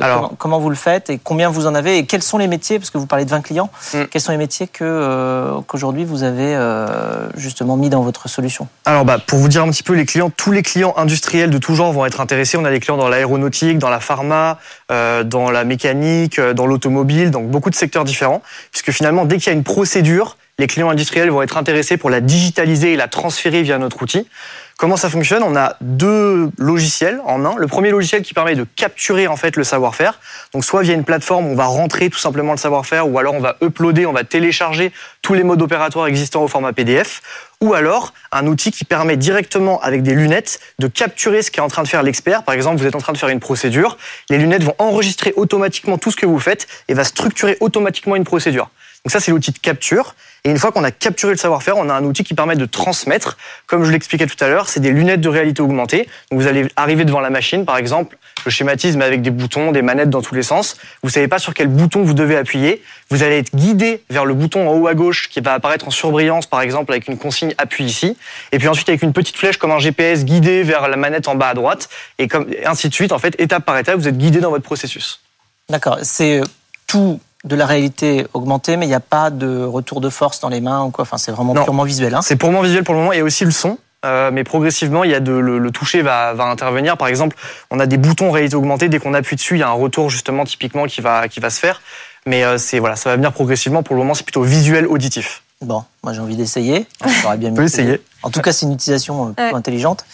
Alors- 0.00 0.22
comment, 0.22 0.34
comment 0.38 0.58
vous 0.60 0.70
le 0.70 0.76
faites 0.76 1.10
et 1.10 1.20
combien 1.22 1.48
vous 1.50 1.66
en 1.68 1.74
avez 1.76 1.98
et 1.98 2.06
quels 2.06 2.22
sont 2.22 2.38
les 2.38 2.48
métiers 2.48 2.78
Parce 2.80 2.90
que 2.90 2.98
vous 2.98 3.06
parlez 3.06 3.24
de 3.24 3.30
20 3.30 3.40
clients. 3.42 3.70
Mm. 3.94 4.04
Quels 4.10 4.22
sont 4.22 4.32
les 4.32 4.38
métiers 4.38 4.66
que, 4.66 4.82
euh, 4.82 5.60
qu'aujourd'hui 5.68 6.04
vous 6.04 6.24
avez 6.24 6.54
euh, 6.56 7.28
justement 7.36 7.76
mis 7.76 7.90
dans 7.90 8.02
votre 8.02 8.28
solution? 8.28 8.66
Alors, 8.86 9.04
bah, 9.04 9.18
pour 9.24 9.38
vous 9.38 9.46
dire 9.48 9.62
un 9.62 9.70
petit 9.70 9.84
peu, 9.84 9.92
les 9.92 10.06
clients, 10.06 10.30
tous 10.30 10.50
les 10.50 10.62
clients 10.62 10.94
industriels 10.96 11.50
de 11.50 11.58
tout 11.58 11.74
genre 11.76 11.92
vont 11.92 12.06
être 12.06 12.20
intéressés. 12.20 12.56
On 12.56 12.64
a 12.64 12.70
des 12.70 12.80
clients 12.80 12.96
dans 12.96 13.08
l'aéronautique, 13.08 13.78
dans 13.78 13.90
la 13.90 14.00
pharma, 14.00 14.58
dans 14.88 15.50
la 15.52 15.64
mécanique, 15.64 16.40
dans 16.40 16.66
l'automobile, 16.66 17.30
donc 17.30 17.48
beaucoup 17.48 17.70
de 17.70 17.76
secteurs 17.76 18.04
différents. 18.04 18.42
Puisque 18.72 18.90
finalement, 18.90 19.24
dès 19.24 19.36
qu'il 19.38 19.46
y 19.46 19.50
a 19.50 19.52
une 19.56 19.62
procédure, 19.64 20.36
les 20.60 20.66
clients 20.66 20.90
industriels 20.90 21.30
vont 21.30 21.40
être 21.40 21.56
intéressés 21.56 21.96
pour 21.96 22.10
la 22.10 22.20
digitaliser 22.20 22.92
et 22.92 22.96
la 22.96 23.08
transférer 23.08 23.62
via 23.62 23.78
notre 23.78 24.02
outil. 24.02 24.28
Comment 24.76 24.98
ça 24.98 25.08
fonctionne? 25.08 25.42
On 25.42 25.56
a 25.56 25.76
deux 25.80 26.50
logiciels 26.58 27.20
en 27.24 27.46
un. 27.46 27.56
Le 27.56 27.66
premier 27.66 27.90
logiciel 27.90 28.20
qui 28.20 28.34
permet 28.34 28.54
de 28.54 28.66
capturer 28.76 29.26
en 29.26 29.36
fait 29.36 29.56
le 29.56 29.64
savoir-faire. 29.64 30.20
Donc 30.52 30.64
soit 30.64 30.82
via 30.82 30.92
une 30.94 31.04
plateforme, 31.04 31.46
on 31.46 31.54
va 31.54 31.64
rentrer 31.64 32.10
tout 32.10 32.18
simplement 32.18 32.52
le 32.52 32.58
savoir-faire, 32.58 33.08
ou 33.08 33.18
alors 33.18 33.34
on 33.34 33.40
va 33.40 33.56
uploader, 33.62 34.04
on 34.04 34.12
va 34.12 34.24
télécharger 34.24 34.92
tous 35.22 35.32
les 35.32 35.44
modes 35.44 35.62
opératoires 35.62 36.06
existants 36.06 36.42
au 36.42 36.48
format 36.48 36.74
PDF. 36.74 37.22
Ou 37.62 37.72
alors 37.72 38.12
un 38.30 38.46
outil 38.46 38.70
qui 38.70 38.84
permet 38.84 39.16
directement 39.16 39.80
avec 39.80 40.02
des 40.02 40.14
lunettes 40.14 40.60
de 40.78 40.88
capturer 40.88 41.42
ce 41.42 41.50
qu'est 41.50 41.60
en 41.62 41.68
train 41.68 41.82
de 41.82 41.88
faire 41.88 42.02
l'expert. 42.02 42.42
Par 42.42 42.54
exemple, 42.54 42.78
vous 42.80 42.86
êtes 42.86 42.94
en 42.94 43.00
train 43.00 43.12
de 43.14 43.18
faire 43.18 43.28
une 43.30 43.40
procédure, 43.40 43.96
les 44.28 44.36
lunettes 44.36 44.62
vont 44.62 44.76
enregistrer 44.78 45.32
automatiquement 45.36 45.96
tout 45.96 46.10
ce 46.10 46.16
que 46.16 46.26
vous 46.26 46.38
faites 46.38 46.66
et 46.88 46.94
va 46.94 47.04
structurer 47.04 47.56
automatiquement 47.60 48.16
une 48.16 48.24
procédure. 48.24 48.70
Donc 49.04 49.12
ça, 49.12 49.20
c'est 49.20 49.30
l'outil 49.30 49.52
de 49.52 49.58
capture. 49.58 50.14
Et 50.44 50.50
une 50.50 50.58
fois 50.58 50.72
qu'on 50.72 50.84
a 50.84 50.90
capturé 50.90 51.32
le 51.32 51.38
savoir-faire, 51.38 51.76
on 51.76 51.88
a 51.88 51.94
un 51.94 52.04
outil 52.04 52.24
qui 52.24 52.34
permet 52.34 52.56
de 52.56 52.64
transmettre. 52.64 53.36
Comme 53.66 53.84
je 53.84 53.90
l'expliquais 53.90 54.26
tout 54.26 54.42
à 54.42 54.48
l'heure, 54.48 54.68
c'est 54.68 54.80
des 54.80 54.90
lunettes 54.90 55.20
de 55.20 55.28
réalité 55.28 55.62
augmentée. 55.62 56.08
Donc 56.30 56.40
vous 56.40 56.46
allez 56.46 56.68
arriver 56.76 57.04
devant 57.04 57.20
la 57.20 57.30
machine, 57.30 57.64
par 57.64 57.76
exemple, 57.76 58.16
le 58.44 58.50
schématisme 58.50 59.02
avec 59.02 59.22
des 59.22 59.30
boutons, 59.30 59.72
des 59.72 59.82
manettes 59.82 60.10
dans 60.10 60.22
tous 60.22 60.34
les 60.34 60.42
sens. 60.42 60.76
Vous 61.02 61.10
savez 61.10 61.28
pas 61.28 61.38
sur 61.38 61.52
quel 61.52 61.68
bouton 61.68 62.02
vous 62.02 62.14
devez 62.14 62.36
appuyer. 62.36 62.82
Vous 63.10 63.22
allez 63.22 63.38
être 63.38 63.54
guidé 63.54 64.02
vers 64.08 64.24
le 64.24 64.34
bouton 64.34 64.68
en 64.68 64.72
haut 64.72 64.86
à 64.86 64.94
gauche 64.94 65.28
qui 65.28 65.40
va 65.40 65.54
apparaître 65.54 65.88
en 65.88 65.90
surbrillance, 65.90 66.46
par 66.46 66.62
exemple, 66.62 66.92
avec 66.92 67.08
une 67.08 67.18
consigne 67.18 67.54
appuie 67.58 67.84
ici. 67.84 68.16
Et 68.52 68.58
puis 68.58 68.68
ensuite 68.68 68.88
avec 68.88 69.02
une 69.02 69.12
petite 69.12 69.36
flèche 69.36 69.58
comme 69.58 69.72
un 69.72 69.78
GPS 69.78 70.24
guidé 70.24 70.62
vers 70.62 70.88
la 70.88 70.96
manette 70.96 71.28
en 71.28 71.34
bas 71.34 71.48
à 71.48 71.54
droite. 71.54 71.88
Et 72.18 72.28
comme 72.28 72.46
ainsi 72.64 72.88
de 72.88 72.94
suite. 72.94 73.12
En 73.12 73.18
fait, 73.18 73.38
étape 73.38 73.64
par 73.64 73.76
étape, 73.78 73.98
vous 73.98 74.08
êtes 74.08 74.18
guidé 74.18 74.40
dans 74.40 74.50
votre 74.50 74.64
processus. 74.64 75.20
D'accord. 75.68 75.98
C'est 76.02 76.40
tout 76.86 77.20
de 77.44 77.56
la 77.56 77.64
réalité 77.66 78.26
augmentée, 78.34 78.76
mais 78.76 78.84
il 78.86 78.90
n'y 78.90 78.94
a 78.94 79.00
pas 79.00 79.30
de 79.30 79.64
retour 79.64 80.00
de 80.00 80.10
force 80.10 80.40
dans 80.40 80.48
les 80.50 80.60
mains 80.60 80.84
ou 80.84 80.90
quoi. 80.90 81.02
Enfin, 81.02 81.16
c'est 81.18 81.32
vraiment 81.32 81.54
Non. 81.54 81.64
purement 81.64 81.84
visuel. 81.84 82.14
Hein. 82.14 82.20
C'est 82.22 82.36
purement 82.36 82.60
visuel 82.62 82.84
pour 82.84 82.94
le 82.94 83.00
moment. 83.00 83.12
Il 83.12 83.18
y 83.18 83.22
a 83.22 83.24
aussi 83.24 83.44
le 83.44 83.50
son. 83.50 83.78
euh, 84.04 84.30
mais 84.32 84.44
progressivement, 84.44 85.04
il 85.04 85.10
y 85.10 85.14
a 85.14 85.20
de, 85.20 85.32
le, 85.32 85.58
le 85.58 85.70
toucher 85.70 86.02
va, 86.02 86.32
va 86.34 86.44
intervenir. 86.44 86.96
Par 86.96 87.08
exemple, 87.08 87.36
on 87.70 87.78
a 87.80 87.86
des 87.86 87.96
boutons 87.98 88.30
réalité 88.30 88.56
augmentée. 88.56 88.88
Dès 88.88 88.98
qu'on 88.98 89.14
appuie 89.14 89.36
dessus, 89.36 89.56
il 89.56 89.60
y 89.60 89.62
a 89.62 89.68
un 89.68 89.72
retour 89.72 90.08
justement 90.10 90.44
typiquement 90.44 90.86
qui 90.86 91.00
va, 91.00 91.28
qui 91.28 91.40
va 91.40 91.50
se 91.50 91.60
faire. 91.60 91.80
Mais 92.26 92.44
euh, 92.44 92.58
c'est 92.58 92.78
voilà, 92.78 92.96
ça 92.96 93.10
va 93.10 93.16
venir 93.16 93.32
progressivement. 93.32 93.82
Pour 93.82 93.94
le 93.96 94.00
moment, 94.02 94.14
c'est 94.14 94.24
plutôt 94.24 94.42
visuel 94.42 94.86
auditif. 94.86 95.42
Bon, 95.62 95.84
moi 96.02 96.14
j'ai 96.14 96.20
envie 96.20 96.36
d'essayer. 96.36 96.86
J'aurais 97.20 97.36
bien 97.36 97.50
mieux 97.50 97.62
essayer. 97.64 98.00
En 98.22 98.30
tout 98.30 98.40
cas, 98.40 98.50
c'est 98.50 98.64
une 98.64 98.72
utilisation 98.72 99.34
euh, 99.38 99.42
Ouais. 99.42 99.54
intelligente 99.54 100.06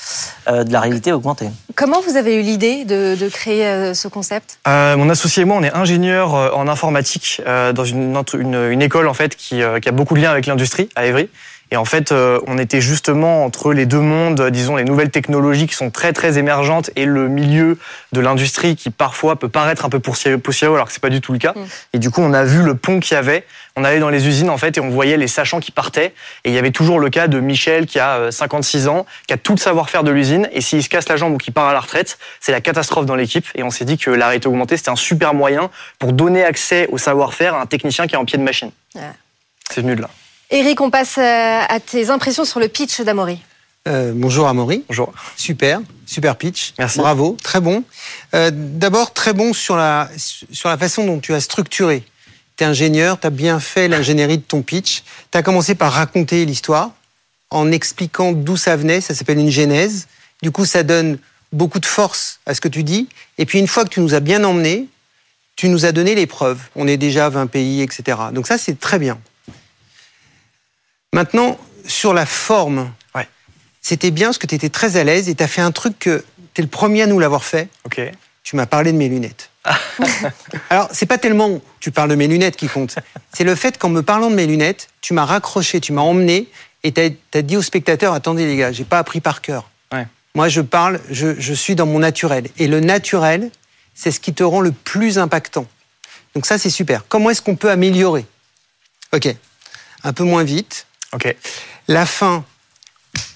euh, 0.48 0.64
de 0.64 0.72
la 0.72 0.80
réalité 0.80 1.12
augmentée. 1.12 1.48
Comment 1.76 2.00
vous 2.00 2.16
avez 2.16 2.34
eu 2.34 2.42
l'idée 2.42 2.84
de, 2.84 3.14
de 3.14 3.28
créer 3.28 3.64
euh, 3.64 3.94
ce 3.94 4.08
concept? 4.08 4.58
Euh, 4.66 4.96
mon 4.96 5.08
associé 5.08 5.42
et 5.42 5.44
moi, 5.44 5.56
on 5.56 5.62
est 5.62 5.72
ingénieur 5.72 6.34
en 6.56 6.66
informatique 6.66 7.40
dans 7.46 7.84
une, 7.84 8.16
entre- 8.16 8.34
une, 8.40 8.56
une 8.56 8.82
école 8.82 9.06
en 9.06 9.14
fait 9.14 9.36
qui, 9.36 9.60
qui 9.82 9.88
a 9.88 9.92
beaucoup 9.92 10.14
de 10.14 10.20
liens 10.20 10.32
avec 10.32 10.46
l'industrie 10.46 10.88
à 10.96 11.06
Évry. 11.06 11.28
Et 11.72 11.76
en 11.76 11.84
fait, 11.84 12.12
euh, 12.12 12.38
on 12.46 12.58
était 12.58 12.80
justement 12.80 13.44
entre 13.44 13.72
les 13.72 13.86
deux 13.86 14.00
mondes, 14.00 14.40
euh, 14.40 14.50
disons 14.50 14.76
les 14.76 14.84
nouvelles 14.84 15.10
technologies 15.10 15.66
qui 15.66 15.74
sont 15.74 15.90
très 15.90 16.12
très 16.12 16.38
émergentes 16.38 16.90
et 16.94 17.04
le 17.04 17.28
milieu 17.28 17.76
de 18.12 18.20
l'industrie 18.20 18.76
qui 18.76 18.90
parfois 18.90 19.36
peut 19.36 19.48
paraître 19.48 19.84
un 19.84 19.88
peu 19.88 19.98
poussiéreux, 19.98 20.74
alors 20.74 20.86
que 20.86 20.92
c'est 20.92 21.02
pas 21.02 21.10
du 21.10 21.20
tout 21.20 21.32
le 21.32 21.38
cas. 21.38 21.54
Mm. 21.56 21.66
Et 21.94 21.98
du 21.98 22.10
coup, 22.10 22.20
on 22.22 22.32
a 22.32 22.44
vu 22.44 22.62
le 22.62 22.76
pont 22.76 23.00
qu'il 23.00 23.14
y 23.14 23.18
avait. 23.18 23.44
On 23.74 23.84
allait 23.84 23.98
dans 23.98 24.08
les 24.08 24.28
usines 24.28 24.48
en 24.48 24.56
fait 24.58 24.78
et 24.78 24.80
on 24.80 24.90
voyait 24.90 25.16
les 25.16 25.26
sachants 25.26 25.58
qui 25.58 25.72
partaient. 25.72 26.14
Et 26.44 26.50
il 26.50 26.52
y 26.52 26.58
avait 26.58 26.70
toujours 26.70 27.00
le 27.00 27.10
cas 27.10 27.26
de 27.26 27.40
Michel 27.40 27.86
qui 27.86 27.98
a 27.98 28.16
euh, 28.16 28.30
56 28.30 28.86
ans, 28.86 29.04
qui 29.26 29.34
a 29.34 29.36
tout 29.36 29.52
le 29.52 29.58
savoir-faire 29.58 30.04
de 30.04 30.12
l'usine. 30.12 30.48
Et 30.52 30.60
s'il 30.60 30.82
se 30.84 30.88
casse 30.88 31.08
la 31.08 31.16
jambe 31.16 31.34
ou 31.34 31.38
qu'il 31.38 31.52
part 31.52 31.66
à 31.66 31.72
la 31.72 31.80
retraite, 31.80 32.18
c'est 32.40 32.52
la 32.52 32.60
catastrophe 32.60 33.06
dans 33.06 33.16
l'équipe. 33.16 33.46
Et 33.56 33.64
on 33.64 33.70
s'est 33.70 33.84
dit 33.84 33.98
que 33.98 34.10
la 34.10 34.28
réalité 34.28 34.46
augmentée, 34.48 34.76
c'était 34.76 34.90
un 34.90 34.96
super 34.96 35.34
moyen 35.34 35.70
pour 35.98 36.12
donner 36.12 36.44
accès 36.44 36.86
au 36.92 36.98
savoir-faire 36.98 37.54
à 37.54 37.60
un 37.60 37.66
technicien 37.66 38.06
qui 38.06 38.14
est 38.14 38.18
en 38.18 38.24
pied 38.24 38.38
de 38.38 38.44
machine. 38.44 38.70
Ouais. 38.94 39.02
C'est 39.68 39.80
venu 39.80 39.96
de 39.96 40.02
là. 40.02 40.10
Eric, 40.50 40.80
on 40.80 40.90
passe 40.90 41.18
euh, 41.18 41.60
à 41.68 41.80
tes 41.80 42.10
impressions 42.10 42.44
sur 42.44 42.60
le 42.60 42.68
pitch 42.68 43.00
d'Amaury. 43.00 43.40
Euh, 43.88 44.12
bonjour 44.14 44.46
Amaury. 44.46 44.84
Bonjour. 44.88 45.12
Super, 45.36 45.80
super 46.06 46.36
pitch. 46.36 46.72
Merci. 46.78 46.98
Bravo, 46.98 47.36
très 47.42 47.60
bon. 47.60 47.82
Euh, 48.34 48.50
D'abord, 48.52 49.12
très 49.12 49.32
bon 49.32 49.52
sur 49.52 49.76
la, 49.76 50.08
sur 50.16 50.68
la 50.68 50.78
façon 50.78 51.04
dont 51.04 51.18
tu 51.18 51.34
as 51.34 51.40
structuré. 51.40 52.04
Tu 52.56 52.64
es 52.64 52.66
ingénieur, 52.66 53.18
tu 53.18 53.26
as 53.26 53.30
bien 53.30 53.58
fait 53.58 53.88
l'ingénierie 53.88 54.38
de 54.38 54.42
ton 54.42 54.62
pitch. 54.62 55.02
Tu 55.32 55.38
as 55.38 55.42
commencé 55.42 55.74
par 55.74 55.92
raconter 55.92 56.44
l'histoire 56.44 56.92
en 57.50 57.72
expliquant 57.72 58.32
d'où 58.32 58.56
ça 58.56 58.76
venait. 58.76 59.00
Ça 59.00 59.14
s'appelle 59.14 59.38
une 59.38 59.50
genèse. 59.50 60.06
Du 60.42 60.52
coup, 60.52 60.64
ça 60.64 60.84
donne 60.84 61.18
beaucoup 61.52 61.80
de 61.80 61.86
force 61.86 62.38
à 62.46 62.54
ce 62.54 62.60
que 62.60 62.68
tu 62.68 62.84
dis. 62.84 63.08
Et 63.38 63.46
puis, 63.46 63.58
une 63.58 63.68
fois 63.68 63.84
que 63.84 63.90
tu 63.90 64.00
nous 64.00 64.14
as 64.14 64.20
bien 64.20 64.44
emmenés, 64.44 64.86
tu 65.56 65.68
nous 65.68 65.86
as 65.86 65.92
donné 65.92 66.14
les 66.14 66.26
preuves. 66.26 66.60
On 66.76 66.86
est 66.86 66.96
déjà 66.96 67.26
à 67.26 67.30
20 67.30 67.46
pays, 67.46 67.82
etc. 67.82 68.18
Donc 68.32 68.46
ça, 68.46 68.58
c'est 68.58 68.78
très 68.78 68.98
bien. 68.98 69.18
Maintenant, 71.12 71.58
sur 71.86 72.12
la 72.14 72.26
forme, 72.26 72.92
Ouais. 73.14 73.28
c'était 73.80 74.10
bien 74.10 74.28
parce 74.28 74.38
que 74.38 74.46
tu 74.46 74.54
étais 74.54 74.68
très 74.68 74.96
à 74.96 75.04
l'aise 75.04 75.28
et 75.28 75.34
tu 75.34 75.42
as 75.42 75.48
fait 75.48 75.60
un 75.62 75.72
truc 75.72 75.98
que 75.98 76.24
tu 76.54 76.60
es 76.60 76.64
le 76.64 76.68
premier 76.70 77.02
à 77.02 77.06
nous 77.06 77.18
l'avoir 77.18 77.44
fait. 77.44 77.68
Ok. 77.84 78.00
Tu 78.42 78.56
m'as 78.56 78.66
parlé 78.66 78.92
de 78.92 78.96
mes 78.98 79.08
lunettes. 79.08 79.50
Alors, 80.70 80.88
c'est 80.92 81.06
pas 81.06 81.18
tellement 81.18 81.60
tu 81.80 81.90
parles 81.90 82.10
de 82.10 82.14
mes 82.14 82.28
lunettes 82.28 82.56
qui 82.56 82.68
compte. 82.68 82.96
C'est 83.32 83.44
le 83.44 83.54
fait 83.54 83.78
qu'en 83.78 83.88
me 83.88 84.02
parlant 84.02 84.30
de 84.30 84.34
mes 84.36 84.46
lunettes, 84.46 84.88
tu 85.00 85.14
m'as 85.14 85.24
raccroché, 85.24 85.80
tu 85.80 85.92
m'as 85.92 86.02
emmené 86.02 86.48
et 86.84 86.92
tu 86.92 87.00
as, 87.34 87.42
dit 87.42 87.56
aux 87.56 87.62
spectateurs 87.62 88.12
attendez 88.12 88.46
les 88.46 88.56
gars, 88.56 88.70
j'ai 88.72 88.84
pas 88.84 88.98
appris 88.98 89.20
par 89.20 89.40
cœur. 89.42 89.68
Ouais. 89.92 90.06
Moi, 90.34 90.48
je 90.48 90.60
parle, 90.60 91.00
je, 91.10 91.38
je 91.40 91.52
suis 91.54 91.74
dans 91.74 91.86
mon 91.86 91.98
naturel. 91.98 92.48
Et 92.58 92.68
le 92.68 92.78
naturel, 92.80 93.50
c'est 93.94 94.10
ce 94.12 94.20
qui 94.20 94.32
te 94.34 94.44
rend 94.44 94.60
le 94.60 94.70
plus 94.70 95.18
impactant. 95.18 95.66
Donc, 96.34 96.46
ça, 96.46 96.58
c'est 96.58 96.70
super. 96.70 97.04
Comment 97.08 97.30
est-ce 97.30 97.42
qu'on 97.42 97.56
peut 97.56 97.70
améliorer? 97.70 98.26
Ok. 99.12 99.34
Un 100.04 100.12
peu 100.12 100.22
moins 100.24 100.44
vite. 100.44 100.86
Ok. 101.16 101.34
La 101.88 102.06
fin, 102.06 102.44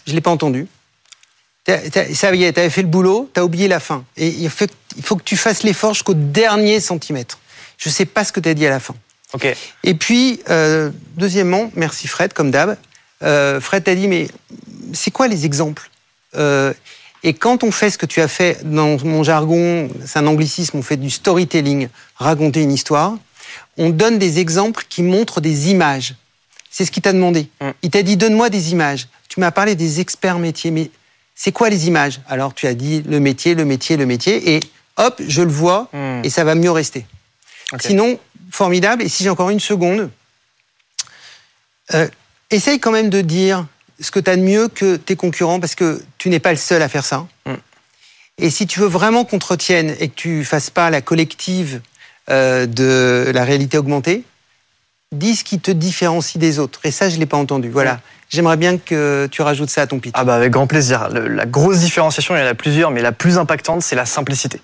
je 0.07 0.13
l'ai 0.13 0.21
pas 0.21 0.31
entendu. 0.31 0.67
T'as- 1.65 1.91
t'as- 1.91 2.15
Ça 2.15 2.35
y 2.35 2.45
est, 2.45 2.53
tu 2.53 2.61
avais 2.61 2.71
fait 2.71 2.83
le 2.83 2.89
boulot, 2.89 3.31
tu 3.35 3.41
as 3.41 3.45
oublié 3.45 3.69
la 3.69 3.81
fin. 3.81 4.05
Et 4.17 4.29
il 4.29 4.49
faut, 4.51 4.67
il 4.97 5.03
faut 5.03 5.17
que 5.17 5.23
tu 5.25 5.37
fasses 5.37 5.63
l'effort 5.63 5.95
jusqu'au 5.95 6.15
dernier 6.15 6.81
centimètre. 6.81 7.39
Je 7.79 7.89
sais 7.89 8.07
pas 8.07 8.25
ce 8.25 8.33
que 8.33 8.41
tu 8.41 8.49
as 8.49 8.55
dit 8.55 8.67
à 8.67 8.71
la 8.71 8.81
fin. 8.81 8.95
Ok. 9.33 9.47
Et 9.85 9.95
puis, 9.95 10.41
euh, 10.51 10.91
deuxièmement, 11.17 11.71
merci 11.75 12.07
Fred, 12.09 12.33
comme 12.33 12.51
d'hab. 12.51 12.77
Euh, 13.23 13.61
Fred 13.61 13.85
t'a 13.85 13.95
dit, 13.95 14.09
mais 14.09 14.29
c'est 14.93 15.11
quoi 15.11 15.29
les 15.29 15.45
exemples? 15.45 15.91
Euh, 16.37 16.73
Et 17.23 17.35
quand 17.35 17.65
on 17.65 17.71
fait 17.71 17.91
ce 17.91 17.99
que 17.99 18.07
tu 18.07 18.23
as 18.23 18.29
fait, 18.29 18.61
dans 18.65 18.97
mon 19.05 19.23
jargon, 19.23 19.91
c'est 20.07 20.19
un 20.19 20.27
anglicisme, 20.27 20.79
on 20.79 20.83
fait 20.83 20.97
du 20.97 21.11
storytelling, 21.11 21.89
raconter 22.17 22.63
une 22.63 22.73
histoire, 22.73 23.13
on 23.77 23.91
donne 23.91 24.19
des 24.19 24.39
exemples 24.39 24.87
qui 24.89 25.03
montrent 25.03 25.43
des 25.43 25.69
images. 25.71 26.15
C'est 26.71 26.85
ce 26.85 26.91
qu'il 26.91 27.03
t'a 27.03 27.13
demandé. 27.13 27.49
Mm. 27.61 27.71
Il 27.83 27.91
t'a 27.91 28.03
dit, 28.03 28.17
donne-moi 28.17 28.49
des 28.49 28.73
images. 28.73 29.09
Tu 29.29 29.41
m'as 29.41 29.51
parlé 29.51 29.75
des 29.75 30.01
experts 30.01 30.39
métiers, 30.39 30.71
mais 30.71 30.91
c'est 31.35 31.53
quoi 31.53 31.69
les 31.69 31.87
images? 31.89 32.21
Alors 32.29 32.55
tu 32.55 32.67
as 32.67 32.75
dit 32.75 33.03
le 33.03 33.21
métier, 33.21 33.55
le 33.55 33.65
métier, 33.65 33.97
le 33.97 34.07
métier, 34.07 34.55
et 34.57 34.61
hop, 34.97 35.21
je 35.27 35.43
le 35.43 35.51
vois, 35.51 35.89
Mm. 35.93 36.23
et 36.25 36.31
ça 36.31 36.45
va 36.45 36.55
mieux 36.55 36.71
rester. 36.71 37.07
Sinon, 37.81 38.19
formidable. 38.51 39.03
Et 39.03 39.09
si 39.09 39.23
j'ai 39.25 39.31
encore 39.31 39.51
une 39.51 39.61
seconde, 39.61 40.11
euh, 41.95 42.09
essaye 42.51 42.81
quand 42.81 42.91
même 42.93 43.11
de 43.11 43.21
dire 43.21 43.67
ce 44.01 44.11
que 44.11 44.19
tu 44.21 44.31
as 44.31 44.37
de 44.37 44.43
mieux 44.43 44.69
que 44.69 44.97
tes 44.97 45.15
concurrents, 45.17 45.61
parce 45.61 45.75
que 45.75 46.03
tu 46.19 46.31
n'es 46.31 46.41
pas 46.41 46.51
le 46.51 46.59
seul 46.59 46.83
à 46.83 46.89
faire 46.89 47.05
ça. 47.05 47.27
Mm. 47.47 47.55
Et 48.39 48.51
si 48.51 48.67
tu 48.67 48.81
veux 48.81 48.87
vraiment 48.89 49.25
qu'on 49.25 49.39
te 49.39 49.47
retienne 49.47 49.95
et 50.01 50.09
que 50.09 50.15
tu 50.15 50.45
fasses 50.45 50.71
pas 50.71 50.91
la 50.91 51.01
collective 51.03 51.81
euh, 52.31 52.67
de 52.67 53.31
la 53.33 53.45
réalité 53.45 53.77
augmentée, 53.79 54.25
dis 55.13 55.35
ce 55.37 55.45
qui 55.45 55.59
te 55.59 55.71
différencie 55.71 56.39
des 56.39 56.59
autres. 56.59 56.81
Et 56.85 56.91
ça, 56.91 57.09
je 57.09 57.19
l'ai 57.19 57.27
pas 57.27 57.37
entendu. 57.37 57.69
Voilà. 57.69 58.01
J'aimerais 58.29 58.57
bien 58.57 58.79
que 58.79 59.29
tu 59.31 59.43
rajoutes 59.43 59.71
ça 59.71 59.83
à 59.83 59.87
ton 59.89 59.99
pitch. 59.99 60.15
Ah 60.17 60.23
bah 60.25 60.37
avec 60.37 60.53
grand 60.53 60.69
plaisir. 60.69 61.09
Le- 61.13 61.27
la 61.27 61.47
grosse 61.47 61.81
différenciation, 61.81 62.37
il 62.37 62.41
y 62.41 62.43
en 62.43 62.47
a 62.47 62.55
plusieurs, 62.55 62.93
mais 62.93 63.03
la 63.03 63.11
plus 63.11 63.37
impactante, 63.39 63.83
c'est 63.83 63.97
la 63.97 64.07
simplicité. 64.07 64.61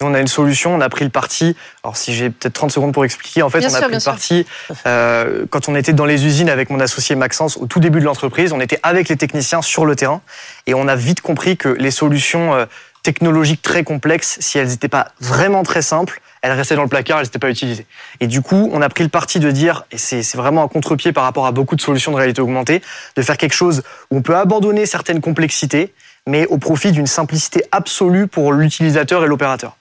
Nous, 0.00 0.06
on 0.06 0.14
a 0.14 0.20
une 0.20 0.28
solution, 0.28 0.72
on 0.76 0.80
a 0.80 0.88
pris 0.88 1.04
le 1.04 1.10
parti. 1.10 1.56
Alors, 1.82 1.96
si 1.96 2.14
j'ai 2.14 2.30
peut-être 2.30 2.52
30 2.52 2.70
secondes 2.70 2.94
pour 2.94 3.04
expliquer, 3.04 3.42
en 3.42 3.50
fait, 3.50 3.58
Bien 3.58 3.70
on 3.70 3.74
a 3.74 3.78
sûr, 3.78 3.88
pris 3.88 3.96
le 3.96 4.04
parti 4.04 4.46
euh, 4.86 5.44
quand 5.50 5.68
on 5.68 5.74
était 5.74 5.92
dans 5.92 6.04
les 6.04 6.24
usines 6.24 6.48
avec 6.48 6.70
mon 6.70 6.78
associé 6.78 7.16
Maxence 7.16 7.56
au 7.56 7.66
tout 7.66 7.80
début 7.80 7.98
de 7.98 8.04
l'entreprise. 8.04 8.52
On 8.52 8.60
était 8.60 8.78
avec 8.84 9.08
les 9.08 9.16
techniciens 9.16 9.60
sur 9.62 9.84
le 9.84 9.96
terrain 9.96 10.20
et 10.68 10.74
on 10.74 10.86
a 10.86 10.94
vite 10.94 11.20
compris 11.20 11.56
que 11.56 11.70
les 11.70 11.90
solutions 11.90 12.54
euh, 12.54 12.66
technologiques 13.08 13.62
très 13.62 13.84
complexes, 13.84 14.36
si 14.40 14.58
elles 14.58 14.68
n'étaient 14.68 14.86
pas 14.86 15.12
vraiment 15.18 15.62
très 15.62 15.80
simples, 15.80 16.20
elles 16.42 16.52
restaient 16.52 16.76
dans 16.76 16.82
le 16.82 16.90
placard, 16.90 17.20
elles 17.20 17.24
n'étaient 17.24 17.38
pas 17.38 17.48
utilisées. 17.48 17.86
Et 18.20 18.26
du 18.26 18.42
coup, 18.42 18.68
on 18.70 18.82
a 18.82 18.88
pris 18.90 19.02
le 19.02 19.08
parti 19.08 19.40
de 19.40 19.50
dire, 19.50 19.86
et 19.90 19.96
c'est 19.96 20.36
vraiment 20.36 20.62
un 20.62 20.68
contre-pied 20.68 21.12
par 21.12 21.24
rapport 21.24 21.46
à 21.46 21.52
beaucoup 21.52 21.74
de 21.74 21.80
solutions 21.80 22.12
de 22.12 22.18
réalité 22.18 22.42
augmentée, 22.42 22.82
de 23.16 23.22
faire 23.22 23.38
quelque 23.38 23.54
chose 23.54 23.82
où 24.10 24.18
on 24.18 24.20
peut 24.20 24.36
abandonner 24.36 24.84
certaines 24.84 25.22
complexités, 25.22 25.94
mais 26.26 26.44
au 26.48 26.58
profit 26.58 26.92
d'une 26.92 27.06
simplicité 27.06 27.64
absolue 27.72 28.26
pour 28.26 28.52
l'utilisateur 28.52 29.24
et 29.24 29.26
l'opérateur. 29.26 29.78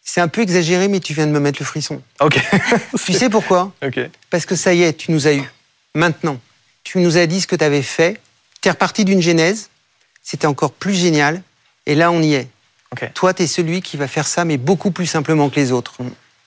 C'est 0.00 0.20
un 0.20 0.28
peu 0.28 0.42
exagéré, 0.42 0.86
mais 0.86 1.00
tu 1.00 1.14
viens 1.14 1.26
de 1.26 1.32
me 1.32 1.40
mettre 1.40 1.60
le 1.60 1.66
frisson. 1.66 2.00
Ok. 2.20 2.38
Tu 3.04 3.14
sais 3.14 3.28
pourquoi? 3.28 3.72
Ok. 3.84 3.98
Parce 4.30 4.46
que 4.46 4.54
ça 4.54 4.72
y 4.74 4.84
est, 4.84 4.92
tu 4.92 5.10
nous 5.10 5.26
as 5.26 5.34
eu. 5.34 5.50
Maintenant, 5.96 6.38
tu 6.84 6.98
nous 6.98 7.16
as 7.16 7.26
dit 7.26 7.40
ce 7.40 7.48
que 7.48 7.56
tu 7.56 7.64
avais 7.64 7.82
fait. 7.82 8.20
Tu 8.62 8.68
es 8.68 8.70
reparti 8.70 9.04
d'une 9.04 9.22
genèse. 9.22 9.70
C'était 10.22 10.46
encore 10.46 10.70
plus 10.70 10.94
génial. 10.94 11.42
Et 11.88 11.94
là, 11.94 12.12
on 12.12 12.22
y 12.22 12.34
est. 12.34 12.48
Toi, 13.14 13.34
tu 13.34 13.42
es 13.42 13.46
celui 13.46 13.82
qui 13.82 13.96
va 13.96 14.06
faire 14.06 14.26
ça, 14.26 14.44
mais 14.44 14.56
beaucoup 14.56 14.90
plus 14.90 15.06
simplement 15.06 15.48
que 15.48 15.56
les 15.56 15.72
autres. 15.72 15.94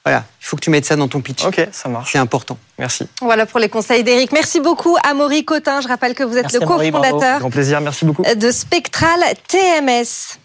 Voilà, 0.03 0.23
il 0.41 0.45
faut 0.45 0.55
que 0.55 0.61
tu 0.61 0.69
mettes 0.71 0.85
ça 0.85 0.95
dans 0.95 1.07
ton 1.07 1.21
pitch. 1.21 1.45
Ok, 1.45 1.67
ça 1.71 1.89
marche. 1.89 2.11
C'est 2.11 2.17
important. 2.17 2.57
Merci. 2.79 3.07
Voilà 3.21 3.45
pour 3.45 3.59
les 3.59 3.69
conseils 3.69 4.03
d'Eric. 4.03 4.31
Merci 4.31 4.59
beaucoup, 4.59 4.97
Amaury 5.03 5.45
Cotin. 5.45 5.81
Je 5.81 5.87
rappelle 5.87 6.15
que 6.15 6.23
vous 6.23 6.37
êtes 6.37 6.51
Merci, 6.51 6.59
le 6.59 6.65
cofondateur 6.65 7.39
Grand 7.39 7.49
plaisir, 7.51 7.81
merci 7.81 8.05
beaucoup. 8.05 8.23
de 8.23 8.51
Spectral 8.51 9.19
TMS. 9.47 10.39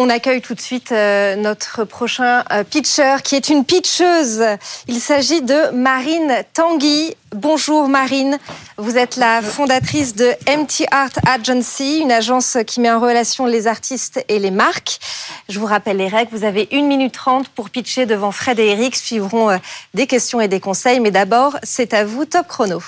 On 0.00 0.10
accueille 0.10 0.40
tout 0.40 0.54
de 0.54 0.60
suite 0.60 0.92
euh, 0.92 1.34
notre 1.34 1.82
prochain 1.82 2.44
euh, 2.52 2.62
pitcher 2.62 3.16
qui 3.24 3.34
est 3.34 3.48
une 3.48 3.64
pitcheuse. 3.64 4.44
Il 4.86 5.00
s'agit 5.00 5.42
de 5.42 5.72
Marine 5.72 6.44
Tanguy. 6.54 7.16
Bonjour 7.34 7.88
Marine, 7.88 8.38
vous 8.76 8.96
êtes 8.96 9.16
la 9.16 9.42
fondatrice 9.42 10.14
de 10.14 10.28
MT 10.46 10.86
Art 10.92 11.10
Agency, 11.26 11.98
une 11.98 12.12
agence 12.12 12.56
qui 12.64 12.80
met 12.80 12.92
en 12.92 13.00
relation 13.00 13.44
les 13.44 13.66
artistes 13.66 14.24
et 14.28 14.38
les 14.38 14.52
marques. 14.52 15.00
Je 15.48 15.58
vous 15.58 15.66
rappelle 15.66 15.96
les 15.96 16.06
règles, 16.06 16.30
vous 16.30 16.44
avez 16.44 16.68
1 16.72 16.82
minute 16.82 17.14
30 17.14 17.48
pour 17.48 17.68
pitcher 17.68 18.06
devant 18.06 18.30
Fred 18.30 18.60
et 18.60 18.68
Eric. 18.68 18.94
Suivront 18.94 19.50
euh, 19.50 19.56
des 19.94 20.06
questions 20.06 20.40
et 20.40 20.46
des 20.46 20.60
conseils, 20.60 21.00
mais 21.00 21.10
d'abord, 21.10 21.58
c'est 21.64 21.92
à 21.92 22.04
vous, 22.04 22.24
top 22.24 22.46
chrono. 22.46 22.80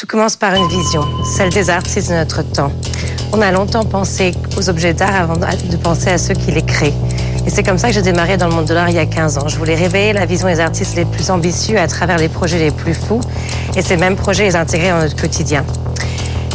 Tout 0.00 0.06
commence 0.06 0.36
par 0.36 0.54
une 0.54 0.66
vision, 0.66 1.04
celle 1.26 1.50
des 1.50 1.68
artistes 1.68 2.08
de 2.08 2.14
notre 2.14 2.40
temps. 2.40 2.72
On 3.34 3.42
a 3.42 3.52
longtemps 3.52 3.84
pensé 3.84 4.32
aux 4.56 4.70
objets 4.70 4.94
d'art 4.94 5.14
avant 5.14 5.36
de 5.36 5.76
penser 5.76 6.08
à 6.08 6.16
ceux 6.16 6.32
qui 6.32 6.50
les 6.52 6.62
créent. 6.62 6.94
Et 7.46 7.50
c'est 7.50 7.62
comme 7.62 7.76
ça 7.76 7.88
que 7.88 7.92
j'ai 7.92 8.00
démarré 8.00 8.38
dans 8.38 8.48
le 8.48 8.54
monde 8.54 8.64
de 8.64 8.72
l'art 8.72 8.88
il 8.88 8.94
y 8.94 8.98
a 8.98 9.04
15 9.04 9.36
ans. 9.36 9.46
Je 9.46 9.58
voulais 9.58 9.74
réveiller 9.74 10.14
la 10.14 10.24
vision 10.24 10.48
des 10.48 10.58
artistes 10.58 10.96
les 10.96 11.04
plus 11.04 11.30
ambitieux 11.30 11.78
à 11.78 11.86
travers 11.86 12.16
les 12.16 12.30
projets 12.30 12.58
les 12.58 12.70
plus 12.70 12.94
fous 12.94 13.20
et 13.76 13.82
ces 13.82 13.98
mêmes 13.98 14.16
projets 14.16 14.44
les 14.44 14.56
intégrer 14.56 14.88
dans 14.88 15.00
notre 15.00 15.20
quotidien. 15.20 15.66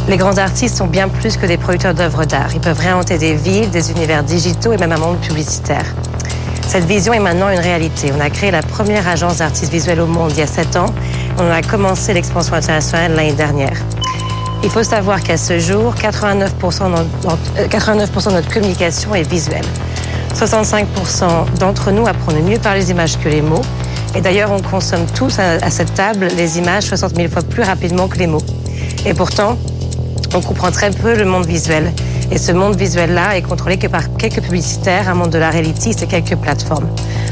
Les 0.07 0.17
grands 0.17 0.39
artistes 0.39 0.77
sont 0.77 0.87
bien 0.87 1.07
plus 1.07 1.37
que 1.37 1.45
des 1.45 1.57
producteurs 1.57 1.93
d'œuvres 1.93 2.25
d'art. 2.25 2.49
Ils 2.55 2.61
peuvent 2.61 2.79
réinventer 2.79 3.19
des 3.19 3.35
villes, 3.35 3.69
des 3.69 3.91
univers 3.91 4.23
digitaux 4.23 4.73
et 4.73 4.77
même 4.77 4.91
un 4.91 4.97
monde 4.97 5.19
publicitaire. 5.19 5.85
Cette 6.67 6.85
vision 6.85 7.13
est 7.13 7.19
maintenant 7.19 7.49
une 7.49 7.59
réalité. 7.59 8.11
On 8.15 8.19
a 8.19 8.29
créé 8.29 8.51
la 8.51 8.61
première 8.61 9.07
agence 9.07 9.37
d'artistes 9.37 9.71
visuels 9.71 10.01
au 10.01 10.07
monde 10.07 10.31
il 10.31 10.39
y 10.39 10.41
a 10.41 10.47
7 10.47 10.75
ans. 10.75 10.87
On 11.39 11.49
a 11.49 11.61
commencé 11.61 12.13
l'expansion 12.13 12.55
internationale 12.55 13.13
l'année 13.15 13.33
dernière. 13.33 13.77
Il 14.63 14.69
faut 14.69 14.83
savoir 14.83 15.21
qu'à 15.21 15.37
ce 15.37 15.59
jour, 15.59 15.93
89%, 15.93 16.89
de 17.59 18.33
notre 18.33 18.53
communication 18.53 19.13
est 19.13 19.29
visuelle. 19.29 19.65
65% 20.33 21.57
d'entre 21.59 21.91
nous 21.91 22.07
apprennent 22.07 22.43
mieux 22.43 22.57
par 22.57 22.73
les 22.73 22.91
images 22.91 23.17
que 23.19 23.29
les 23.29 23.41
mots. 23.41 23.61
Et 24.15 24.21
d'ailleurs, 24.21 24.51
on 24.51 24.61
consomme 24.61 25.05
tous 25.13 25.39
à 25.39 25.69
cette 25.69 25.93
table 25.93 26.27
les 26.35 26.57
images 26.57 26.85
60 26.85 27.15
000 27.15 27.29
fois 27.29 27.41
plus 27.43 27.63
rapidement 27.63 28.07
que 28.07 28.17
les 28.17 28.27
mots. 28.27 28.43
Et 29.05 29.13
pourtant, 29.13 29.57
on 30.33 30.41
comprend 30.41 30.71
très 30.71 30.89
peu 30.89 31.15
le 31.15 31.25
monde 31.25 31.45
visuel. 31.45 31.93
Et 32.31 32.37
ce 32.37 32.51
monde 32.51 32.75
visuel-là 32.75 33.37
est 33.37 33.41
contrôlé 33.41 33.77
que 33.77 33.87
par 33.87 34.15
quelques 34.17 34.41
publicitaires, 34.41 35.09
un 35.09 35.13
monde 35.13 35.29
de 35.29 35.37
l'art 35.37 35.55
élitiste 35.55 36.03
et 36.03 36.07
quelques 36.07 36.35
plateformes. 36.35 36.87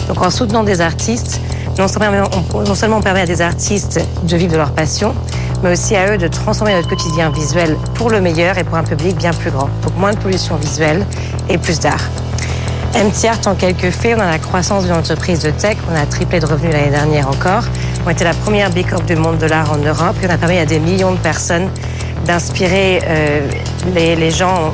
Donc 0.07 0.21
en 0.21 0.29
soutenant 0.29 0.63
des 0.63 0.81
artistes, 0.81 1.41
non 1.79 1.87
seulement, 1.87 2.29
non 2.53 2.75
seulement 2.75 2.97
on 2.97 3.01
permet 3.01 3.21
à 3.21 3.25
des 3.25 3.41
artistes 3.41 3.99
de 4.23 4.37
vivre 4.37 4.51
de 4.51 4.57
leur 4.57 4.71
passion, 4.71 5.15
mais 5.63 5.71
aussi 5.71 5.95
à 5.95 6.13
eux 6.13 6.17
de 6.17 6.27
transformer 6.27 6.75
notre 6.75 6.89
quotidien 6.89 7.29
visuel 7.29 7.77
pour 7.95 8.09
le 8.09 8.21
meilleur 8.21 8.57
et 8.57 8.63
pour 8.63 8.75
un 8.75 8.83
public 8.83 9.15
bien 9.17 9.31
plus 9.31 9.49
grand. 9.49 9.69
Donc 9.81 9.97
moins 9.97 10.13
de 10.13 10.19
pollution 10.19 10.55
visuelle 10.57 11.05
et 11.49 11.57
plus 11.57 11.79
d'art. 11.79 12.09
MTR, 12.93 13.47
en 13.47 13.55
quelques 13.55 13.89
faits, 13.89 14.15
on 14.15 14.21
a 14.21 14.29
la 14.29 14.37
croissance 14.37 14.83
d'une 14.83 14.93
entreprise 14.93 15.39
de 15.39 15.49
tech, 15.49 15.77
on 15.91 15.95
a 15.95 16.05
triplé 16.05 16.39
de 16.39 16.45
revenus 16.45 16.73
l'année 16.73 16.91
dernière 16.91 17.27
encore. 17.27 17.63
On 18.05 18.09
était 18.11 18.23
la 18.23 18.35
première 18.35 18.69
Big 18.69 18.87
Corp 18.87 19.05
du 19.05 19.15
monde 19.15 19.39
de 19.39 19.47
l'art 19.47 19.71
en 19.71 19.77
Europe 19.77 20.15
et 20.21 20.27
on 20.27 20.29
a 20.29 20.37
permis 20.37 20.59
à 20.59 20.65
des 20.65 20.79
millions 20.79 21.11
de 21.11 21.17
personnes 21.17 21.69
d'inspirer 22.25 23.01
euh, 23.05 23.47
les, 23.93 24.15
les, 24.15 24.31
gens 24.31 24.73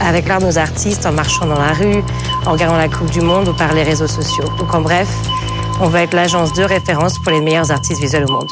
avec 0.00 0.28
l'art 0.28 0.40
de 0.40 0.46
nos 0.46 0.58
artistes 0.58 1.06
en 1.06 1.12
marchant 1.12 1.46
dans 1.46 1.58
la 1.58 1.72
rue, 1.72 2.02
en 2.46 2.52
regardant 2.52 2.76
la 2.76 2.88
Coupe 2.88 3.10
du 3.10 3.20
Monde 3.20 3.48
ou 3.48 3.52
par 3.54 3.72
les 3.74 3.82
réseaux 3.82 4.08
sociaux. 4.08 4.44
Donc 4.58 4.74
en 4.74 4.80
bref, 4.80 5.08
on 5.80 5.88
va 5.88 6.02
être 6.02 6.14
l'agence 6.14 6.52
de 6.52 6.62
référence 6.62 7.18
pour 7.18 7.32
les 7.32 7.40
meilleurs 7.40 7.70
artistes 7.70 8.00
visuels 8.00 8.24
au 8.28 8.32
monde. 8.32 8.50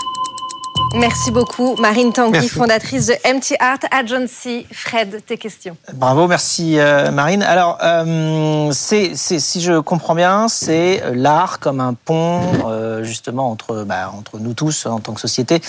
Merci 0.94 1.30
beaucoup, 1.30 1.76
Marine 1.76 2.12
Tanguy, 2.12 2.48
fondatrice 2.48 3.06
de 3.06 3.12
MT 3.12 3.54
Art 3.60 3.78
Agency. 3.92 4.66
Fred, 4.72 5.22
tes 5.24 5.38
questions. 5.38 5.76
Bravo, 5.94 6.26
merci 6.26 6.78
euh, 6.78 7.12
Marine. 7.12 7.42
Alors, 7.44 7.78
euh, 7.82 8.70
c'est, 8.72 9.14
si 9.14 9.60
je 9.60 9.78
comprends 9.78 10.16
bien, 10.16 10.48
c'est 10.48 11.02
l'art 11.14 11.60
comme 11.60 11.80
un 11.80 11.94
pont 11.94 12.40
euh, 12.66 13.04
justement 13.04 13.50
entre, 13.50 13.84
bah, 13.84 14.12
entre 14.16 14.38
nous 14.38 14.52
tous 14.52 14.86
en 14.86 14.98
tant 14.98 15.14
que 15.14 15.20
société 15.20 15.60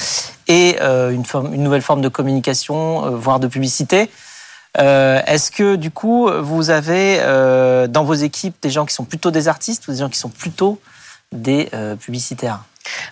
et 0.47 0.79
une, 0.79 1.23
forme, 1.23 1.53
une 1.53 1.63
nouvelle 1.63 1.83
forme 1.83 2.01
de 2.01 2.09
communication, 2.09 3.15
voire 3.15 3.39
de 3.39 3.47
publicité. 3.47 4.09
Est-ce 4.77 5.51
que 5.51 5.75
du 5.75 5.91
coup, 5.91 6.29
vous 6.41 6.71
avez 6.71 7.19
dans 7.87 8.03
vos 8.03 8.15
équipes 8.15 8.55
des 8.61 8.69
gens 8.69 8.85
qui 8.85 8.93
sont 8.93 9.05
plutôt 9.05 9.31
des 9.31 9.47
artistes 9.47 9.87
ou 9.87 9.91
des 9.91 9.99
gens 9.99 10.09
qui 10.09 10.19
sont 10.19 10.29
plutôt 10.29 10.81
des 11.31 11.69
publicitaires? 11.99 12.63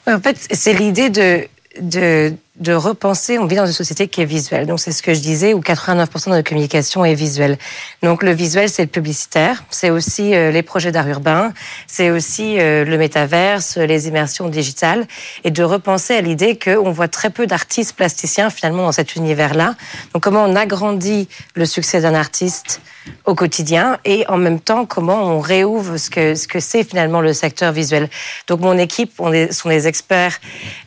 En 0.07 0.20
fait, 0.20 0.38
c'est 0.51 0.74
l'idée 0.74 1.10
de 1.10 1.47
de, 1.80 2.38
de 2.60 2.74
repenser, 2.74 3.39
on 3.39 3.45
vit 3.45 3.55
dans 3.55 3.66
une 3.66 3.72
société 3.72 4.07
qui 4.07 4.22
est 4.22 4.26
visuelle. 4.26 4.68
Donc 4.68 4.80
c'est 4.80 4.91
ce 4.91 5.01
que 5.01 5.14
je 5.14 5.20
disais, 5.20 5.53
où 5.53 5.62
89% 5.62 6.26
de 6.26 6.30
notre 6.32 6.49
communication 6.49 7.05
est 7.05 7.14
visuelle. 7.14 7.57
Donc 8.03 8.22
le 8.22 8.32
visuel, 8.32 8.70
c'est 8.70 8.84
le 8.84 8.89
publicitaire, 8.89 9.64
c'est 9.70 9.89
aussi 9.89 10.36
euh, 10.36 10.51
les 10.51 10.62
projets 10.62 10.91
d'art 10.91 11.07
urbain, 11.07 11.53
c'est 11.88 12.10
aussi 12.10 12.60
euh, 12.60 12.84
le 12.84 12.97
métaverse, 12.97 13.78
les 13.78 14.07
immersions 14.07 14.49
digitales, 14.49 15.07
et 15.43 15.51
de 15.51 15.64
repenser 15.64 16.16
à 16.16 16.22
l'idée 16.22 16.60
qu'on 16.60 16.91
voit 16.91 17.07
très 17.07 17.30
peu 17.30 17.47
d'artistes 17.47 17.95
plasticiens 17.95 18.49
finalement 18.49 18.84
dans 18.84 18.91
cet 18.91 19.16
univers-là. 19.16 19.76
Donc 20.14 20.24
comment 20.24 20.43
on 20.43 20.55
agrandit 20.55 21.30
le 21.55 21.66
succès 21.66 22.01
d'un 22.01 22.14
artiste 22.14 22.82
au 23.26 23.36
quotidien 23.36 23.97
et 24.05 24.26
en 24.28 24.38
même 24.38 24.60
temps 24.60 24.86
comment 24.86 25.24
on 25.24 25.39
réouvre 25.39 25.97
ce 25.97 26.10
que 26.10 26.36
ce 26.36 26.47
que 26.47 26.60
c'est 26.60 26.84
finalement 26.84 27.22
le 27.22 27.34
secteur 27.34 27.72
visuel. 27.72 28.10
Donc 28.47 28.60
mon 28.60 28.78
équipe 28.78 29.14
on 29.20 29.32
sont 29.51 29.70
des 29.70 29.88
experts 29.88 30.39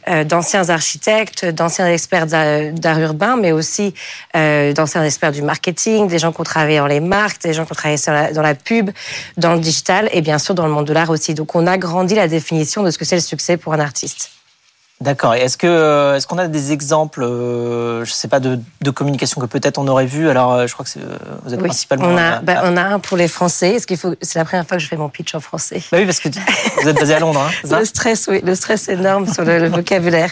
euh, 0.09 0.25
d'anciens 0.25 0.69
architectes, 0.69 1.47
d'anciens 1.63 1.87
experts 1.87 2.27
d'art 2.27 2.99
urbain, 2.99 3.37
mais 3.37 3.53
aussi 3.53 3.95
euh, 4.35 4.73
d'anciens 4.73 5.05
experts 5.05 5.33
du 5.33 5.43
marketing, 5.43 6.09
des 6.09 6.19
gens 6.19 6.33
qui 6.33 6.41
ont 6.41 6.45
travaillé 6.45 6.79
dans 6.79 6.87
les 6.87 7.01
marques, 7.01 7.43
des 7.43 7.53
gens 7.53 7.65
qui 7.65 7.73
ont 7.73 7.75
travaillé 7.75 7.99
dans 8.35 8.43
la 8.43 8.55
pub, 8.55 8.91
dans 9.37 9.55
le 9.55 9.61
digital 9.61 10.09
et 10.13 10.21
bien 10.23 10.39
sûr 10.39 10.55
dans 10.55 10.67
le 10.67 10.73
monde 10.73 10.87
de 10.87 10.93
l'art 10.93 11.11
aussi. 11.11 11.35
Donc 11.35 11.55
on 11.55 11.67
a 11.67 11.79
grandi 11.79 12.15
la 12.15 12.29
définition 12.29 12.83
de 12.83 12.91
ce 12.91 12.99
que 12.99 13.05
c'est 13.05 13.17
le 13.17 13.23
succès 13.23 13.57
pour 13.57 13.73
un 13.75 13.81
artiste. 13.81 14.31
D'accord. 15.03 15.35
Est-ce 15.35 15.57
que 15.57 15.67
euh, 15.67 16.17
est-ce 16.17 16.29
qu'on 16.29 16.39
a 16.39 16.47
des 16.47 16.71
exemples, 16.71 17.25
euh, 17.25 18.05
je 18.05 18.13
sais 18.13 18.29
pas, 18.29 18.39
de, 18.39 18.61
de 18.81 18.91
communication 18.91 19.41
que 19.41 19.47
peut-être 19.47 19.79
on 19.79 19.89
aurait 19.89 20.07
vu 20.07 20.29
Alors, 20.29 20.53
euh, 20.53 20.67
je 20.69 20.73
crois 20.75 20.85
que 20.85 20.91
vous 21.45 21.53
êtes 21.53 21.61
principalement. 21.61 22.07
On 22.07 22.17
a, 22.17 22.39
bah, 22.39 22.63
on 22.65 22.77
a 22.77 22.83
un 22.83 22.99
pour 23.01 23.17
les 23.17 23.27
Français. 23.27 23.75
Est-ce 23.75 23.87
qu'il 23.89 23.97
faut 23.97 24.15
C'est 24.23 24.39
la 24.39 24.45
première 24.45 24.65
fois 24.65 24.77
que 24.77 24.83
je 24.83 24.89
fais 24.89 24.97
mon 24.97 25.09
pitch 25.09 25.35
en 25.35 25.41
français? 25.41 25.83
Bah 25.91 25.99
oui, 25.99 26.05
parce 26.05 26.21
que 26.21 26.29
vous 26.81 26.89
êtes 26.89 26.97
basé 26.97 27.15
à 27.15 27.19
Londres. 27.19 27.43
Hein, 27.43 27.79
le 27.79 27.85
stress, 27.85 28.29
oui, 28.31 28.43
le 28.45 28.55
stress 28.55 28.89
énorme 28.89 29.27
sur 29.27 29.45
le, 29.45 29.69
vocabulaire. 29.69 30.31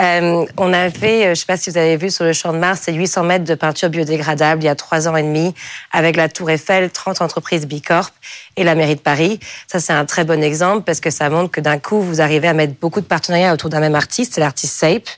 Euh, 0.00 0.46
on 0.56 0.72
a 0.72 0.88
fait, 0.90 1.34
je 1.34 1.40
sais 1.40 1.46
pas 1.46 1.58
si 1.58 1.68
vous 1.70 1.76
avez 1.76 1.98
vu 1.98 2.10
sur 2.10 2.24
le 2.24 2.32
Champ 2.32 2.54
de 2.54 2.58
Mars, 2.58 2.80
c'est 2.84 2.94
800 2.94 3.22
mètres 3.24 3.44
de 3.44 3.54
peinture 3.54 3.90
biodégradable 3.90 4.62
il 4.62 4.66
y 4.66 4.68
a 4.68 4.74
trois 4.74 5.08
ans 5.08 5.16
et 5.16 5.22
demi, 5.22 5.54
avec 5.92 6.16
la 6.16 6.30
Tour 6.30 6.50
Eiffel, 6.50 6.90
30 6.90 7.20
entreprises 7.20 7.66
Bicorp 7.66 8.12
et 8.56 8.64
la 8.64 8.74
mairie 8.74 8.96
de 8.96 9.00
Paris. 9.00 9.40
Ça, 9.66 9.78
c'est 9.78 9.92
un 9.92 10.06
très 10.06 10.24
bon 10.24 10.42
exemple 10.42 10.84
parce 10.84 11.00
que 11.00 11.10
ça 11.10 11.28
montre 11.28 11.50
que 11.50 11.60
d'un 11.60 11.78
coup, 11.78 12.00
vous 12.00 12.22
arrivez 12.22 12.48
à 12.48 12.54
mettre 12.54 12.74
beaucoup 12.80 13.00
de 13.00 13.06
partenariats 13.06 13.52
autour 13.52 13.68
d'un 13.68 13.80
même 13.80 13.94
artiste, 14.06 14.34
c'est 14.34 14.40
l'artiste 14.40 14.74
SAPE, 14.74 15.08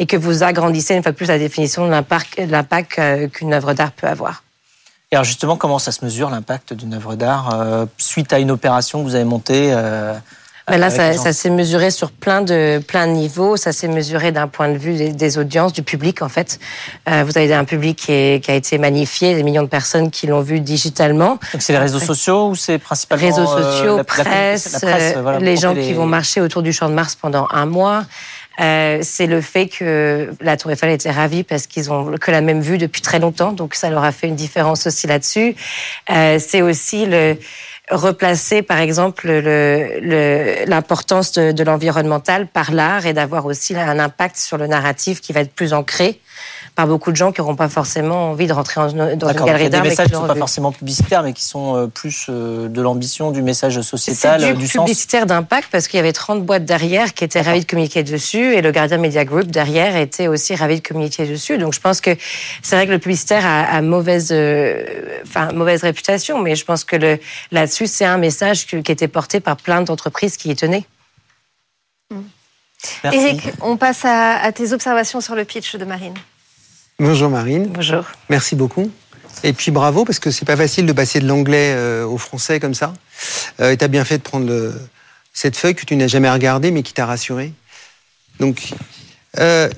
et 0.00 0.06
que 0.06 0.16
vous 0.16 0.42
agrandissez 0.42 0.94
une 0.96 1.02
fois 1.04 1.12
de 1.12 1.16
plus 1.16 1.28
la 1.28 1.38
définition 1.38 1.86
de 1.86 1.90
l'impact 1.90 2.98
euh, 2.98 3.28
qu'une 3.28 3.54
œuvre 3.54 3.74
d'art 3.74 3.92
peut 3.92 4.08
avoir. 4.08 4.42
Et 5.12 5.16
alors 5.16 5.24
justement, 5.24 5.56
comment 5.56 5.78
ça 5.78 5.92
se 5.92 6.04
mesure 6.04 6.28
l'impact 6.30 6.72
d'une 6.72 6.94
œuvre 6.94 7.14
d'art 7.14 7.54
euh, 7.54 7.86
suite 7.96 8.32
à 8.32 8.40
une 8.40 8.50
opération 8.50 8.98
que 8.98 9.04
vous 9.04 9.14
avez 9.14 9.24
montée 9.24 9.68
euh, 9.72 10.14
mais 10.70 10.78
là, 10.78 10.88
ça, 10.88 11.12
ça 11.12 11.32
s'est 11.34 11.50
mesuré 11.50 11.90
sur 11.90 12.10
plein 12.10 12.40
de 12.40 12.80
plein 12.86 13.06
de 13.06 13.12
niveaux. 13.12 13.56
Ça 13.56 13.72
s'est 13.72 13.88
mesuré 13.88 14.32
d'un 14.32 14.48
point 14.48 14.70
de 14.70 14.78
vue 14.78 15.12
des, 15.12 15.38
audiences, 15.38 15.74
du 15.74 15.82
public 15.82 16.22
en 16.22 16.30
fait. 16.30 16.58
Euh, 17.08 17.22
vous 17.24 17.36
avez 17.36 17.52
un 17.52 17.64
public 17.64 17.98
qui, 17.98 18.40
qui, 18.40 18.50
a 18.50 18.54
été 18.54 18.78
magnifié, 18.78 19.34
des 19.34 19.42
millions 19.42 19.62
de 19.62 19.68
personnes 19.68 20.10
qui 20.10 20.26
l'ont 20.26 20.40
vu 20.40 20.60
digitalement. 20.60 21.38
Donc 21.52 21.60
c'est 21.60 21.74
les 21.74 21.78
réseaux 21.78 21.98
sociaux 21.98 22.48
ou 22.48 22.54
c'est 22.54 22.78
principalement 22.78 23.26
réseaux 23.26 23.46
sociaux, 23.46 23.98
la, 23.98 24.04
presse, 24.04 24.78
presse 24.80 25.16
voilà, 25.18 25.38
les 25.38 25.56
gens 25.56 25.74
qui 25.74 25.92
vont 25.92 26.06
marcher 26.06 26.40
autour 26.40 26.62
du 26.62 26.72
Champ 26.72 26.88
de 26.88 26.94
Mars 26.94 27.14
pendant 27.14 27.46
un 27.50 27.66
mois. 27.66 28.04
Euh, 28.60 29.00
c'est 29.02 29.26
le 29.26 29.40
fait 29.40 29.66
que 29.66 30.30
la 30.40 30.56
Tour 30.56 30.70
Eiffel 30.70 30.90
était 30.90 31.10
ravie 31.10 31.42
parce 31.42 31.66
qu'ils 31.66 31.90
ont 31.90 32.16
que 32.18 32.30
la 32.30 32.40
même 32.40 32.60
vue 32.60 32.78
depuis 32.78 33.02
très 33.02 33.18
longtemps, 33.18 33.52
donc 33.52 33.74
ça 33.74 33.90
leur 33.90 34.04
a 34.04 34.12
fait 34.12 34.28
une 34.28 34.36
différence 34.36 34.86
aussi 34.86 35.06
là-dessus. 35.06 35.56
Euh, 36.10 36.38
c'est 36.38 36.62
aussi 36.62 37.06
le 37.06 37.36
replacer, 37.90 38.62
par 38.62 38.78
exemple, 38.78 39.28
l'importance 40.66 41.36
le, 41.36 41.52
de, 41.52 41.52
de 41.52 41.64
l'environnemental 41.64 42.46
par 42.46 42.72
l'art 42.72 43.06
et 43.06 43.12
d'avoir 43.12 43.46
aussi 43.46 43.76
un 43.76 43.98
impact 43.98 44.36
sur 44.36 44.56
le 44.56 44.66
narratif 44.66 45.20
qui 45.20 45.32
va 45.32 45.40
être 45.40 45.52
plus 45.52 45.72
ancré 45.74 46.20
par 46.74 46.88
beaucoup 46.88 47.12
de 47.12 47.16
gens 47.16 47.30
qui 47.30 47.40
n'auront 47.40 47.54
pas 47.54 47.68
forcément 47.68 48.30
envie 48.30 48.48
de 48.48 48.52
rentrer 48.52 48.80
dans, 48.80 48.88
une 48.88 49.16
galerie 49.16 49.70
d'art. 49.70 49.82
Des 49.82 49.90
messages 49.90 50.08
qui 50.08 50.12
ne 50.12 50.18
sont 50.18 50.26
pas 50.26 50.34
forcément 50.34 50.72
publicitaires, 50.72 51.22
mais 51.22 51.32
qui 51.32 51.44
sont 51.44 51.76
euh, 51.76 51.86
plus 51.86 52.26
euh, 52.28 52.68
de 52.68 52.82
l'ambition, 52.82 53.30
du 53.30 53.42
message 53.42 53.80
sociétal, 53.82 54.40
du, 54.40 54.46
euh, 54.46 54.54
du 54.54 54.66
publicitaire 54.66 55.26
d'impact, 55.26 55.68
parce 55.70 55.86
qu'il 55.86 55.98
y 55.98 56.00
avait 56.00 56.12
30 56.12 56.44
boîtes 56.44 56.64
derrière 56.64 57.14
qui 57.14 57.22
étaient 57.22 57.40
ravies 57.40 57.60
de 57.60 57.66
communiquer 57.66 58.02
dessus, 58.02 58.54
et 58.54 58.60
le 58.60 58.72
Guardian 58.72 58.98
Media 58.98 59.24
Group 59.24 59.46
derrière 59.46 59.96
était 59.96 60.26
aussi 60.26 60.56
ravi 60.56 60.80
de 60.80 60.86
communiquer 60.86 61.26
dessus. 61.26 61.58
Donc 61.58 61.74
je 61.74 61.80
pense 61.80 62.00
que 62.00 62.10
c'est 62.62 62.74
vrai 62.74 62.86
que 62.86 62.92
le 62.92 62.98
publicitaire 62.98 63.46
a, 63.46 63.80
mauvaise, 63.80 64.32
enfin 65.22 65.52
mauvaise 65.52 65.82
réputation, 65.82 66.40
mais 66.40 66.56
je 66.56 66.64
pense 66.64 66.82
que 66.82 66.96
là-dessus 67.52 67.86
c'est 67.86 68.04
un 68.04 68.18
message 68.18 68.66
qui, 68.66 68.76
était 68.76 69.08
porté 69.08 69.40
par 69.40 69.56
plein 69.56 69.82
d'entreprises 69.82 70.36
qui 70.36 70.50
y 70.50 70.56
tenaient. 70.56 70.84
Merci. 73.02 73.18
Eric, 73.18 73.42
on 73.60 73.76
passe 73.76 74.04
à, 74.04 74.36
à 74.36 74.52
tes 74.52 74.72
observations 74.72 75.20
sur 75.20 75.34
le 75.34 75.44
pitch 75.44 75.76
de 75.76 75.84
Marine. 75.84 76.14
Bonjour 77.00 77.28
Marine. 77.28 77.66
Bonjour. 77.66 78.04
Merci 78.28 78.54
beaucoup. 78.54 78.88
Et 79.42 79.52
puis 79.52 79.72
bravo, 79.72 80.04
parce 80.04 80.20
que 80.20 80.30
c'est 80.30 80.44
pas 80.44 80.56
facile 80.56 80.86
de 80.86 80.92
passer 80.92 81.18
de 81.18 81.26
l'anglais 81.26 81.72
euh, 81.74 82.06
au 82.06 82.18
français 82.18 82.60
comme 82.60 82.74
ça. 82.74 82.94
Euh, 83.58 83.72
et 83.72 83.76
tu 83.76 83.84
as 83.84 83.88
bien 83.88 84.04
fait 84.04 84.18
de 84.18 84.22
prendre 84.22 84.72
cette 85.32 85.56
feuille 85.56 85.74
que 85.74 85.84
tu 85.84 85.96
n'as 85.96 86.06
jamais 86.06 86.30
regardée, 86.30 86.70
mais 86.70 86.84
qui 86.84 86.92
t'a 86.92 87.04
rassuré. 87.04 87.52
Donc, 88.38 88.74
euh, 89.40 89.68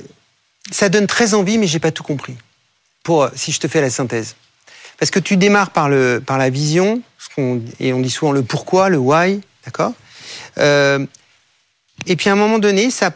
ça 0.70 0.90
donne 0.90 1.06
très 1.06 1.32
envie, 1.32 1.56
mais 1.56 1.66
j'ai 1.66 1.78
pas 1.78 1.90
tout 1.90 2.02
compris. 2.02 2.36
Pour, 3.02 3.30
si 3.34 3.50
je 3.50 3.60
te 3.60 3.66
fais 3.66 3.80
la 3.80 3.88
synthèse. 3.88 4.36
Parce 4.98 5.10
que 5.10 5.18
tu 5.18 5.38
démarres 5.38 5.70
par, 5.70 5.88
le, 5.88 6.22
par 6.24 6.36
la 6.36 6.50
vision, 6.50 7.00
et 7.80 7.94
on 7.94 8.00
dit 8.00 8.10
souvent 8.10 8.32
le 8.32 8.42
pourquoi, 8.42 8.90
le 8.90 8.98
why, 8.98 9.40
d'accord? 9.64 9.94
Et 10.58 12.16
puis 12.16 12.28
à 12.28 12.32
un 12.32 12.36
moment 12.36 12.58
donné, 12.58 12.90
ça 12.90 13.10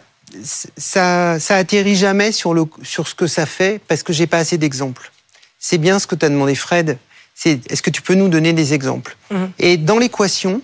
ça, 0.77 1.39
ça 1.39 1.57
atterrit 1.57 1.97
jamais 1.97 2.33
sur, 2.33 2.55
le, 2.55 2.65
sur 2.83 3.09
ce 3.09 3.15
que 3.15 3.27
ça 3.27 3.47
fait 3.47 3.81
parce 3.89 4.03
que 4.03 4.13
j'ai 4.13 4.27
pas 4.27 4.39
assez 4.39 4.59
d'exemples. 4.59 5.11
C'est 5.59 5.79
bien 5.79 5.99
ce 5.99 6.07
que 6.07 6.15
tu 6.15 6.25
as 6.25 6.29
demandé, 6.29 6.55
Fred. 6.55 6.99
C'est 7.35 7.61
est-ce 7.71 7.83
que 7.83 7.91
tu 7.91 8.03
peux 8.03 8.15
nous 8.15 8.29
donner 8.29 8.53
des 8.53 8.75
exemples? 8.75 9.17
Mhm. 9.31 9.51
Et 9.59 9.77
dans 9.77 9.99
l'équation, 9.99 10.63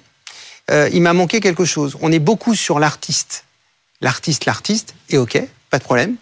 euh, 0.71 0.89
il 0.93 1.03
m'a 1.03 1.13
manqué 1.13 1.41
quelque 1.41 1.65
chose. 1.65 1.97
On 2.01 2.13
est 2.13 2.19
beaucoup 2.19 2.55
sur 2.55 2.79
l'artiste, 2.79 3.45
l'artiste, 4.01 4.47
l'artiste, 4.47 4.95
et 5.11 5.19
ok, 5.19 5.41
pas 5.71 5.79
de 5.79 5.85
problème. 5.85 6.17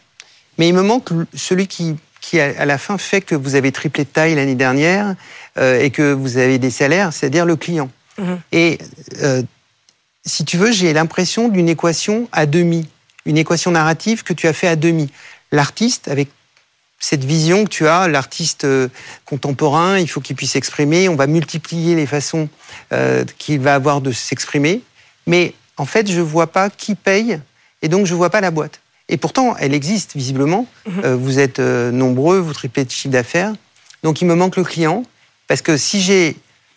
Mais 0.58 0.68
il 0.68 0.74
me 0.74 0.82
manque 0.82 1.10
celui 1.34 1.66
qui, 1.66 1.96
qui 2.20 2.40
à 2.40 2.52
à 2.58 2.64
la 2.64 2.78
fin 2.78 2.98
fait 2.98 3.20
que 3.20 3.34
vous 3.34 3.54
avez 3.54 3.72
triplé 3.72 4.04
de 4.04 4.08
taille 4.10 4.34
l'année 4.34 4.54
dernière 4.54 5.14
euh, 5.58 5.80
et 5.80 5.90
que 5.90 6.12
vous 6.12 6.36
avez 6.36 6.58
des 6.58 6.70
salaires, 6.70 7.12
c'est-à-dire 7.12 7.46
le 7.46 7.56
client. 7.56 7.90
Mhm. 8.18 8.40
Et 8.52 8.78
euh, 9.22 9.42
si 10.24 10.44
tu 10.44 10.56
veux, 10.56 10.72
j'ai 10.72 10.92
l'impression 10.92 11.48
d'une 11.48 11.68
équation 11.68 12.28
à 12.32 12.46
demi, 12.46 12.88
une 13.24 13.38
équation 13.38 13.70
narrative 13.70 14.22
que 14.22 14.32
tu 14.32 14.46
as 14.46 14.52
fait 14.52 14.68
à 14.68 14.76
demi. 14.76 15.10
L'artiste, 15.52 16.08
avec 16.08 16.28
cette 16.98 17.24
vision 17.24 17.64
que 17.64 17.70
tu 17.70 17.86
as, 17.86 18.08
l'artiste 18.08 18.64
euh, 18.64 18.88
contemporain, 19.24 19.98
il 19.98 20.08
faut 20.08 20.20
qu'il 20.20 20.36
puisse 20.36 20.52
s'exprimer, 20.52 21.08
on 21.08 21.16
va 21.16 21.26
multiplier 21.26 21.94
les 21.94 22.06
façons 22.06 22.48
euh, 22.92 23.24
qu'il 23.38 23.60
va 23.60 23.74
avoir 23.74 24.00
de 24.00 24.10
s'exprimer, 24.12 24.80
mais 25.26 25.54
en 25.76 25.84
fait, 25.84 26.10
je 26.10 26.20
vois 26.20 26.46
pas 26.46 26.70
qui 26.70 26.94
paye, 26.94 27.40
et 27.82 27.88
donc 27.88 28.06
je 28.06 28.14
vois 28.14 28.30
pas 28.30 28.40
la 28.40 28.50
boîte. 28.50 28.80
Et 29.08 29.18
pourtant, 29.18 29.54
elle 29.58 29.74
existe 29.74 30.16
visiblement. 30.16 30.66
Euh, 31.04 31.14
vous 31.14 31.38
êtes 31.38 31.58
euh, 31.58 31.90
nombreux, 31.90 32.38
vous 32.38 32.54
triplez 32.54 32.84
de 32.84 32.90
chiffre 32.90 33.12
d'affaires, 33.12 33.52
donc 34.02 34.22
il 34.22 34.26
me 34.26 34.34
manque 34.34 34.56
le 34.56 34.64
client, 34.64 35.04
parce 35.46 35.60
que 35.60 35.76
si 35.76 36.00
j'ai 36.00 36.36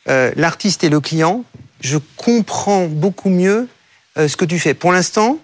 euh, 0.10 0.32
l'artiste 0.36 0.84
et 0.84 0.90
le 0.90 1.00
client, 1.00 1.44
je 1.82 1.98
comprends 2.16 2.88
beaucoup 2.88 3.30
mieux 3.30 3.68
euh, 4.18 4.28
ce 4.28 4.36
que 4.36 4.46
tu 4.46 4.60
fais. 4.60 4.74
Pour 4.74 4.92
l'instant, 4.92 5.38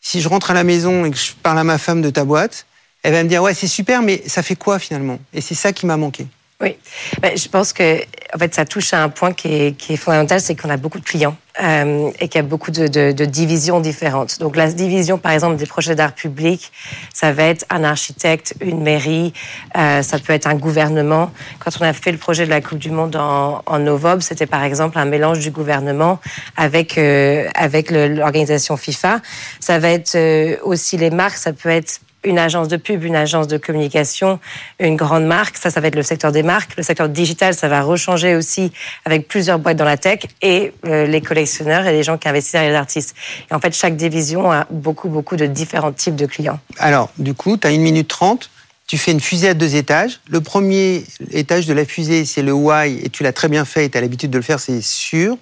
si 0.00 0.20
je 0.20 0.28
rentre 0.28 0.50
à 0.50 0.54
la 0.54 0.64
maison 0.64 1.04
et 1.04 1.10
que 1.10 1.16
je 1.16 1.32
parle 1.42 1.58
à 1.58 1.64
ma 1.64 1.78
femme 1.78 2.02
de 2.02 2.10
ta 2.10 2.24
boîte, 2.24 2.66
elle 3.02 3.12
va 3.12 3.22
me 3.22 3.28
dire 3.28 3.42
ouais 3.42 3.54
c'est 3.54 3.68
super, 3.68 4.02
mais 4.02 4.22
ça 4.26 4.42
fait 4.42 4.56
quoi 4.56 4.78
finalement? 4.78 5.18
Et 5.32 5.40
c'est 5.40 5.54
ça 5.54 5.72
qui 5.72 5.86
m'a 5.86 5.96
manqué. 5.96 6.26
Oui, 6.60 6.76
Ben, 7.22 7.38
je 7.38 7.48
pense 7.48 7.72
que 7.72 8.00
en 8.34 8.38
fait 8.38 8.52
ça 8.52 8.64
touche 8.64 8.92
à 8.92 9.00
un 9.04 9.10
point 9.10 9.32
qui 9.32 9.46
est, 9.46 9.76
qui 9.78 9.92
est 9.92 9.96
fondamental, 9.96 10.40
c'est 10.40 10.56
qu'on 10.56 10.70
a 10.70 10.76
beaucoup 10.76 10.98
de 10.98 11.04
clients 11.04 11.36
euh, 11.62 12.10
et 12.18 12.26
qu'il 12.26 12.40
y 12.40 12.44
a 12.44 12.46
beaucoup 12.46 12.72
de, 12.72 12.88
de, 12.88 13.12
de 13.12 13.24
divisions 13.24 13.78
différentes. 13.78 14.40
Donc 14.40 14.56
la 14.56 14.66
division, 14.72 15.18
par 15.18 15.30
exemple, 15.30 15.54
des 15.54 15.66
projets 15.66 15.94
d'art 15.94 16.14
public, 16.14 16.72
ça 17.14 17.32
va 17.32 17.44
être 17.44 17.64
un 17.70 17.84
architecte, 17.84 18.56
une 18.60 18.82
mairie, 18.82 19.32
euh, 19.76 20.02
ça 20.02 20.18
peut 20.18 20.32
être 20.32 20.48
un 20.48 20.56
gouvernement. 20.56 21.30
Quand 21.60 21.70
on 21.80 21.84
a 21.84 21.92
fait 21.92 22.10
le 22.10 22.18
projet 22.18 22.44
de 22.44 22.50
la 22.50 22.60
Coupe 22.60 22.78
du 22.80 22.90
Monde 22.90 23.14
en, 23.14 23.62
en 23.64 23.78
novembre, 23.78 24.22
c'était 24.24 24.46
par 24.46 24.64
exemple 24.64 24.98
un 24.98 25.04
mélange 25.04 25.38
du 25.38 25.52
gouvernement 25.52 26.18
avec 26.56 26.98
euh, 26.98 27.48
avec 27.54 27.92
l'organisation 27.92 28.76
FIFA. 28.76 29.20
Ça 29.60 29.78
va 29.78 29.90
être 29.90 30.16
euh, 30.16 30.56
aussi 30.64 30.96
les 30.96 31.10
marques, 31.10 31.36
ça 31.36 31.52
peut 31.52 31.68
être 31.70 32.00
une 32.24 32.38
agence 32.38 32.68
de 32.68 32.76
pub, 32.76 33.04
une 33.04 33.16
agence 33.16 33.46
de 33.46 33.58
communication, 33.58 34.40
une 34.80 34.96
grande 34.96 35.24
marque. 35.24 35.56
Ça, 35.56 35.70
ça 35.70 35.80
va 35.80 35.88
être 35.88 35.94
le 35.94 36.02
secteur 36.02 36.32
des 36.32 36.42
marques. 36.42 36.76
Le 36.76 36.82
secteur 36.82 37.08
digital, 37.08 37.54
ça 37.54 37.68
va 37.68 37.82
rechanger 37.82 38.34
aussi 38.34 38.72
avec 39.04 39.28
plusieurs 39.28 39.58
boîtes 39.58 39.76
dans 39.76 39.84
la 39.84 39.96
tech 39.96 40.20
et 40.42 40.72
euh, 40.86 41.06
les 41.06 41.20
collectionneurs 41.20 41.86
et 41.86 41.92
les 41.92 42.02
gens 42.02 42.18
qui 42.18 42.28
investissent 42.28 42.54
dans 42.54 42.68
les 42.68 42.74
artistes. 42.74 43.14
Et 43.50 43.54
en 43.54 43.60
fait, 43.60 43.74
chaque 43.74 43.96
division 43.96 44.50
a 44.50 44.66
beaucoup, 44.70 45.08
beaucoup 45.08 45.36
de 45.36 45.46
différents 45.46 45.92
types 45.92 46.16
de 46.16 46.26
clients. 46.26 46.60
Alors 46.78 47.10
du 47.18 47.34
coup, 47.34 47.56
tu 47.56 47.66
as 47.66 47.70
une 47.70 47.82
minute 47.82 48.08
trente. 48.08 48.50
Tu 48.86 48.96
fais 48.96 49.12
une 49.12 49.20
fusée 49.20 49.50
à 49.50 49.54
deux 49.54 49.76
étages. 49.76 50.20
Le 50.30 50.40
premier 50.40 51.04
étage 51.30 51.66
de 51.66 51.74
la 51.74 51.84
fusée, 51.84 52.24
c'est 52.24 52.40
le 52.40 52.54
why, 52.54 52.98
et 53.04 53.10
tu 53.10 53.22
l'as 53.22 53.34
très 53.34 53.48
bien 53.48 53.66
fait, 53.66 53.84
et 53.84 53.90
tu 53.90 53.98
as 53.98 54.00
l'habitude 54.00 54.30
de 54.30 54.38
le 54.38 54.42
faire, 54.42 54.60
c'est 54.60 54.80
sûr. 54.80 55.36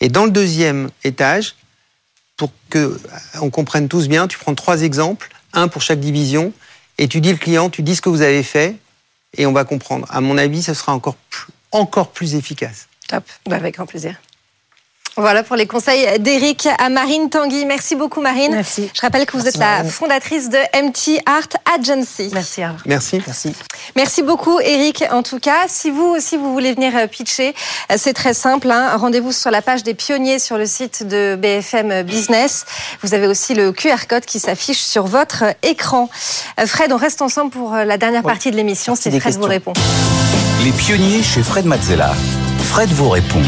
Et 0.00 0.08
dans 0.08 0.24
le 0.24 0.32
deuxième 0.32 0.90
étage, 1.04 1.54
pour 2.36 2.50
que 2.70 2.78
euh, 2.78 2.98
on 3.40 3.50
comprenne 3.50 3.86
tous 3.86 4.08
bien, 4.08 4.26
tu 4.26 4.36
prends 4.36 4.54
trois 4.54 4.82
exemples, 4.82 5.28
un 5.58 5.68
pour 5.68 5.82
chaque 5.82 6.00
division, 6.00 6.52
et 6.98 7.08
tu 7.08 7.20
dis 7.20 7.30
le 7.30 7.38
client, 7.38 7.70
tu 7.70 7.82
dis 7.82 7.96
ce 7.96 8.00
que 8.00 8.08
vous 8.08 8.22
avez 8.22 8.42
fait, 8.42 8.76
et 9.36 9.46
on 9.46 9.52
va 9.52 9.64
comprendre. 9.64 10.06
À 10.10 10.20
mon 10.20 10.38
avis, 10.38 10.62
ce 10.62 10.74
sera 10.74 10.94
encore 10.94 11.16
plus, 11.30 11.52
encore 11.72 12.10
plus 12.10 12.34
efficace. 12.34 12.88
Top. 13.08 13.24
Bah, 13.46 13.56
avec 13.56 13.76
grand 13.76 13.86
plaisir. 13.86 14.16
Voilà 15.20 15.42
pour 15.42 15.56
les 15.56 15.66
conseils 15.66 16.06
d'Eric 16.20 16.68
à 16.78 16.88
Marine 16.90 17.28
Tanguy. 17.28 17.64
Merci 17.66 17.96
beaucoup 17.96 18.20
Marine. 18.20 18.52
Merci. 18.52 18.88
Je 18.94 19.00
rappelle 19.00 19.26
que 19.26 19.32
vous 19.32 19.42
Merci, 19.42 19.48
êtes 19.48 19.56
la 19.58 19.82
fondatrice 19.82 20.48
de 20.48 20.58
MT 20.80 21.20
Art 21.26 21.48
Agency. 21.76 22.30
Merci. 22.32 22.62
Merci. 22.86 23.20
Merci. 23.26 23.52
Merci 23.96 24.22
beaucoup 24.22 24.60
Eric. 24.60 25.04
En 25.10 25.24
tout 25.24 25.40
cas, 25.40 25.66
si 25.66 25.90
vous 25.90 26.04
aussi 26.04 26.36
vous 26.36 26.52
voulez 26.52 26.72
venir 26.72 26.92
euh, 26.96 27.08
pitcher, 27.08 27.52
euh, 27.90 27.96
c'est 27.98 28.12
très 28.14 28.32
simple. 28.32 28.70
hein. 28.70 28.96
Rendez-vous 28.96 29.32
sur 29.32 29.50
la 29.50 29.60
page 29.60 29.82
des 29.82 29.94
pionniers 29.94 30.38
sur 30.38 30.56
le 30.56 30.66
site 30.66 31.02
de 31.06 31.36
BFM 31.36 32.02
Business. 32.04 32.64
Vous 33.02 33.12
avez 33.12 33.26
aussi 33.26 33.54
le 33.54 33.72
QR 33.72 34.06
code 34.08 34.24
qui 34.24 34.38
s'affiche 34.38 34.78
sur 34.80 35.06
votre 35.06 35.42
écran. 35.64 36.08
Euh, 36.60 36.66
Fred, 36.66 36.92
on 36.92 36.96
reste 36.96 37.22
ensemble 37.22 37.50
pour 37.50 37.74
la 37.74 37.98
dernière 37.98 38.22
partie 38.22 38.52
de 38.52 38.56
l'émission. 38.56 38.94
C'est 38.94 39.10
Fred 39.10 39.20
vous 39.20 39.26
questions. 39.28 39.48
répond. 39.48 39.72
Les 40.64 40.70
pionniers 40.70 41.24
chez 41.24 41.42
Fred 41.42 41.66
Mazzella. 41.66 42.12
Fred 42.70 42.90
vous 42.90 43.08
répond. 43.08 43.42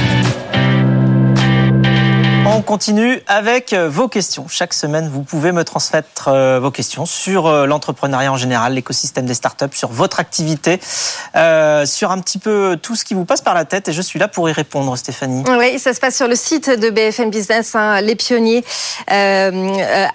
On 2.52 2.62
continue 2.62 3.22
avec 3.28 3.72
euh, 3.72 3.88
vos 3.88 4.08
questions. 4.08 4.48
Chaque 4.48 4.74
semaine, 4.74 5.08
vous 5.08 5.22
pouvez 5.22 5.52
me 5.52 5.62
transmettre 5.62 6.26
euh, 6.26 6.58
vos 6.58 6.72
questions 6.72 7.06
sur 7.06 7.46
euh, 7.46 7.64
l'entrepreneuriat 7.64 8.32
en 8.32 8.36
général, 8.36 8.74
l'écosystème 8.74 9.24
des 9.24 9.34
startups, 9.34 9.66
sur 9.72 9.90
votre 9.90 10.18
activité, 10.18 10.80
sur 10.82 12.10
un 12.10 12.18
petit 12.18 12.38
peu 12.38 12.76
tout 12.82 12.96
ce 12.96 13.04
qui 13.04 13.14
vous 13.14 13.24
passe 13.24 13.40
par 13.40 13.54
la 13.54 13.64
tête. 13.64 13.86
Et 13.88 13.92
je 13.92 14.02
suis 14.02 14.18
là 14.18 14.26
pour 14.26 14.48
y 14.48 14.52
répondre, 14.52 14.96
Stéphanie. 14.96 15.44
Oui, 15.46 15.78
ça 15.78 15.94
se 15.94 16.00
passe 16.00 16.16
sur 16.16 16.26
le 16.26 16.34
site 16.34 16.68
de 16.68 16.90
BFM 16.90 17.30
Business, 17.30 17.76
hein, 17.76 18.00
les 18.00 18.16
pionniers, 18.16 18.64
euh, 19.10 19.50
euh, 19.52 20.06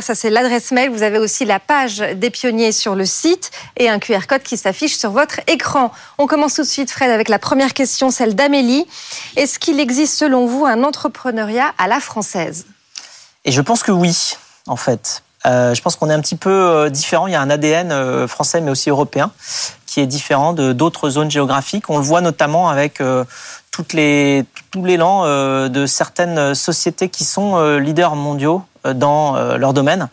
ça 0.00 0.14
c'est 0.14 0.30
l'adresse 0.30 0.72
mail. 0.72 0.90
Vous 0.90 1.02
avez 1.02 1.18
aussi 1.18 1.44
la 1.44 1.60
page 1.60 1.98
des 1.98 2.30
pionniers 2.30 2.72
sur 2.72 2.96
le 2.96 3.06
site 3.06 3.52
et 3.76 3.88
un 3.88 4.00
QR 4.00 4.26
code 4.28 4.42
qui 4.42 4.56
s'affiche 4.56 4.96
sur 4.96 5.12
votre 5.12 5.40
écran. 5.46 5.92
On 6.18 6.26
commence 6.26 6.54
tout 6.54 6.62
de 6.62 6.66
suite, 6.66 6.90
Fred, 6.90 7.10
avec 7.10 7.28
la 7.28 7.38
première 7.38 7.72
question, 7.72 8.10
celle 8.10 8.34
d'Amélie. 8.34 8.86
Selon 9.92 10.46
vous 10.46 10.64
un 10.64 10.82
entrepreneuriat 10.82 11.72
à 11.78 11.88
la 11.88 12.00
française? 12.00 12.66
Et 13.44 13.52
je 13.52 13.60
pense 13.60 13.82
que 13.82 13.92
oui, 13.92 14.36
en 14.66 14.76
fait. 14.76 15.22
Euh, 15.44 15.74
je 15.74 15.82
pense 15.82 15.96
qu'on 15.96 16.08
est 16.08 16.14
un 16.14 16.20
petit 16.20 16.36
peu 16.36 16.50
euh, 16.50 16.88
différent. 16.88 17.26
Il 17.26 17.32
y 17.32 17.36
a 17.36 17.40
un 17.40 17.50
ADN 17.50 17.90
euh, 17.90 18.28
français, 18.28 18.60
mais 18.60 18.70
aussi 18.70 18.90
européen, 18.90 19.32
qui 19.86 20.00
est 20.00 20.06
différent 20.06 20.52
de 20.52 20.72
d'autres 20.72 21.10
zones 21.10 21.30
géographiques. 21.30 21.90
On 21.90 21.98
le 21.98 22.04
voit 22.04 22.20
notamment 22.20 22.68
avec 22.68 23.02
tout 23.70 23.84
l'élan 23.94 25.24
de 25.68 25.86
certaines 25.86 26.54
sociétés 26.54 27.08
qui 27.08 27.24
sont 27.24 27.76
leaders 27.76 28.16
mondiaux 28.16 28.62
dans 28.94 29.36
euh, 29.36 29.58
leur 29.58 29.72
domaine, 29.72 30.08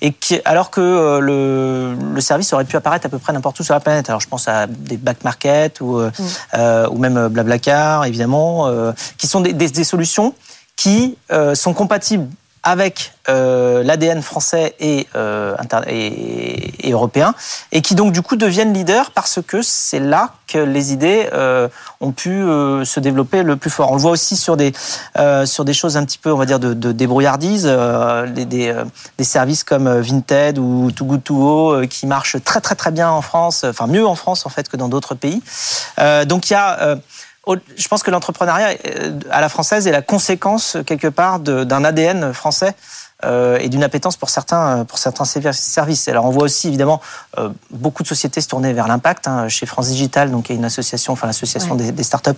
et 0.00 0.12
qui, 0.12 0.40
alors 0.44 0.70
que 0.70 0.80
euh, 0.80 1.20
le, 1.20 1.94
le 2.14 2.20
service 2.20 2.52
aurait 2.52 2.64
pu 2.64 2.76
apparaître 2.76 3.06
à 3.06 3.08
peu 3.10 3.18
près 3.18 3.32
n'importe 3.32 3.60
où 3.60 3.62
sur 3.62 3.74
la 3.74 3.80
planète. 3.80 4.08
Alors 4.08 4.20
je 4.20 4.28
pense 4.28 4.48
à 4.48 4.66
des 4.66 4.96
back 4.96 5.24
market 5.24 5.80
ou, 5.80 5.98
euh, 5.98 6.10
euh, 6.54 6.88
ou 6.90 6.98
même 6.98 7.18
euh, 7.18 7.28
Blablacar, 7.28 8.06
évidemment, 8.06 8.66
euh, 8.66 8.92
qui 9.18 9.26
sont 9.26 9.42
des, 9.42 9.52
des, 9.52 9.68
des 9.68 9.84
solutions 9.84 10.34
qui 10.76 11.16
euh, 11.30 11.54
sont 11.54 11.74
compatibles 11.74 12.28
avec 12.64 13.12
euh, 13.28 13.82
l'ADN 13.82 14.22
français 14.22 14.74
et, 14.80 15.06
euh, 15.16 15.54
et, 15.86 16.90
européen, 16.92 17.34
et 17.72 17.82
qui 17.82 17.94
donc 17.94 18.12
du 18.12 18.22
coup 18.22 18.36
deviennent 18.36 18.72
leaders 18.72 19.10
parce 19.10 19.40
que 19.46 19.60
c'est 19.62 20.00
là 20.00 20.30
que 20.48 20.58
les 20.58 20.92
idées 20.92 21.28
euh, 21.34 21.68
ont 22.00 22.12
pu 22.12 22.30
se 22.32 23.00
développer 23.00 23.42
le 23.42 23.56
plus 23.56 23.70
fort. 23.70 23.92
On 23.92 23.96
le 23.96 24.00
voit 24.00 24.10
aussi 24.10 24.36
sur 24.36 24.56
des 24.56 24.72
sur 25.44 25.64
des 25.64 25.74
choses 25.74 25.96
un 25.96 26.04
petit 26.04 26.18
peu, 26.18 26.32
on 26.32 26.36
va 26.36 26.46
dire, 26.46 26.58
de, 26.58 26.74
de 26.74 26.92
débrouillardise, 26.92 27.64
des, 27.66 28.74
services 29.22 29.64
comme 29.64 30.00
Vinted 30.00 30.58
ou 30.58 30.90
Too 30.90 31.04
Good 31.04 31.24
To 31.24 31.34
Go 31.34 31.86
qui 31.88 32.06
marchent 32.06 32.42
très 32.42 32.60
très 32.60 32.74
très 32.74 32.90
bien 32.90 33.10
en 33.10 33.22
France, 33.22 33.64
enfin 33.64 33.86
mieux 33.86 34.06
en 34.06 34.14
France 34.14 34.46
en 34.46 34.50
fait 34.50 34.68
que 34.68 34.76
dans 34.76 34.88
d'autres 34.88 35.14
pays. 35.14 35.42
Donc 36.26 36.50
il 36.50 36.54
y 36.54 36.56
a 36.56 36.96
je 37.76 37.88
pense 37.88 38.02
que 38.02 38.10
l'entrepreneuriat 38.10 38.76
euh, 38.86 39.18
à 39.30 39.40
la 39.40 39.48
française 39.48 39.86
est 39.86 39.92
la 39.92 40.02
conséquence 40.02 40.76
quelque 40.86 41.08
part 41.08 41.40
d'un 41.40 41.84
ADN 41.84 42.32
français 42.32 42.74
euh, 43.24 43.58
et 43.60 43.68
d'une 43.68 43.82
appétence 43.84 44.16
pour 44.16 44.28
certains 44.28 44.80
euh, 44.80 44.84
pour 44.84 44.98
certains 44.98 45.24
services. 45.24 46.08
Alors 46.08 46.24
on 46.24 46.30
voit 46.30 46.42
aussi 46.42 46.68
évidemment 46.68 47.00
euh, 47.38 47.48
beaucoup 47.70 48.02
de 48.02 48.08
sociétés 48.08 48.40
se 48.40 48.48
tourner 48.48 48.72
vers 48.72 48.88
l'impact. 48.88 49.28
hein. 49.28 49.48
Chez 49.48 49.66
France 49.66 49.88
Digital, 49.88 50.30
donc 50.30 50.48
il 50.48 50.52
y 50.52 50.56
a 50.56 50.58
une 50.58 50.64
association, 50.64 51.12
enfin 51.12 51.26
l'association 51.26 51.74
des, 51.74 51.92
des 51.92 52.02
startups 52.02 52.30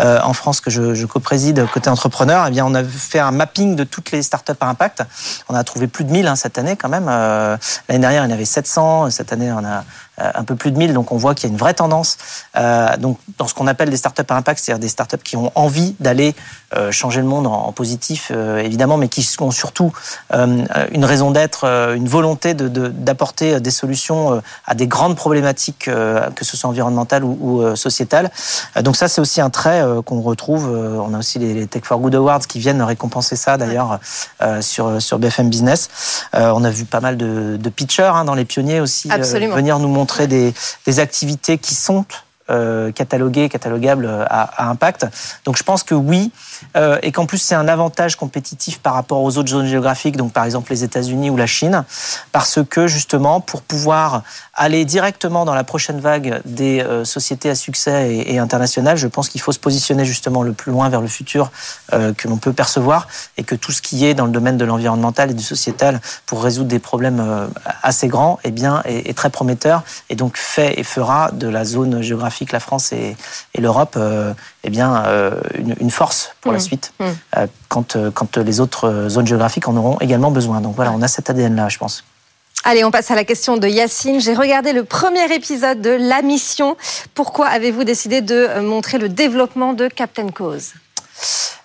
euh, 0.00 0.20
en 0.22 0.32
France 0.32 0.60
que 0.60 0.70
je, 0.70 0.94
je 0.94 1.06
co-préside 1.06 1.66
côté 1.72 1.88
entrepreneur. 1.88 2.46
Eh 2.48 2.50
bien, 2.50 2.66
on 2.66 2.74
a 2.74 2.82
fait 2.84 3.20
un 3.20 3.30
mapping 3.30 3.76
de 3.76 3.84
toutes 3.84 4.10
les 4.10 4.22
startups 4.22 4.52
à 4.60 4.66
impact. 4.66 5.02
On 5.48 5.54
a 5.54 5.62
trouvé 5.64 5.86
plus 5.86 6.04
de 6.04 6.10
1000 6.10 6.26
hein, 6.26 6.36
cette 6.36 6.58
année 6.58 6.76
quand 6.76 6.88
même. 6.88 7.06
Euh, 7.08 7.56
L'année 7.88 8.00
dernière, 8.00 8.24
il 8.24 8.28
y 8.28 8.32
en 8.32 8.34
avait 8.34 8.44
700. 8.44 9.10
Cette 9.10 9.32
année, 9.32 9.52
on 9.52 9.64
a 9.64 9.84
un 10.18 10.44
peu 10.44 10.56
plus 10.56 10.70
de 10.70 10.78
1000. 10.78 10.92
Donc 10.92 11.12
on 11.12 11.16
voit 11.16 11.34
qu'il 11.34 11.48
y 11.48 11.50
a 11.50 11.52
une 11.52 11.58
vraie 11.58 11.74
tendance 11.74 12.18
donc, 12.98 13.18
dans 13.38 13.46
ce 13.46 13.54
qu'on 13.54 13.66
appelle 13.66 13.90
des 13.90 13.96
startups 13.96 14.22
à 14.28 14.34
impact, 14.34 14.60
c'est-à-dire 14.60 14.80
des 14.80 14.88
startups 14.88 15.22
qui 15.22 15.36
ont 15.36 15.52
envie 15.54 15.94
d'aller 16.00 16.34
changer 16.90 17.20
le 17.20 17.26
monde 17.26 17.46
en, 17.46 17.72
positif, 17.72 18.30
évidemment, 18.30 18.96
mais 18.96 19.08
qui 19.08 19.26
ont 19.40 19.50
surtout 19.50 19.92
une 20.32 21.04
raison 21.04 21.30
d'être, 21.30 21.64
une 21.94 22.08
volonté 22.08 22.54
d'apporter 22.54 23.54
de, 23.54 23.58
des 23.58 23.70
solutions 23.70 24.42
à 24.66 24.74
des 24.74 24.86
grandes 24.86 25.16
problématiques, 25.16 25.84
que 25.88 26.44
ce 26.44 26.56
soit 26.56 26.68
environnementales 26.68 27.24
ou, 27.24 27.38
ou 27.40 27.76
sociétales. 27.76 28.30
donc 28.82 28.96
ça, 28.96 29.08
c'est 29.08 29.20
aussi 29.20 29.40
un 29.40 29.50
trait 29.50 29.82
qu'on 30.04 30.20
retrouve. 30.20 30.68
on 30.68 31.14
a 31.14 31.18
aussi 31.18 31.38
les, 31.38 31.66
Tech 31.66 31.82
for 31.84 31.98
Good 31.98 32.14
Awards 32.14 32.46
qui 32.46 32.58
viennent 32.58 32.82
récompenser 32.82 33.36
ça, 33.36 33.56
d'ailleurs, 33.56 33.98
sur, 34.60 35.00
sur 35.00 35.18
BFM 35.18 35.48
Business. 35.48 35.88
on 36.32 36.64
a 36.64 36.70
vu 36.70 36.84
pas 36.84 37.00
mal 37.00 37.16
de, 37.16 37.56
de 37.56 37.68
pitchers 37.68 38.12
hein, 38.14 38.24
dans 38.24 38.34
les 38.34 38.44
pionniers 38.44 38.80
aussi 38.80 39.08
venir 39.08 39.78
nous 39.78 39.88
montrer 39.88 40.07
des, 40.26 40.52
des 40.86 40.98
activités 40.98 41.58
qui 41.58 41.74
sont 41.74 42.04
euh, 42.50 42.92
catalogué, 42.92 43.50
catalogable 43.50 44.08
à, 44.30 44.70
impact. 44.70 45.06
Donc 45.44 45.58
je 45.58 45.62
pense 45.62 45.82
que 45.82 45.94
oui, 45.94 46.32
euh, 46.78 46.98
et 47.02 47.12
qu'en 47.12 47.26
plus 47.26 47.36
c'est 47.36 47.54
un 47.54 47.68
avantage 47.68 48.16
compétitif 48.16 48.78
par 48.78 48.94
rapport 48.94 49.22
aux 49.22 49.36
autres 49.36 49.50
zones 49.50 49.66
géographiques, 49.66 50.16
donc 50.16 50.32
par 50.32 50.44
exemple 50.44 50.70
les 50.70 50.82
États-Unis 50.82 51.28
ou 51.28 51.36
la 51.36 51.46
Chine, 51.46 51.84
parce 52.32 52.60
que 52.68 52.86
justement 52.86 53.42
pour 53.42 53.60
pouvoir 53.60 54.22
aller 54.54 54.86
directement 54.86 55.44
dans 55.44 55.54
la 55.54 55.62
prochaine 55.62 56.00
vague 56.00 56.40
des 56.46 56.80
euh, 56.80 57.04
sociétés 57.04 57.50
à 57.50 57.54
succès 57.54 58.14
et, 58.14 58.38
internationales, 58.38 58.96
je 58.96 59.08
pense 59.08 59.28
qu'il 59.28 59.42
faut 59.42 59.52
se 59.52 59.58
positionner 59.58 60.06
justement 60.06 60.42
le 60.42 60.54
plus 60.54 60.72
loin 60.72 60.88
vers 60.88 61.02
le 61.02 61.08
futur 61.08 61.50
que 61.90 62.28
l'on 62.28 62.36
peut 62.36 62.52
percevoir 62.52 63.08
et 63.36 63.44
que 63.44 63.54
tout 63.54 63.72
ce 63.72 63.82
qui 63.82 64.06
est 64.06 64.14
dans 64.14 64.26
le 64.26 64.30
domaine 64.32 64.56
de 64.56 64.64
l'environnemental 64.64 65.30
et 65.30 65.34
du 65.34 65.42
sociétal 65.42 66.00
pour 66.26 66.42
résoudre 66.42 66.68
des 66.68 66.78
problèmes 66.78 67.48
assez 67.82 68.08
grands, 68.08 68.38
eh 68.44 68.50
bien, 68.50 68.82
est, 68.84 69.08
est 69.08 69.14
très 69.16 69.30
prometteur 69.30 69.82
et 70.08 70.16
donc 70.16 70.36
fait 70.36 70.78
et 70.78 70.84
fera 70.84 71.30
de 71.32 71.48
la 71.48 71.64
zone 71.64 72.02
géographique 72.02 72.37
la 72.52 72.60
France 72.60 72.92
et, 72.92 73.16
l'Europe 73.58 73.94
euh, 73.96 74.32
eh 74.64 74.70
bien, 74.70 75.04
euh, 75.06 75.40
une, 75.54 75.90
force 75.90 76.32
pour 76.40 76.52
la 76.52 76.58
mmh. 76.58 76.60
suite 76.60 76.92
mmh. 76.98 77.04
Euh, 77.36 77.46
quand, 77.68 77.96
quand 78.12 78.36
les 78.36 78.60
autres 78.60 79.06
zones 79.08 79.26
géographiques 79.26 79.68
en 79.68 79.76
auront 79.76 79.98
également 80.00 80.30
besoin. 80.30 80.60
Donc 80.60 80.76
voilà, 80.76 80.92
on 80.92 81.02
a 81.02 81.08
cet 81.08 81.30
ADN-là, 81.30 81.68
je 81.68 81.78
pense. 81.78 82.04
Allez, 82.64 82.84
on 82.84 82.90
passe 82.90 83.10
à 83.10 83.14
la 83.14 83.24
question 83.24 83.56
de 83.56 83.68
Yacine. 83.68 84.20
J'ai 84.20 84.34
regardé 84.34 84.72
le 84.72 84.84
premier 84.84 85.32
épisode 85.32 85.80
de 85.80 85.90
La 85.90 86.22
Mission. 86.22 86.76
Pourquoi 87.14 87.46
avez-vous 87.46 87.84
décidé 87.84 88.20
de 88.20 88.60
montrer 88.60 88.98
le 88.98 89.08
développement 89.08 89.74
de 89.74 89.88
Captain 89.88 90.28
Cause? 90.28 90.74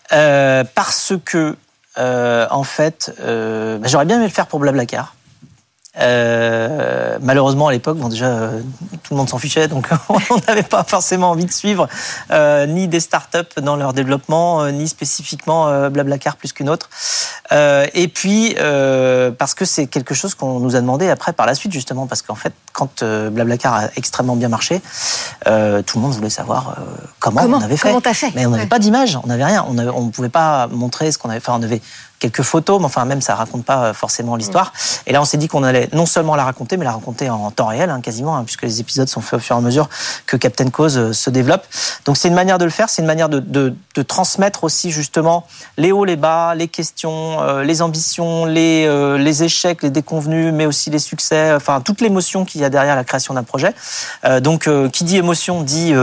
Parce 0.10 1.14
que, 1.26 1.56
en 1.98 2.64
fait, 2.64 3.12
bah, 3.18 3.88
j'aurais 3.88 4.06
bien 4.06 4.18
aimé 4.18 4.26
le 4.28 4.32
faire 4.32 4.48
pour 4.48 4.60
Blablacar. 4.60 5.16
Euh, 6.00 7.20
malheureusement, 7.22 7.68
à 7.68 7.72
l'époque, 7.72 7.98
bon, 7.98 8.10
déjà, 8.10 8.26
euh, 8.26 8.62
tout 9.04 9.14
le 9.14 9.18
monde 9.18 9.30
s'en 9.30 9.38
fichait, 9.38 9.68
donc 9.68 9.90
on 10.10 10.38
n'avait 10.48 10.64
pas 10.64 10.84
forcément 10.84 11.30
envie 11.30 11.46
de 11.46 11.52
suivre 11.52 11.88
euh, 12.32 12.66
ni 12.66 12.88
des 12.88 13.00
startups 13.00 13.62
dans 13.62 13.76
leur 13.76 13.94
développement, 13.94 14.64
euh, 14.64 14.72
ni 14.72 14.88
spécifiquement 14.88 15.68
euh, 15.68 15.90
Blablacar 15.90 16.36
plus 16.36 16.52
qu'une 16.52 16.70
autre. 16.70 16.90
et 17.52 18.08
puis, 18.08 18.56
parce 19.38 19.54
que 19.54 19.66
c'est 19.66 19.86
quelque 19.86 20.16
chose 20.16 20.34
qu'on 20.34 20.60
nous 20.60 20.76
a 20.76 20.82
demandé 20.82 21.10
après 21.10 21.34
par 21.34 21.46
la 21.46 21.54
suite, 21.54 21.72
justement, 21.72 22.08
parce 22.08 22.24
qu'en 22.24 22.36
fait, 22.36 22.54
quand 22.72 23.04
Blablacar 23.04 23.74
a 23.76 23.84
extrêmement 23.96 24.36
bien 24.36 24.50
marché, 24.50 24.82
tout 25.46 25.50
le 25.98 26.00
monde 26.00 26.14
voulait 26.14 26.32
savoir 26.32 26.78
comment, 27.20 27.42
on 27.42 27.62
avait 27.62 27.78
fait. 27.78 27.90
Comment 27.90 28.02
as 28.04 28.14
fait 28.16 28.32
Mais 28.34 28.48
on 28.48 28.52
n'avait 28.52 28.66
pas 28.66 28.80
d'image, 28.80 29.20
on 29.24 29.28
n'avait 29.28 29.46
rien, 29.46 29.64
on 29.68 29.74
ne 29.74 30.10
pouvait 30.10 30.30
pas 30.30 30.68
montrer 30.68 31.12
ce 31.12 31.20
qu'on 31.20 31.30
avait 31.30 31.40
fait. 31.40 31.52
on 31.52 31.62
avait 31.62 31.82
quelques 32.24 32.44
photos, 32.44 32.80
mais 32.80 32.86
enfin 32.86 33.04
même 33.04 33.22
ça 33.22 33.36
raconte 33.36 33.66
pas 33.66 33.88
euh, 33.88 33.94
forcément 33.94 34.38
l'histoire. 34.38 34.68
Mm. 34.68 35.10
Et 35.10 35.14
là, 35.14 35.22
on 35.22 35.26
s'est 35.26 35.38
dit 35.38 35.50
qu'on 35.50 35.64
allait 35.64 35.90
non 35.92 36.06
seulement 36.06 36.36
la 36.38 36.46
raconter, 36.46 36.78
mais 36.78 36.86
la 36.86 36.94
raconter 36.94 37.30
en 37.30 37.52
temps 37.52 37.68
réel, 37.68 37.90
hein, 37.90 38.00
quasiment, 38.00 38.38
hein, 38.38 38.44
puisque 38.46 38.62
les 38.62 38.80
épisodes 38.80 39.10
sont 39.10 39.20
faits 39.20 39.40
au 39.40 39.40
fur 39.40 39.56
et 39.58 39.60
à 39.60 39.62
mesure 39.62 39.90
que 40.26 40.38
Captain 40.38 40.70
Cause 40.70 40.98
euh, 40.98 41.12
se 41.12 41.30
développe. 41.30 41.66
Donc 42.06 42.16
c'est 42.16 42.30
une 42.30 42.34
manière 42.34 42.58
de 42.58 42.64
le 42.64 42.72
faire, 42.72 42.90
c'est 42.90 43.02
une 43.02 43.08
manière 43.08 43.28
de, 43.28 43.40
de, 43.40 43.76
de, 43.96 44.02
transmettre 44.02 44.64
aussi 44.64 44.92
justement 44.92 45.46
les 45.78 45.92
hauts, 45.92 46.06
les 46.06 46.16
bas, 46.16 46.56
les 46.56 46.70
questions, 46.70 47.42
euh, 47.42 47.64
les 47.64 47.82
ambitions, 47.82 48.46
les, 48.46 48.88
les 49.18 49.44
échecs, 49.44 49.84
les 49.84 49.90
déconvenus, 49.90 50.54
mais 50.54 50.66
aussi 50.66 50.90
les 50.90 51.00
succès, 51.00 51.54
enfin 51.54 51.82
toute 51.82 52.00
l'émotion 52.00 52.46
qu'il 52.46 52.62
y 52.62 52.64
a 52.64 52.70
derrière 52.70 52.96
la 52.96 53.04
création 53.04 53.34
d'un 53.34 53.44
projet. 53.44 53.74
donc 54.42 54.70
qui 54.92 55.04
dit 55.04 55.18
émotion 55.18 55.62
dit 55.62 55.94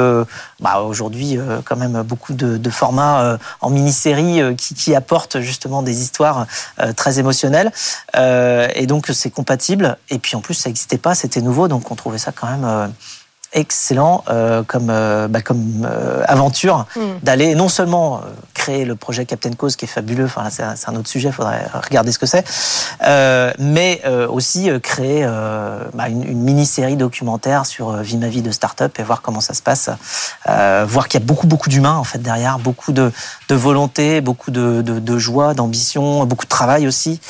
bah, 0.60 0.80
aujourd'hui 0.80 1.38
quand 1.64 1.76
même 1.76 2.02
beaucoup 2.02 2.32
de, 2.32 2.56
de 2.56 2.70
formats 2.70 3.38
en 3.60 3.70
mini-série 3.70 4.56
qui, 4.56 4.74
qui 4.74 4.94
apportent 4.94 5.40
justement 5.40 5.82
des 5.82 6.02
histoires 6.02 6.09
euh, 6.20 6.92
très 6.92 7.18
émotionnelles. 7.18 7.72
Euh, 8.16 8.68
et 8.74 8.86
donc 8.86 9.06
c'est 9.12 9.30
compatible. 9.30 9.96
Et 10.08 10.18
puis 10.18 10.36
en 10.36 10.40
plus 10.40 10.54
ça 10.54 10.68
n'existait 10.68 10.98
pas, 10.98 11.14
c'était 11.14 11.40
nouveau, 11.40 11.68
donc 11.68 11.90
on 11.90 11.94
trouvait 11.94 12.18
ça 12.18 12.32
quand 12.32 12.48
même 12.48 12.64
euh, 12.64 12.86
excellent 13.52 14.22
euh, 14.28 14.62
comme, 14.62 14.90
euh, 14.90 15.26
bah, 15.28 15.42
comme 15.42 15.86
euh, 15.88 16.22
aventure 16.26 16.86
mm. 16.94 17.00
d'aller 17.22 17.54
non 17.54 17.68
seulement 17.68 18.20
créer 18.54 18.84
le 18.84 18.94
projet 18.94 19.24
Captain 19.24 19.52
Cause 19.52 19.76
qui 19.76 19.86
est 19.86 19.88
fabuleux, 19.88 20.26
enfin 20.26 20.48
c'est 20.50 20.62
un, 20.62 20.74
un, 20.86 20.96
autre 20.96 21.08
sujet, 21.08 21.28
il 21.28 21.32
faudrait 21.32 21.66
regarder 21.82 22.12
ce 22.12 22.18
que 22.18 22.26
c'est, 22.26 22.44
mais 23.58 24.02
aussi 24.28 24.70
créer 24.82 25.24
bah, 25.94 26.08
une, 26.08 26.24
une 26.24 26.42
mini-série 26.42 26.96
documentaire 26.96 27.64
sur 27.64 27.96
Vie 27.96 28.18
ma 28.18 28.28
vie 28.28 28.42
de 28.42 28.50
start-up 28.50 28.98
et 28.98 29.02
voir 29.02 29.22
comment 29.22 29.40
ça 29.40 29.54
se 29.54 29.62
passe, 29.62 29.88
voir 30.46 31.08
qu'il 31.08 31.18
y 31.18 31.22
a 31.22 31.26
beaucoup 31.26 31.46
beaucoup 31.46 31.70
d'humains 31.70 31.96
en 31.96 32.04
fait 32.04 32.18
derrière, 32.18 32.58
beaucoup 32.58 32.92
de, 32.92 33.10
de 33.48 33.54
volonté, 33.54 34.20
beaucoup 34.20 34.50
de, 34.50 34.82
de, 34.82 34.98
de 34.98 35.18
joie, 35.18 35.54
d'ambition, 35.54 36.26
beaucoup 36.26 36.44
de 36.44 36.50
travail 36.50 36.86
aussi, 36.86 37.20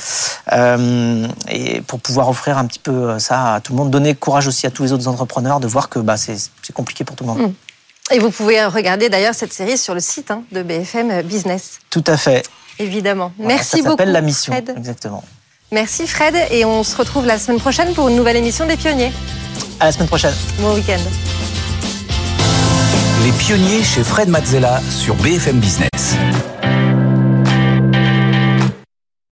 et 0.53 1.81
pour 1.87 2.01
pouvoir 2.01 2.29
offrir 2.29 2.59
un 2.59 2.67
petit 2.67 2.81
peu 2.81 3.19
ça 3.21 3.55
à 3.55 3.61
tout 3.61 3.73
le 3.73 3.79
monde, 3.79 3.91
donner 3.91 4.17
courage 4.17 4.49
aussi 4.49 4.67
à 4.67 4.71
tous 4.71 4.83
les 4.83 4.93
autres 4.93 5.07
entrepreneurs 5.07 5.61
de 5.61 5.69
voir 5.69 5.89
que 5.89 6.01
bah, 6.10 6.10
c'est 6.17 6.73
compliqué 6.73 7.05
pour 7.05 7.17
tout 7.17 7.25
le 7.25 7.31
monde. 7.31 7.43
Mm. 7.49 8.15
Et 8.15 8.19
vous 8.19 8.31
pouvez 8.31 8.65
regarder 8.65 9.09
d'ailleurs 9.09 9.35
cette 9.35 9.53
série 9.53 9.79
sur 9.79 9.95
le 9.95 10.01
site 10.01 10.31
hein, 10.31 10.43
de 10.51 10.63
BFM 10.63 11.23
Business. 11.23 11.79
Tout 11.91 12.05
à 12.07 12.17
fait. 12.17 12.45
Évidemment. 12.79 13.33
Merci 13.39 13.77
beaucoup. 13.77 13.85
Ça 13.85 13.91
s'appelle 13.91 14.13
La 14.13 14.21
Mission. 14.21 14.53
Exactement. 14.77 15.23
Merci 15.73 16.09
Fred 16.09 16.35
et 16.51 16.65
on 16.65 16.83
se 16.83 16.97
retrouve 16.97 17.27
la 17.27 17.39
semaine 17.39 17.61
prochaine 17.61 17.95
pour 17.95 18.09
une 18.09 18.17
nouvelle 18.17 18.37
émission 18.37 18.67
des 18.67 18.77
Pionniers. 18.77 19.13
À 19.79 19.85
la 19.87 19.93
semaine 19.93 20.09
prochaine. 20.09 20.35
Bon 20.59 20.75
week-end. 20.75 20.99
Les 23.23 23.33
Pionniers 23.33 23.85
chez 23.85 24.03
Fred 24.03 24.29
Mazzella 24.29 24.81
sur 24.91 25.15
BFM 25.17 25.61
Business. 25.61 26.17